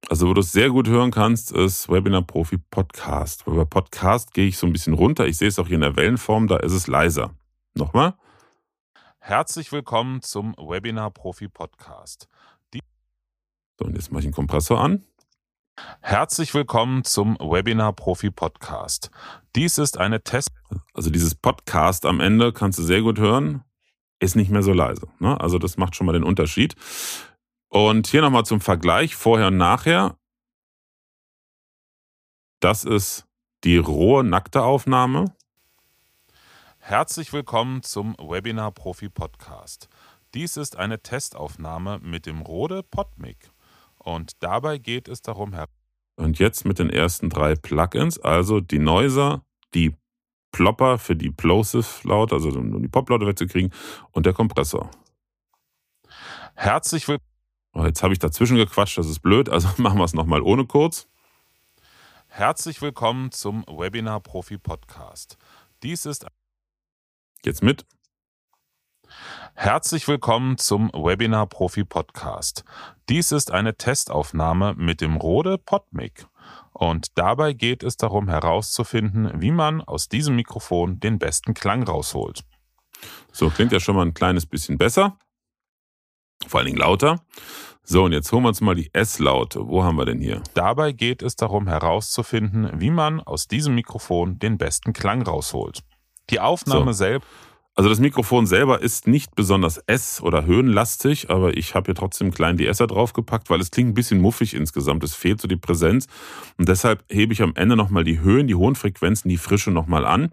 also, 0.09 0.29
wo 0.29 0.35
du 0.35 0.41
es 0.41 0.51
sehr 0.51 0.69
gut 0.71 0.89
hören 0.89 1.13
kannst, 1.13 1.53
ist 1.53 1.89
Webinar 1.89 2.23
Profi 2.23 2.59
Podcast. 2.59 3.45
Bei 3.47 3.65
Podcast 3.65 4.35
gehe 4.35 4.49
ich 4.49 4.59
so 4.59 4.67
ein 4.67 4.73
bisschen 4.73 4.95
runter. 4.95 5.27
Ich 5.27 5.39
sehe 5.39 5.49
es 5.49 5.61
auch 5.61 5.69
hier 5.69 5.77
in 5.77 5.83
der 5.83 5.97
Wellenform, 5.97 6.49
da 6.49 6.57
ist 6.57 6.73
es 6.73 6.89
leiser. 6.89 7.31
Nochmal. 7.75 8.15
Herzlich 9.25 9.71
willkommen 9.71 10.21
zum 10.21 10.57
Webinar 10.57 11.13
Profi 11.13 11.47
Podcast. 11.47 12.29
Die 12.75 12.81
so, 13.79 13.85
und 13.85 13.95
jetzt 13.95 14.11
mache 14.11 14.23
ich 14.23 14.27
den 14.27 14.35
Kompressor 14.35 14.81
an. 14.81 15.05
Herzlich 16.01 16.53
willkommen 16.55 17.05
zum 17.05 17.37
Webinar 17.37 17.93
Profi 17.93 18.33
Podcast. 18.33 19.13
Dies 19.55 19.79
ist 19.79 19.97
eine 19.97 20.25
Test. 20.25 20.51
Also 20.93 21.09
dieses 21.09 21.37
Podcast 21.37 22.05
am 22.05 22.19
Ende 22.19 22.53
kannst 22.53 22.81
du 22.81 22.83
sehr 22.83 23.03
gut 23.03 23.21
hören, 23.21 23.63
ist 24.19 24.35
nicht 24.35 24.51
mehr 24.51 24.65
so 24.65 24.73
leise. 24.73 25.07
Ne? 25.21 25.41
Also 25.41 25.61
das 25.61 25.77
macht 25.77 25.95
schon 25.95 26.09
mal 26.09 26.15
den 26.15 26.25
Unterschied. 26.25 26.75
Und 27.69 28.09
hier 28.09 28.23
nochmal 28.23 28.45
zum 28.45 28.61
Vergleich 28.61 29.15
vorher 29.15 29.47
und 29.47 29.57
nachher. 29.57 30.17
Das 32.59 32.83
ist 32.83 33.25
die 33.63 33.77
rohe 33.77 34.25
nackte 34.25 34.65
Aufnahme. 34.65 35.33
Herzlich 36.85 37.33
willkommen 37.33 37.85
zum 37.85 38.17
Webinar 38.19 38.73
Profi 38.73 39.09
Podcast. 39.09 39.89
Dies 40.35 40.57
ist 40.57 40.77
eine 40.77 41.01
Testaufnahme 41.01 42.01
mit 42.03 42.27
dem 42.27 42.41
Rode 42.43 42.83
PodMic 42.83 43.53
und 43.99 44.33
dabei 44.43 44.79
geht 44.79 45.07
es 45.07 45.23
darum 45.23 45.55
Und 46.17 46.41
jetzt 46.41 46.65
mit 46.65 46.81
den 46.81 46.91
ersten 46.91 47.31
drei 47.31 47.55
Plugins, 47.55 48.19
also 48.19 48.59
die 48.59 48.81
Noiser, 48.81 49.45
die 49.75 49.95
Plopper 50.51 50.99
für 50.99 51.15
die 51.15 51.31
Plosive-Laut, 51.31 52.33
also 52.33 52.49
um 52.49 52.83
die 52.83 52.89
Pop-Laute 52.89 53.29
wegzukriegen 53.29 53.73
und 54.11 54.27
der 54.27 54.33
Kompressor. 54.33 54.91
Herzlich 56.57 57.07
willkommen. 57.07 57.31
Oh, 57.75 57.85
jetzt 57.87 58.03
habe 58.03 58.13
ich 58.13 58.19
dazwischen 58.19 58.57
gequatscht, 58.57 58.99
das 58.99 59.07
ist 59.07 59.21
blöd, 59.21 59.49
also 59.49 59.69
machen 59.81 59.99
wir 59.99 60.05
es 60.05 60.15
nochmal 60.15 60.43
ohne 60.43 60.67
kurz. 60.67 61.09
Herzlich 62.27 62.83
willkommen 62.83 63.31
zum 63.31 63.65
Webinar 63.69 64.19
Profi 64.19 64.59
Podcast. 64.59 65.39
Dies 65.85 66.07
ist 66.07 66.27
Jetzt 67.45 67.65
mit. 67.65 67.85
Herzlich 69.55 70.07
willkommen 70.07 70.59
zum 70.59 70.91
Webinar 70.93 71.49
Profi 71.49 71.83
Podcast. 71.83 72.65
Dies 73.09 73.33
ist 73.33 73.51
eine 73.51 73.77
Testaufnahme 73.77 74.75
mit 74.77 75.01
dem 75.01 75.17
Rode 75.17 75.59
PodMic. 75.59 76.29
Und 76.73 77.19
dabei 77.19 77.53
geht 77.53 77.83
es 77.83 77.97
darum 77.97 78.29
herauszufinden, 78.29 79.43
wie 79.43 79.51
man 79.51 79.81
aus 79.81 80.09
diesem 80.09 80.37
Mikrofon 80.37 81.01
den 81.01 81.19
besten 81.19 81.53
Klang 81.53 81.83
rausholt. 81.83 82.45
So 83.33 83.51
klingt 83.51 83.73
ja 83.73 83.81
schon 83.81 83.97
mal 83.97 84.07
ein 84.07 84.15
kleines 84.15 84.47
bisschen 84.47 84.79
besser. 84.79 85.19
Vor 86.47 86.61
allen 86.61 86.67
Dingen 86.67 86.79
lauter. 86.79 87.25
So, 87.83 88.05
und 88.05 88.13
jetzt 88.13 88.31
holen 88.31 88.45
wir 88.45 88.51
uns 88.51 88.61
mal 88.61 88.77
die 88.77 88.91
S-Laute. 88.95 89.67
Wo 89.67 89.83
haben 89.83 89.97
wir 89.97 90.05
denn 90.05 90.21
hier? 90.21 90.45
Dabei 90.55 90.93
geht 90.93 91.23
es 91.23 91.35
darum 91.35 91.67
herauszufinden, 91.67 92.81
wie 92.81 92.91
man 92.91 93.21
aus 93.21 93.49
diesem 93.49 93.75
Mikrofon 93.75 94.39
den 94.39 94.59
besten 94.59 94.93
Klang 94.93 95.23
rausholt. 95.23 95.83
Die 96.33 96.41
Aufnahme 96.41 96.93
so. 96.93 96.99
selbst. 96.99 97.29
Also 97.75 97.89
das 97.89 98.01
Mikrofon 98.01 98.45
selber 98.45 98.83
ist 98.83 99.07
nicht 99.07 99.35
besonders 99.35 99.79
S- 99.87 100.21
oder 100.21 100.45
höhenlastig, 100.45 101.31
aber 101.31 101.57
ich 101.57 101.75
habe 101.75 101.87
hier 101.87 101.95
trotzdem 101.95 102.27
einen 102.27 102.35
kleinen 102.35 102.59
DSer 102.59 102.87
draufgepackt, 102.87 103.49
weil 103.49 103.63
es 103.63 103.71
klingt 103.71 103.91
ein 103.91 103.95
bisschen 103.95 104.21
muffig 104.21 104.53
insgesamt. 104.53 105.03
Es 105.05 105.15
fehlt 105.15 105.41
so 105.41 105.49
die 105.49 105.57
Präsenz. 105.57 106.07
Und 106.59 106.69
deshalb 106.69 107.03
hebe 107.09 107.33
ich 107.33 107.41
am 107.41 107.55
Ende 107.57 107.75
nochmal 107.75 108.05
die 108.05 108.21
Höhen, 108.21 108.47
die 108.47 108.57
hohen 108.57 108.75
Frequenzen, 108.75 109.31
die 109.31 109.39
Frische 109.39 109.71
nochmal 109.71 110.05
an. 110.05 110.33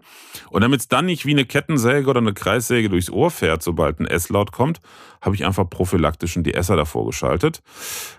Und 0.50 0.60
damit 0.60 0.80
es 0.80 0.88
dann 0.88 1.06
nicht 1.06 1.24
wie 1.24 1.30
eine 1.30 1.46
Kettensäge 1.46 2.10
oder 2.10 2.20
eine 2.20 2.34
Kreissäge 2.34 2.90
durchs 2.90 3.08
Ohr 3.08 3.30
fährt, 3.30 3.62
sobald 3.62 4.00
ein 4.00 4.06
S-Laut 4.06 4.52
kommt, 4.52 4.80
habe 5.22 5.34
ich 5.34 5.46
einfach 5.46 5.68
prophylaktischen 5.68 6.44
DSer 6.44 6.76
davor 6.76 7.06
geschaltet. 7.06 7.62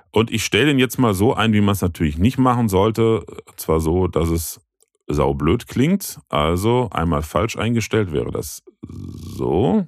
Und 0.09 0.31
ich 0.31 0.43
stelle 0.43 0.65
den 0.65 0.79
jetzt 0.79 0.97
mal 0.97 1.13
so 1.13 1.35
ein, 1.35 1.53
wie 1.53 1.61
man 1.61 1.73
es 1.73 1.81
natürlich 1.81 2.17
nicht 2.17 2.39
machen 2.39 2.69
sollte. 2.69 3.23
Zwar 3.55 3.81
so, 3.81 4.07
dass 4.07 4.29
es 4.29 4.61
saublöd 5.07 5.67
klingt. 5.67 6.19
Also 6.29 6.89
einmal 6.91 7.21
falsch 7.21 7.57
eingestellt 7.57 8.11
wäre 8.11 8.31
das 8.31 8.63
so. 8.83 9.85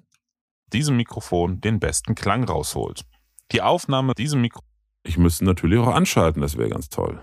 Diesem 0.72 0.98
Mikrofon 0.98 1.62
den 1.62 1.80
besten 1.80 2.16
Klang 2.16 2.44
rausholt. 2.44 3.06
Die 3.52 3.62
Aufnahme 3.62 4.14
diesem 4.14 4.42
Mikrofon. 4.42 4.68
Ich 5.04 5.18
müsste 5.18 5.46
natürlich 5.46 5.80
auch 5.80 5.94
anschalten, 5.94 6.42
das 6.42 6.58
wäre 6.58 6.70
ganz 6.70 6.90
toll. 6.90 7.22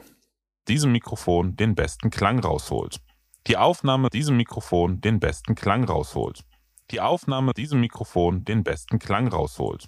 Diesem 0.68 0.92
Mikrofon 0.92 1.56
den 1.56 1.74
besten 1.74 2.10
Klang 2.10 2.38
rausholt. 2.38 3.00
Die 3.46 3.56
Aufnahme 3.56 4.10
diesem 4.10 4.36
Mikrofon 4.36 5.00
den 5.00 5.18
besten 5.18 5.54
Klang 5.54 5.84
rausholt. 5.84 6.44
Die 6.90 7.00
Aufnahme 7.00 7.52
diesem 7.54 7.80
Mikrofon 7.80 8.44
den 8.44 8.62
besten 8.62 8.98
Klang 8.98 9.28
rausholt. 9.28 9.86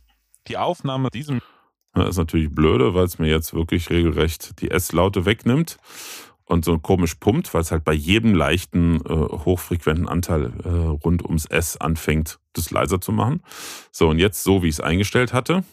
Die 0.48 0.56
Aufnahme 0.56 1.10
diesem. 1.10 1.40
Das 1.92 2.10
ist 2.10 2.16
natürlich 2.16 2.52
blöde, 2.52 2.94
weil 2.94 3.04
es 3.04 3.18
mir 3.18 3.28
jetzt 3.28 3.52
wirklich 3.52 3.90
regelrecht 3.90 4.60
die 4.62 4.70
S-Laute 4.70 5.26
wegnimmt 5.26 5.76
und 6.52 6.66
so 6.66 6.78
komisch 6.78 7.14
pumpt, 7.14 7.52
weil 7.54 7.62
es 7.62 7.72
halt 7.72 7.82
bei 7.82 7.94
jedem 7.94 8.34
leichten, 8.34 8.96
äh, 9.06 9.08
hochfrequenten 9.08 10.06
Anteil 10.06 10.52
äh, 10.64 10.68
rund 10.68 11.24
ums 11.24 11.46
S 11.46 11.78
anfängt, 11.78 12.38
das 12.52 12.70
leiser 12.70 13.00
zu 13.00 13.10
machen. 13.10 13.42
So, 13.90 14.10
und 14.10 14.18
jetzt 14.18 14.44
so, 14.44 14.62
wie 14.62 14.68
ich 14.68 14.74
es 14.74 14.80
eingestellt 14.80 15.32
hatte, 15.32 15.64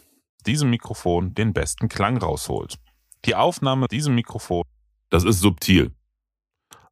diesem 0.45 0.69
Mikrofon 0.69 1.33
den 1.35 1.51
besten 1.51 1.89
Klang 1.89 2.17
rausholt. 2.17 2.79
Die 3.25 3.35
Aufnahme 3.35 3.87
diesem 3.87 4.15
Mikrofon. 4.15 4.63
Das 5.09 5.25
ist 5.25 5.41
subtil. 5.41 5.91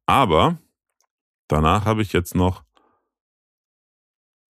Aber 0.04 0.58
danach 1.48 1.86
habe 1.86 2.02
ich 2.02 2.12
jetzt 2.12 2.34
noch 2.34 2.64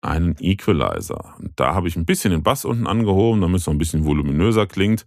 einen 0.02 0.34
Equalizer. 0.40 1.36
Und 1.38 1.52
da 1.60 1.74
habe 1.74 1.86
ich 1.86 1.94
ein 1.94 2.06
bisschen 2.06 2.32
den 2.32 2.42
Bass 2.42 2.64
unten 2.64 2.88
angehoben, 2.88 3.40
damit 3.40 3.60
es 3.60 3.66
noch 3.66 3.74
ein 3.74 3.78
bisschen 3.78 4.04
voluminöser 4.04 4.66
klingt. 4.66 5.06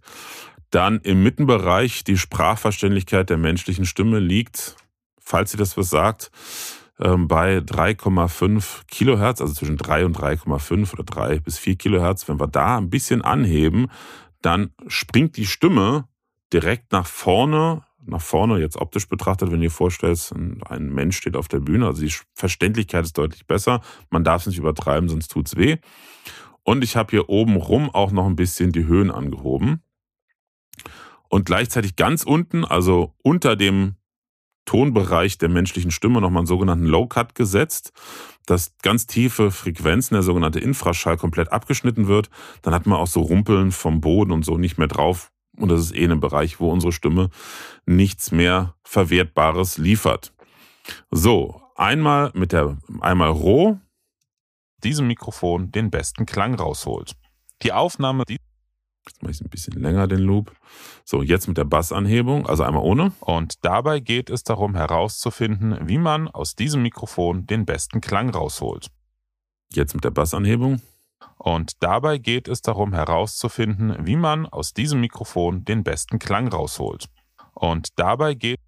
Dann 0.74 0.98
im 1.02 1.22
Mittenbereich 1.22 2.02
die 2.02 2.18
Sprachverständlichkeit 2.18 3.30
der 3.30 3.38
menschlichen 3.38 3.86
Stimme 3.86 4.18
liegt, 4.18 4.74
falls 5.20 5.52
sie 5.52 5.56
das 5.56 5.76
was 5.76 5.88
sagt, 5.88 6.32
ähm, 6.98 7.28
bei 7.28 7.58
3,5 7.58 8.82
Kilohertz, 8.88 9.40
also 9.40 9.54
zwischen 9.54 9.76
3 9.76 10.04
und 10.04 10.18
3,5 10.18 10.92
oder 10.92 11.04
3 11.04 11.38
bis 11.38 11.58
4 11.58 11.76
Kilohertz. 11.76 12.26
Wenn 12.26 12.40
wir 12.40 12.48
da 12.48 12.76
ein 12.76 12.90
bisschen 12.90 13.22
anheben, 13.22 13.86
dann 14.42 14.72
springt 14.88 15.36
die 15.36 15.46
Stimme 15.46 16.08
direkt 16.52 16.90
nach 16.90 17.06
vorne, 17.06 17.84
nach 18.04 18.20
vorne 18.20 18.58
jetzt 18.58 18.76
optisch 18.76 19.08
betrachtet, 19.08 19.52
wenn 19.52 19.60
du 19.60 19.66
dir 19.66 19.70
vorstellst, 19.70 20.34
ein 20.34 20.92
Mensch 20.92 21.16
steht 21.18 21.36
auf 21.36 21.46
der 21.46 21.60
Bühne, 21.60 21.86
also 21.86 22.02
die 22.04 22.12
Verständlichkeit 22.34 23.04
ist 23.04 23.16
deutlich 23.16 23.46
besser. 23.46 23.80
Man 24.10 24.24
darf 24.24 24.42
es 24.42 24.48
nicht 24.48 24.58
übertreiben, 24.58 25.08
sonst 25.08 25.28
tut's 25.28 25.54
weh. 25.54 25.76
Und 26.64 26.82
ich 26.82 26.96
habe 26.96 27.12
hier 27.12 27.28
oben 27.28 27.54
rum 27.54 27.90
auch 27.90 28.10
noch 28.10 28.26
ein 28.26 28.34
bisschen 28.34 28.72
die 28.72 28.86
Höhen 28.86 29.12
angehoben 29.12 29.83
und 31.28 31.44
gleichzeitig 31.44 31.96
ganz 31.96 32.22
unten, 32.24 32.64
also 32.64 33.14
unter 33.22 33.56
dem 33.56 33.96
Tonbereich 34.64 35.38
der 35.38 35.48
menschlichen 35.48 35.90
Stimme 35.90 36.20
nochmal 36.20 36.40
einen 36.40 36.46
sogenannten 36.46 36.86
Low-Cut 36.86 37.34
gesetzt, 37.34 37.92
dass 38.46 38.76
ganz 38.82 39.06
tiefe 39.06 39.50
Frequenzen, 39.50 40.14
der 40.14 40.22
sogenannte 40.22 40.60
Infraschall, 40.60 41.16
komplett 41.16 41.52
abgeschnitten 41.52 42.08
wird. 42.08 42.30
Dann 42.62 42.74
hat 42.74 42.86
man 42.86 42.98
auch 42.98 43.06
so 43.06 43.20
Rumpeln 43.20 43.72
vom 43.72 44.00
Boden 44.00 44.32
und 44.32 44.44
so 44.44 44.56
nicht 44.56 44.78
mehr 44.78 44.88
drauf. 44.88 45.30
Und 45.56 45.70
das 45.70 45.80
ist 45.80 45.94
eh 45.94 46.04
ein 46.04 46.20
Bereich, 46.20 46.60
wo 46.60 46.70
unsere 46.70 46.92
Stimme 46.92 47.30
nichts 47.86 48.32
mehr 48.32 48.74
Verwertbares 48.82 49.78
liefert. 49.78 50.32
So, 51.10 51.62
einmal 51.76 52.30
mit 52.34 52.52
der, 52.52 52.76
einmal 53.00 53.30
roh, 53.30 53.78
diesem 54.82 55.06
Mikrofon 55.06 55.70
den 55.70 55.90
besten 55.90 56.26
Klang 56.26 56.54
rausholt. 56.54 57.14
Die 57.62 57.72
Aufnahme, 57.72 58.24
Jetzt 59.06 59.22
mache 59.22 59.32
ich 59.32 59.40
ein 59.40 59.50
bisschen 59.50 59.80
länger 59.80 60.06
den 60.06 60.20
Loop. 60.20 60.52
So, 61.04 61.22
jetzt 61.22 61.46
mit 61.46 61.58
der 61.58 61.64
Bassanhebung, 61.64 62.46
also 62.46 62.62
einmal 62.62 62.82
ohne. 62.82 63.12
Und 63.20 63.64
dabei 63.64 64.00
geht 64.00 64.30
es 64.30 64.44
darum 64.44 64.74
herauszufinden, 64.74 65.76
wie 65.88 65.98
man 65.98 66.28
aus 66.28 66.54
diesem 66.54 66.82
Mikrofon 66.82 67.46
den 67.46 67.66
besten 67.66 68.00
Klang 68.00 68.30
rausholt. 68.30 68.88
Jetzt 69.72 69.94
mit 69.94 70.04
der 70.04 70.10
Bassanhebung. 70.10 70.80
Und 71.36 71.82
dabei 71.82 72.18
geht 72.18 72.48
es 72.48 72.62
darum 72.62 72.94
herauszufinden, 72.94 74.06
wie 74.06 74.16
man 74.16 74.46
aus 74.46 74.72
diesem 74.72 75.00
Mikrofon 75.00 75.64
den 75.64 75.84
besten 75.84 76.18
Klang 76.18 76.48
rausholt. 76.48 77.06
Und 77.52 77.98
dabei 77.98 78.34
geht. 78.34 78.60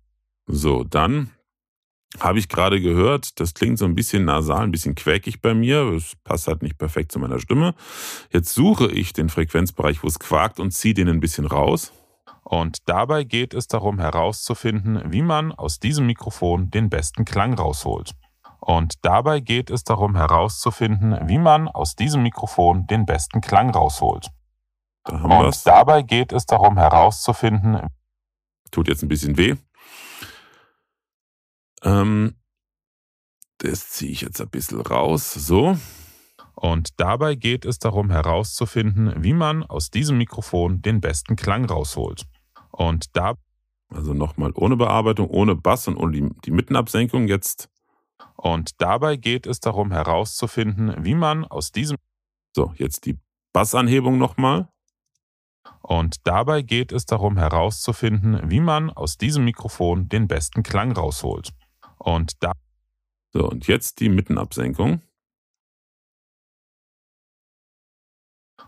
So, 0.46 0.84
dann 0.84 1.30
habe 2.20 2.38
ich 2.38 2.48
gerade 2.48 2.80
gehört, 2.80 3.40
das 3.40 3.54
klingt 3.54 3.78
so 3.78 3.84
ein 3.84 3.94
bisschen 3.94 4.24
nasal, 4.24 4.62
ein 4.62 4.70
bisschen 4.70 4.94
quäkig 4.94 5.40
bei 5.40 5.54
mir. 5.54 5.82
Es 5.92 6.14
passt 6.24 6.46
halt 6.48 6.62
nicht 6.62 6.78
perfekt 6.78 7.12
zu 7.12 7.18
meiner 7.18 7.38
Stimme. 7.38 7.74
Jetzt 8.32 8.54
suche 8.54 8.88
ich 8.88 9.12
den 9.12 9.28
Frequenzbereich, 9.28 10.02
wo 10.02 10.08
es 10.08 10.18
quakt 10.18 10.60
und 10.60 10.72
ziehe 10.72 10.94
den 10.94 11.08
ein 11.08 11.20
bisschen 11.20 11.46
raus. 11.46 11.92
Und 12.42 12.88
dabei 12.88 13.24
geht 13.24 13.54
es 13.54 13.66
darum 13.66 13.98
herauszufinden, 13.98 15.12
wie 15.12 15.22
man 15.22 15.52
aus 15.52 15.80
diesem 15.80 16.06
Mikrofon 16.06 16.70
den 16.70 16.90
besten 16.90 17.24
Klang 17.24 17.54
rausholt. 17.54 18.12
Und 18.60 19.04
dabei 19.04 19.40
geht 19.40 19.70
es 19.70 19.84
darum 19.84 20.16
herauszufinden, 20.16 21.16
wie 21.28 21.38
man 21.38 21.68
aus 21.68 21.94
diesem 21.96 22.22
Mikrofon 22.22 22.86
den 22.86 23.04
besten 23.06 23.40
Klang 23.40 23.70
rausholt. 23.70 24.28
Da 25.04 25.16
Und 25.22 25.30
wir's. 25.30 25.62
dabei 25.64 26.02
geht 26.02 26.32
es 26.32 26.46
darum 26.46 26.76
herauszufinden, 26.76 27.88
Tut 28.70 28.88
jetzt 28.88 29.02
ein 29.02 29.08
bisschen 29.08 29.36
weh. 29.36 29.54
Ähm, 31.86 32.34
das 33.58 33.90
ziehe 33.90 34.12
ich 34.12 34.22
jetzt 34.22 34.40
ein 34.40 34.50
bisschen 34.50 34.80
raus. 34.82 35.32
So. 35.32 35.78
Und 36.54 37.00
dabei 37.00 37.34
geht 37.36 37.64
es 37.64 37.78
darum 37.78 38.10
herauszufinden, 38.10 39.22
wie 39.22 39.34
man 39.34 39.62
aus 39.62 39.90
diesem 39.90 40.18
Mikrofon 40.18 40.82
den 40.82 41.00
besten 41.00 41.36
Klang 41.36 41.64
rausholt. 41.66 42.26
Und 42.72 43.16
da 43.16 43.34
Also 43.90 44.14
nochmal 44.14 44.52
ohne 44.56 44.76
Bearbeitung, 44.76 45.28
ohne 45.30 45.54
Bass 45.56 45.88
und 45.88 45.96
ohne 45.96 46.12
die, 46.12 46.30
die 46.44 46.50
Mittenabsenkung. 46.50 47.28
Jetzt. 47.28 47.68
und 48.36 48.80
dabei 48.82 49.16
geht 49.16 49.46
es 49.46 49.60
darum 49.60 49.92
herauszufinden, 49.92 51.04
wie 51.04 51.14
man 51.14 51.44
aus 51.46 51.72
diesem 51.72 51.96
So, 52.54 52.72
jetzt 52.76 53.06
die 53.06 53.18
Bassanhebung 53.52 54.18
nochmal. 54.18 54.68
und 55.82 56.26
dabei 56.26 56.62
geht 56.62 56.92
es 56.92 57.06
darum 57.06 57.36
herauszufinden, 57.38 58.50
wie 58.50 58.60
man 58.60 58.90
aus 58.90 59.16
diesem 59.18 59.44
Mikrofon 59.44 60.08
den 60.08 60.28
besten 60.28 60.62
Klang 60.62 60.92
rausholt. 60.92 61.52
Und 61.98 62.42
da 62.42 62.52
So, 63.32 63.48
und 63.48 63.66
jetzt 63.66 64.00
die 64.00 64.08
Mittenabsenkung. 64.08 65.02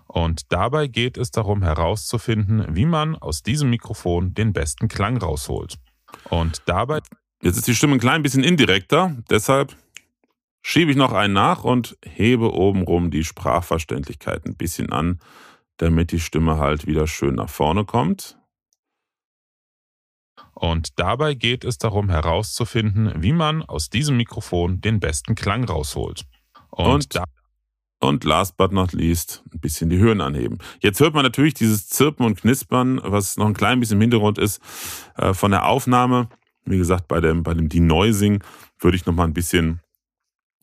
und 0.09 0.53
dabei 0.53 0.89
geht 0.89 1.17
es 1.17 1.31
darum 1.31 1.63
herauszufinden, 1.63 2.75
wie 2.75 2.87
man 2.87 3.15
aus 3.15 3.43
diesem 3.43 3.71
Mikrofon 3.71 4.35
den 4.35 4.53
besten 4.53 4.89
Klang 4.89 5.19
rausholt. 5.19 5.79
Und 6.31 6.63
dabei 6.67 7.01
Jetzt 7.41 7.59
ist 7.59 7.69
die 7.69 7.75
Stimme 7.75 7.95
ein 7.95 8.01
klein 8.01 8.23
bisschen 8.23 8.43
indirekter. 8.43 9.17
Deshalb 9.31 9.77
schiebe 10.61 10.91
ich 10.91 10.97
noch 10.97 11.13
einen 11.13 11.35
nach 11.35 11.63
und 11.63 11.97
hebe 12.05 12.53
obenrum 12.53 13.13
die 13.13 13.23
Sprachverständlichkeit 13.23 14.45
ein 14.45 14.57
bisschen 14.57 14.91
an, 14.91 15.21
damit 15.77 16.11
die 16.11 16.19
Stimme 16.19 16.59
halt 16.59 16.87
wieder 16.89 17.07
schön 17.07 17.37
nach 17.37 17.51
vorne 17.51 17.85
kommt. 17.85 18.38
Und 20.59 20.99
dabei 20.99 21.35
geht 21.35 21.63
es 21.63 21.79
darum 21.79 22.11
herauszufinden, 22.11 23.23
wie 23.23 23.33
man 23.33 23.63
aus 23.63 23.91
diesem 23.91 24.17
Mikrofon 24.17 24.81
den 24.81 24.99
besten 24.99 25.37
Klang 25.37 25.63
rausholt. 25.63 26.25
Und, 26.71 27.15
Und 27.15 27.15
Und 28.01 28.25
last 28.25 28.57
but 28.57 28.73
not 28.73 28.93
least, 28.93 29.45
ein 29.55 29.61
bisschen 29.61 29.89
die 29.89 29.99
Höhen 29.99 30.21
anheben. 30.21 30.59
Jetzt 30.81 30.99
hört 30.99 31.15
man 31.15 31.23
natürlich 31.23 31.55
dieses 31.55 31.89
Zirpen 31.89 32.27
und 32.27 32.41
Knispern, 32.41 33.01
was 33.05 33.37
noch 33.37 33.47
ein 33.47 33.55
klein 33.55 33.79
bisschen 33.79 33.99
im 33.99 34.01
Hintergrund 34.01 34.39
ist, 34.39 34.61
äh, 35.17 35.33
von 35.33 35.53
der 35.53 35.67
Aufnahme. 35.67 36.29
Wie 36.65 36.79
gesagt, 36.79 37.07
bei 37.07 37.21
dem, 37.21 37.45
bei 37.45 37.55
dem 37.55 37.69
Denoising 37.69 38.43
würde 38.81 38.97
ich 38.97 39.07
noch 39.07 39.15
mal 39.15 39.25
ein 39.25 39.35
bisschen 39.35 39.81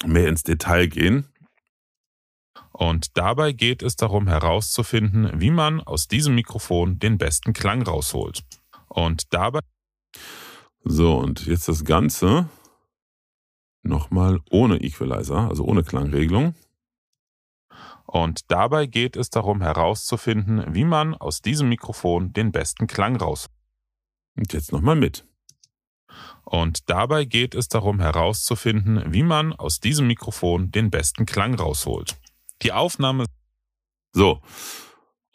mehr 0.05 0.27
ins 0.27 0.43
Detail 0.43 0.87
gehen. 0.87 1.25
und 2.73 3.17
dabei 3.17 3.53
geht 3.53 3.81
es 3.81 3.95
darum 3.95 4.27
herauszufinden, 4.27 5.39
wie 5.39 5.51
man 5.51 5.79
aus 5.79 6.09
diesem 6.09 6.35
Mikrofon 6.35 6.99
den 6.99 7.17
besten 7.17 7.53
Klang 7.53 7.81
rausholt. 7.81 8.43
Und 8.89 9.33
dabei 9.33 9.61
So, 10.83 11.17
und 11.17 11.45
jetzt 11.47 11.67
das 11.67 11.83
Ganze 11.83 12.49
nochmal 13.83 14.41
ohne 14.49 14.81
Equalizer, 14.81 15.49
also 15.49 15.63
ohne 15.63 15.83
Klangregelung. 15.83 16.55
und 18.05 18.51
dabei 18.51 18.85
geht 18.85 19.15
es 19.15 19.29
darum 19.29 19.61
herauszufinden, 19.61 20.73
wie 20.73 20.85
man 20.85 21.15
aus 21.15 21.41
diesem 21.41 21.69
Mikrofon 21.69 22.33
den 22.33 22.51
besten 22.51 22.87
Klang 22.87 23.15
rausholt. 23.15 23.51
Und 24.37 24.53
jetzt 24.53 24.71
nochmal 24.71 24.95
mit. 24.95 25.25
Und 26.43 26.89
dabei 26.89 27.25
geht 27.25 27.55
es 27.55 27.67
darum 27.67 27.99
herauszufinden, 27.99 29.13
wie 29.13 29.23
man 29.23 29.53
aus 29.53 29.79
diesem 29.79 30.07
Mikrofon 30.07 30.71
den 30.71 30.91
besten 30.91 31.25
Klang 31.25 31.55
rausholt. 31.55 32.15
Die 32.61 32.71
Aufnahme 32.71 33.25
So. 34.13 34.41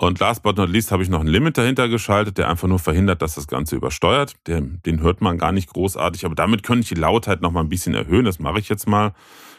Und 0.01 0.19
last 0.19 0.43
but 0.43 0.57
not 0.57 0.71
least 0.71 0.93
habe 0.93 1.03
ich 1.03 1.11
noch 1.11 1.21
einen 1.21 1.29
Limit 1.29 1.59
dahinter 1.59 1.87
geschaltet, 1.91 2.39
der 2.39 2.49
einfach 2.49 2.67
nur 2.67 2.79
verhindert, 2.79 3.21
dass 3.21 3.35
das 3.35 3.47
Ganze 3.47 3.77
übersteuert. 3.77 4.35
Der, 4.47 4.63
den 4.63 5.03
hört 5.03 5.21
man 5.21 5.37
gar 5.37 5.53
nicht 5.53 5.69
großartig, 5.69 6.25
aber 6.25 6.35
damit 6.35 6.63
könnte 6.63 6.85
ich 6.85 6.89
die 6.89 6.95
Lautheit 6.95 7.43
noch 7.43 7.51
mal 7.51 7.61
ein 7.61 7.69
bisschen 7.69 7.95
erhöhen. 7.95 8.25
Das 8.25 8.39
mache 8.39 8.61
ich 8.61 8.71
jetzt 8.71 8.89
mal. 8.89 9.13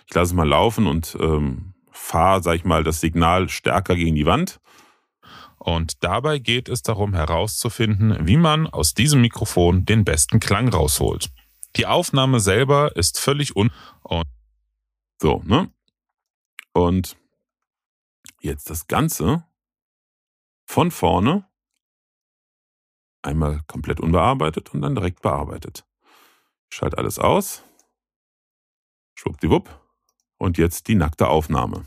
Ich 0.07 0.15
lasse 0.15 0.31
es 0.31 0.33
mal 0.33 0.47
laufen 0.47 0.87
und 0.87 1.15
ähm, 1.21 1.75
fahre, 1.91 2.41
sag 2.41 2.55
ich 2.55 2.65
mal, 2.65 2.83
das 2.83 3.01
Signal 3.01 3.49
stärker 3.49 3.95
gegen 3.95 4.15
die 4.15 4.25
Wand. 4.25 4.59
Und 5.59 6.03
dabei 6.03 6.39
geht 6.39 6.69
es 6.69 6.81
darum 6.81 7.13
herauszufinden, 7.13 8.25
wie 8.25 8.37
man 8.37 8.65
aus 8.65 8.95
diesem 8.95 9.21
Mikrofon 9.21 9.85
den 9.85 10.05
besten 10.05 10.39
Klang 10.39 10.69
rausholt. 10.69 11.29
Die 11.75 11.85
Aufnahme 11.85 12.39
selber 12.39 12.95
ist 12.95 13.19
völlig 13.19 13.55
un 13.55 13.69
und 14.01 14.25
So, 15.21 15.43
ne? 15.45 15.69
Und 16.73 17.15
jetzt 18.41 18.71
das 18.71 18.87
Ganze 18.87 19.43
von 20.71 20.89
vorne 20.89 21.45
einmal 23.21 23.59
komplett 23.67 23.99
unbearbeitet 23.99 24.73
und 24.73 24.81
dann 24.81 24.95
direkt 24.95 25.21
bearbeitet. 25.21 25.85
Ich 26.69 26.77
schalte 26.77 26.97
alles 26.97 27.19
aus. 27.19 27.61
Schwuppdiwupp. 29.15 29.69
Und 30.37 30.57
jetzt 30.57 30.87
die 30.87 30.95
nackte 30.95 31.27
Aufnahme. 31.27 31.85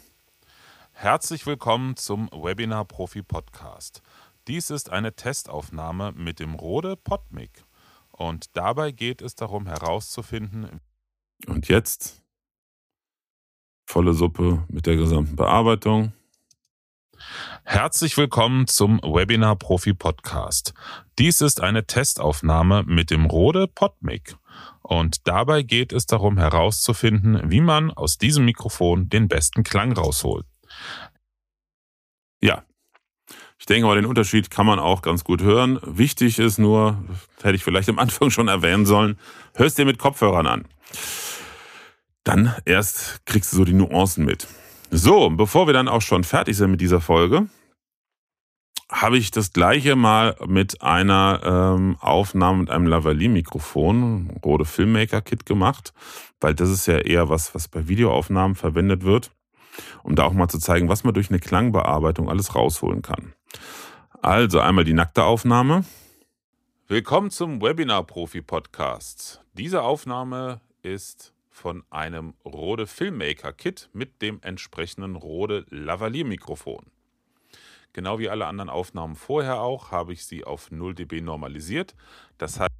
Herzlich 0.92 1.46
willkommen 1.46 1.96
zum 1.96 2.28
Webinar 2.30 2.84
Profi 2.84 3.22
Podcast. 3.22 4.02
Dies 4.48 4.68
ist 4.68 4.90
eine 4.90 5.16
Testaufnahme 5.16 6.12
mit 6.12 6.38
dem 6.38 6.54
Rode 6.54 6.94
Podmic. 6.96 7.64
Und 8.10 8.54
dabei 8.54 8.92
geht 8.92 9.22
es 9.22 9.34
darum 9.34 9.66
herauszufinden, 9.66 10.82
Und 11.46 11.68
jetzt 11.68 12.22
volle 13.86 14.12
Suppe 14.12 14.62
mit 14.68 14.84
der 14.84 14.96
gesamten 14.96 15.36
Bearbeitung. 15.36 16.12
Herzlich 17.64 18.16
willkommen 18.16 18.66
zum 18.66 18.98
Webinar 18.98 19.56
Profi 19.56 19.94
Podcast. 19.94 20.74
Dies 21.18 21.40
ist 21.40 21.60
eine 21.60 21.86
Testaufnahme 21.86 22.82
mit 22.84 23.10
dem 23.10 23.26
Rode 23.26 23.66
Podmic. 23.68 24.36
Und 24.82 25.26
dabei 25.26 25.62
geht 25.62 25.92
es 25.92 26.06
darum 26.06 26.36
herauszufinden, 26.38 27.50
wie 27.50 27.60
man 27.60 27.90
aus 27.90 28.18
diesem 28.18 28.44
Mikrofon 28.44 29.08
den 29.08 29.28
besten 29.28 29.62
Klang 29.62 29.92
rausholt. 29.92 30.46
Ja. 32.42 32.64
Ich 33.58 33.66
denke 33.66 33.86
mal, 33.86 33.96
den 33.96 34.06
Unterschied 34.06 34.50
kann 34.50 34.66
man 34.66 34.78
auch 34.78 35.00
ganz 35.00 35.24
gut 35.24 35.40
hören. 35.40 35.78
Wichtig 35.82 36.38
ist 36.38 36.58
nur, 36.58 37.02
hätte 37.42 37.56
ich 37.56 37.64
vielleicht 37.64 37.88
am 37.88 37.98
Anfang 37.98 38.30
schon 38.30 38.48
erwähnen 38.48 38.84
sollen, 38.84 39.18
hörst 39.54 39.78
dir 39.78 39.86
mit 39.86 39.98
Kopfhörern 39.98 40.46
an. 40.46 40.68
Dann 42.24 42.54
erst 42.64 43.24
kriegst 43.24 43.52
du 43.52 43.56
so 43.56 43.64
die 43.64 43.72
Nuancen 43.72 44.24
mit. 44.24 44.46
So, 44.90 45.30
bevor 45.30 45.66
wir 45.66 45.74
dann 45.74 45.88
auch 45.88 46.02
schon 46.02 46.24
fertig 46.24 46.56
sind 46.56 46.70
mit 46.70 46.80
dieser 46.80 47.00
Folge, 47.00 47.48
habe 48.90 49.18
ich 49.18 49.30
das 49.30 49.52
gleiche 49.52 49.96
mal 49.96 50.36
mit 50.46 50.82
einer 50.82 51.40
ähm, 51.44 51.96
Aufnahme 52.00 52.58
mit 52.60 52.70
einem 52.70 52.86
Lavalier-Mikrofon, 52.86 54.38
Rode 54.44 54.64
Filmmaker-Kit 54.64 55.46
gemacht, 55.46 55.92
weil 56.40 56.54
das 56.54 56.70
ist 56.70 56.86
ja 56.86 56.98
eher 56.98 57.28
was, 57.28 57.54
was 57.54 57.66
bei 57.68 57.88
Videoaufnahmen 57.88 58.54
verwendet 58.54 59.02
wird, 59.02 59.32
um 60.04 60.14
da 60.14 60.24
auch 60.24 60.32
mal 60.32 60.48
zu 60.48 60.58
zeigen, 60.58 60.88
was 60.88 61.02
man 61.02 61.14
durch 61.14 61.30
eine 61.30 61.40
Klangbearbeitung 61.40 62.28
alles 62.28 62.54
rausholen 62.54 63.02
kann. 63.02 63.32
Also 64.22 64.60
einmal 64.60 64.84
die 64.84 64.94
nackte 64.94 65.24
Aufnahme. 65.24 65.84
Willkommen 66.86 67.30
zum 67.30 67.60
Webinar 67.60 68.04
Profi 68.04 68.42
Podcast. 68.42 69.42
Diese 69.54 69.82
Aufnahme 69.82 70.60
ist 70.82 71.33
von 71.54 71.84
einem 71.88 72.34
Rode 72.44 72.88
Filmmaker 72.88 73.52
Kit 73.52 73.88
mit 73.92 74.20
dem 74.22 74.40
entsprechenden 74.42 75.14
Rode 75.14 75.64
Lavalier 75.70 76.24
Mikrofon. 76.24 76.84
Genau 77.92 78.18
wie 78.18 78.28
alle 78.28 78.46
anderen 78.46 78.68
Aufnahmen 78.68 79.14
vorher 79.14 79.60
auch, 79.60 79.92
habe 79.92 80.12
ich 80.12 80.26
sie 80.26 80.42
auf 80.42 80.72
0 80.72 80.96
dB 80.96 81.20
normalisiert. 81.20 81.94
Das 82.38 82.58
heißt, 82.58 82.72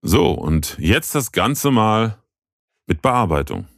So, 0.00 0.30
und 0.30 0.78
jetzt 0.78 1.14
das 1.14 1.30
Ganze 1.30 1.70
mal 1.70 2.18
mit 2.86 3.02
Bearbeitung. 3.02 3.68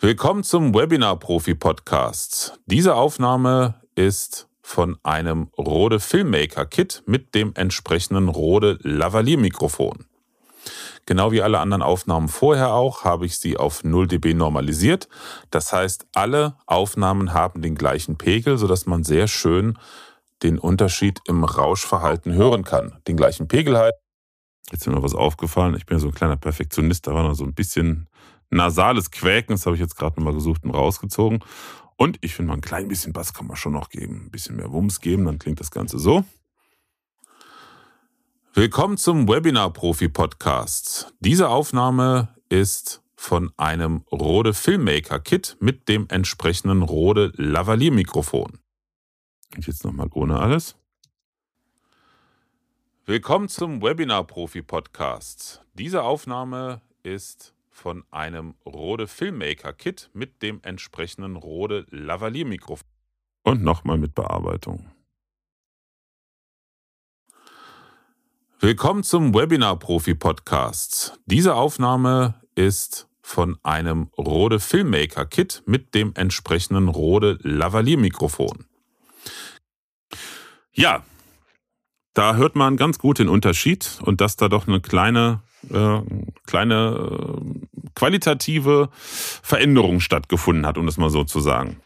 Willkommen 0.00 0.42
zum 0.42 0.74
Webinar 0.74 1.16
Profi 1.16 1.54
Podcast. 1.54 2.58
Diese 2.66 2.96
Aufnahme 2.96 3.80
ist 3.94 4.48
von 4.62 4.98
einem 5.04 5.52
Rode 5.56 6.00
Filmmaker 6.00 6.66
Kit 6.66 7.04
mit 7.06 7.36
dem 7.36 7.54
entsprechenden 7.54 8.28
Rode 8.28 8.78
Lavalier 8.82 9.38
Mikrofon. 9.38 10.06
Genau 11.06 11.32
wie 11.32 11.42
alle 11.42 11.58
anderen 11.58 11.82
Aufnahmen 11.82 12.28
vorher 12.28 12.74
auch, 12.74 13.04
habe 13.04 13.26
ich 13.26 13.38
sie 13.38 13.56
auf 13.56 13.82
0 13.82 14.06
dB 14.06 14.34
normalisiert. 14.34 15.08
Das 15.50 15.72
heißt, 15.72 16.06
alle 16.14 16.56
Aufnahmen 16.66 17.32
haben 17.32 17.60
den 17.60 17.74
gleichen 17.74 18.16
Pegel, 18.16 18.56
sodass 18.56 18.86
man 18.86 19.02
sehr 19.02 19.26
schön 19.26 19.78
den 20.42 20.58
Unterschied 20.58 21.20
im 21.26 21.44
Rauschverhalten 21.44 22.32
hören 22.34 22.64
kann. 22.64 22.98
Den 23.08 23.16
gleichen 23.16 23.48
Pegel 23.48 23.76
halt. 23.76 23.94
Jetzt 24.70 24.86
ist 24.86 24.92
mir 24.92 25.02
was 25.02 25.14
aufgefallen. 25.14 25.74
Ich 25.76 25.86
bin 25.86 25.96
ja 25.96 26.00
so 26.00 26.08
ein 26.08 26.14
kleiner 26.14 26.36
Perfektionist, 26.36 27.06
da 27.06 27.14
war 27.14 27.24
noch 27.24 27.34
so 27.34 27.44
ein 27.44 27.54
bisschen 27.54 28.08
nasales 28.50 29.10
Quäken. 29.10 29.54
Das 29.54 29.66
habe 29.66 29.76
ich 29.76 29.80
jetzt 29.80 29.96
gerade 29.96 30.18
nochmal 30.18 30.34
gesucht 30.34 30.64
und 30.64 30.70
rausgezogen. 30.70 31.40
Und 31.96 32.18
ich 32.20 32.34
finde, 32.34 32.48
mal 32.48 32.54
ein 32.54 32.62
klein 32.62 32.88
bisschen 32.88 33.12
Bass 33.12 33.34
kann 33.34 33.46
man 33.46 33.56
schon 33.56 33.72
noch 33.72 33.88
geben. 33.88 34.24
Ein 34.26 34.30
bisschen 34.30 34.56
mehr 34.56 34.72
Wumms 34.72 35.00
geben, 35.00 35.24
dann 35.24 35.38
klingt 35.38 35.60
das 35.60 35.70
Ganze 35.70 35.98
so. 35.98 36.24
Willkommen 38.54 38.98
zum 38.98 39.28
Webinar 39.28 39.72
Profi 39.72 40.10
Podcast. 40.10 41.14
Diese 41.20 41.48
Aufnahme 41.48 42.34
ist 42.50 43.02
von 43.16 43.50
einem 43.56 44.04
Rode 44.12 44.52
Filmmaker 44.52 45.20
Kit 45.20 45.56
mit 45.58 45.88
dem 45.88 46.06
entsprechenden 46.10 46.82
Rode 46.82 47.32
Lavalier 47.36 47.92
Mikrofon. 47.92 48.58
Und 49.56 49.66
jetzt 49.66 49.84
nochmal 49.84 50.10
ohne 50.12 50.38
alles. 50.38 50.76
Willkommen 53.06 53.48
zum 53.48 53.80
Webinar 53.80 54.26
Profi 54.26 54.60
Podcast. 54.60 55.64
Diese 55.72 56.02
Aufnahme 56.02 56.82
ist 57.02 57.54
von 57.70 58.04
einem 58.10 58.54
Rode 58.66 59.08
Filmmaker 59.08 59.72
Kit 59.72 60.10
mit 60.12 60.42
dem 60.42 60.60
entsprechenden 60.62 61.36
Rode 61.36 61.86
Lavalier 61.88 62.44
Mikrofon. 62.44 62.86
Und 63.44 63.62
nochmal 63.62 63.96
mit 63.96 64.14
Bearbeitung. 64.14 64.90
Willkommen 68.64 69.02
zum 69.02 69.34
Webinar 69.34 69.76
Profi 69.76 70.14
Podcast. 70.14 71.18
Diese 71.26 71.56
Aufnahme 71.56 72.40
ist 72.54 73.08
von 73.20 73.58
einem 73.64 74.12
Rode 74.16 74.60
Filmmaker 74.60 75.26
Kit 75.26 75.64
mit 75.66 75.96
dem 75.96 76.14
entsprechenden 76.14 76.86
Rode 76.86 77.40
Lavalier 77.42 77.98
Mikrofon. 77.98 78.66
Ja, 80.72 81.02
da 82.14 82.36
hört 82.36 82.54
man 82.54 82.76
ganz 82.76 83.00
gut 83.00 83.18
den 83.18 83.28
Unterschied 83.28 83.98
und 84.02 84.20
dass 84.20 84.36
da 84.36 84.48
doch 84.48 84.68
eine 84.68 84.80
kleine, 84.80 85.42
äh, 85.68 86.00
kleine 86.46 87.18
äh, 87.18 87.90
qualitative 87.96 88.90
Veränderung 88.92 89.98
stattgefunden 89.98 90.66
hat, 90.66 90.78
um 90.78 90.86
das 90.86 90.98
mal 90.98 91.10
so 91.10 91.24
zu 91.24 91.40
sagen. 91.40 91.81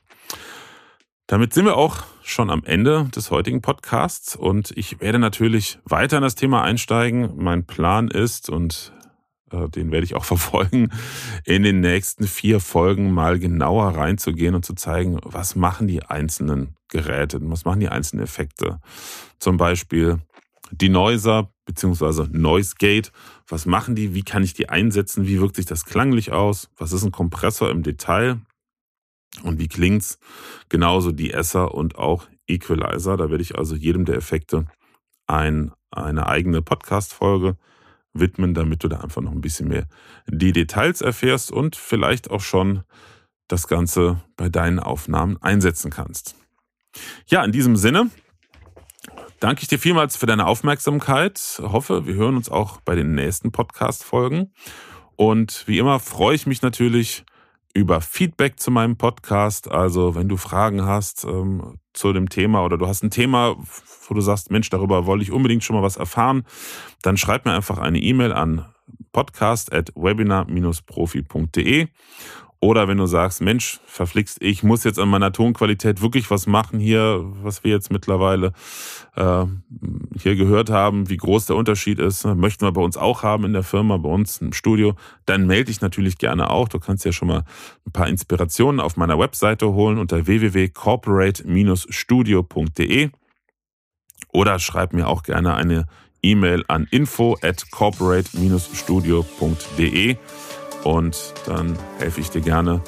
Damit 1.29 1.53
sind 1.53 1.65
wir 1.65 1.77
auch 1.77 2.05
schon 2.23 2.51
am 2.51 2.63
Ende 2.63 3.09
des 3.15 3.33
heutigen 3.33 3.61
Podcasts 3.61 4.37
und 4.37 4.71
ich 4.77 5.01
werde 5.01 5.19
natürlich 5.19 5.81
weiter 5.85 6.19
in 6.19 6.23
das 6.23 6.37
Thema 6.37 6.63
einsteigen. 6.63 7.33
Mein 7.35 7.67
Plan 7.67 8.07
ist, 8.07 8.49
und 8.49 8.93
äh, 9.51 9.69
den 9.69 9.91
werde 9.91 10.05
ich 10.05 10.15
auch 10.15 10.25
verfolgen, 10.37 10.93
in 11.45 11.65
den 11.65 11.81
nächsten 11.81 12.29
vier 12.29 12.61
Folgen 12.61 13.11
mal 13.11 13.41
genauer 13.41 13.97
reinzugehen 13.97 14.55
und 14.55 14.65
zu 14.65 14.75
zeigen, 14.75 15.19
was 15.25 15.57
machen 15.57 15.89
die 15.89 16.05
einzelnen 16.05 16.77
Geräte, 16.89 17.41
was 17.43 17.65
machen 17.65 17.81
die 17.81 17.89
einzelnen 17.89 18.23
Effekte. 18.23 18.79
Zum 19.41 19.57
Beispiel 19.57 20.21
die 20.71 20.89
Noiser 20.91 21.51
bzw. 21.65 22.29
Noise 22.31 22.77
Gate. 22.79 23.11
Was 23.49 23.67
machen 23.67 23.97
die? 23.97 24.15
Wie 24.15 24.23
kann 24.23 24.45
ich 24.45 24.55
die 24.55 24.69
einsetzen? 24.69 25.27
Wie 25.27 25.41
wirkt 25.41 25.57
sich 25.57 25.67
das 25.67 25.87
klanglich 25.87 26.31
aus? 26.31 26.71
Was 26.77 26.93
ist 26.93 27.03
ein 27.03 27.11
Kompressor 27.11 27.71
im 27.71 27.83
Detail? 27.83 28.39
Und 29.43 29.59
wie 29.59 29.69
klingt's? 29.69 30.19
Genauso 30.69 31.13
die 31.13 31.33
Esser 31.33 31.75
und 31.75 31.97
auch 31.97 32.27
Equalizer. 32.47 33.17
Da 33.17 33.31
werde 33.31 33.43
ich 33.43 33.57
also 33.57 33.75
jedem 33.75 34.05
der 34.05 34.17
Effekte 34.17 34.67
ein, 35.27 35.73
eine 35.91 36.27
eigene 36.27 36.63
Podcast-Folge 36.63 37.57
widmen, 38.13 38.55
damit 38.55 38.83
du 38.83 38.89
da 38.89 39.01
einfach 39.01 39.23
noch 39.23 39.33
ein 39.33 39.41
bisschen 39.41 39.69
mehr 39.69 39.87
die 40.27 40.53
Details 40.53 41.01
erfährst 41.01 41.51
und 41.51 41.77
vielleicht 41.77 42.31
auch 42.31 42.41
schon 42.41 42.83
das 43.49 43.69
Ganze 43.69 44.23
bei 44.37 44.49
deinen 44.49 44.81
Aufnahmen 44.81 45.41
einsetzen 45.43 45.91
kannst. 45.91 46.35
Ja, 47.27 47.45
in 47.45 47.53
diesem 47.53 47.77
Sinne 47.77 48.11
danke 49.41 49.63
ich 49.63 49.69
dir 49.69 49.79
vielmals 49.79 50.17
für 50.17 50.27
deine 50.27 50.47
Aufmerksamkeit. 50.47 51.61
Hoffe, 51.61 52.07
wir 52.07 52.15
hören 52.15 52.37
uns 52.37 52.49
auch 52.49 52.81
bei 52.81 52.95
den 52.95 53.15
nächsten 53.15 53.53
Podcast-Folgen. 53.53 54.53
Und 55.17 55.65
wie 55.67 55.79
immer 55.79 56.01
freue 56.01 56.35
ich 56.35 56.47
mich 56.47 56.63
natürlich 56.63 57.25
über 57.77 58.01
Feedback 58.01 58.59
zu 58.59 58.71
meinem 58.71 58.97
Podcast. 58.97 59.71
Also 59.71 60.15
wenn 60.15 60.29
du 60.29 60.37
Fragen 60.37 60.87
hast 60.87 61.25
ähm, 61.25 61.79
zu 61.93 62.13
dem 62.13 62.29
Thema 62.29 62.65
oder 62.65 62.79
du 62.79 62.87
hast 62.87 63.03
ein 63.05 63.11
Thema, 63.11 63.57
wo 64.09 64.15
du 64.15 64.21
sagst, 64.21 64.51
Mensch, 64.51 64.71
darüber 64.71 65.07
wollte 65.07 65.23
ich 65.23 65.31
unbedingt 65.31 65.63
schon 65.63 65.77
mal 65.77 65.83
was 65.83 65.97
erfahren, 65.97 66.45
dann 67.03 67.17
schreib 67.17 67.45
mir 67.45 67.53
einfach 67.53 67.79
eine 67.79 68.01
E-Mail 68.01 68.33
an 68.33 68.65
podcast.webinar-profi.de 69.13 71.87
oder 72.67 72.89
wenn 72.89 72.99
du 72.99 73.07
sagst, 73.07 73.41
Mensch, 73.43 73.79
verflixt, 73.87 74.43
ich 74.43 74.65
muss 74.65 74.83
jetzt 74.83 74.99
an 74.99 75.09
meiner 75.09 75.31
Tonqualität 75.31 76.03
wirklich 76.03 76.33
was 76.33 76.49
machen 76.49 76.81
hier, 76.81 77.25
was 77.41 77.63
wir 77.63 77.71
jetzt 77.71 77.93
mittlerweile 77.93 78.53
äh, 79.15 79.45
hier 80.21 80.35
gehört 80.35 80.69
haben, 80.69 81.09
wie 81.09 81.17
groß 81.17 81.47
der 81.47 81.55
Unterschied 81.55 82.01
ist, 82.01 82.25
möchten 82.25 82.67
wir 82.67 82.73
bei 82.73 82.81
uns 82.81 82.97
auch 82.97 83.23
haben 83.23 83.45
in 83.45 83.53
der 83.53 83.63
Firma, 83.63 83.99
bei 83.99 84.09
uns 84.09 84.39
im 84.39 84.53
Studio, 84.53 84.97
dann 85.27 85.47
melde 85.47 85.67
dich 85.67 85.81
natürlich 85.81 86.19
gerne 86.19 86.51
auch. 86.51 86.69
Du 86.69 86.81
kannst 86.81 87.05
ja 87.05 87.13
schon 87.13 87.29
mal 87.29 87.45
ein 87.87 87.93
paar 87.93 88.09
Inspirationen 88.09 88.81
auf 88.81 88.97
meiner 88.97 89.17
Webseite 89.17 89.73
holen 89.73 89.99
unter 89.99 90.27
www.corporate-studio.de 90.27 93.11
oder 94.33 94.59
schreib 94.59 94.93
mir 94.93 95.07
auch 95.07 95.23
gerne 95.23 95.55
eine 95.55 95.87
E-Mail 96.21 96.65
an 96.67 96.89
info 96.91 97.39
at 97.43 97.71
corporate-studio.de 97.71 100.17
und 100.87 101.35
dann 101.47 101.77
helfe 101.99 102.21
ich 102.21 102.31
dir 102.31 102.41
gerne 102.41 102.81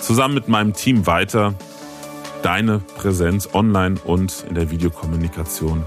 zusammen 0.00 0.34
mit 0.34 0.48
meinem 0.48 0.72
Team 0.72 1.06
weiter, 1.06 1.54
deine 2.42 2.80
Präsenz 2.98 3.48
online 3.52 3.94
und 4.04 4.44
in 4.48 4.56
der 4.56 4.70
Videokommunikation 4.70 5.84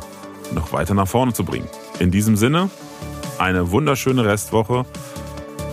noch 0.54 0.72
weiter 0.72 0.94
nach 0.94 1.08
vorne 1.08 1.34
zu 1.34 1.44
bringen. 1.44 1.68
In 2.00 2.12
diesem 2.12 2.38
Sinne, 2.38 2.70
eine 3.38 3.72
wunderschöne 3.72 4.24
Restwoche, 4.24 4.86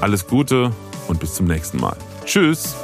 alles 0.00 0.26
Gute 0.26 0.72
und 1.06 1.20
bis 1.20 1.34
zum 1.34 1.46
nächsten 1.46 1.78
Mal. 1.80 1.96
Tschüss! 2.24 2.74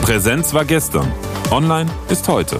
Präsenz 0.00 0.54
war 0.54 0.64
gestern, 0.64 1.12
online 1.50 1.90
ist 2.08 2.26
heute. 2.26 2.58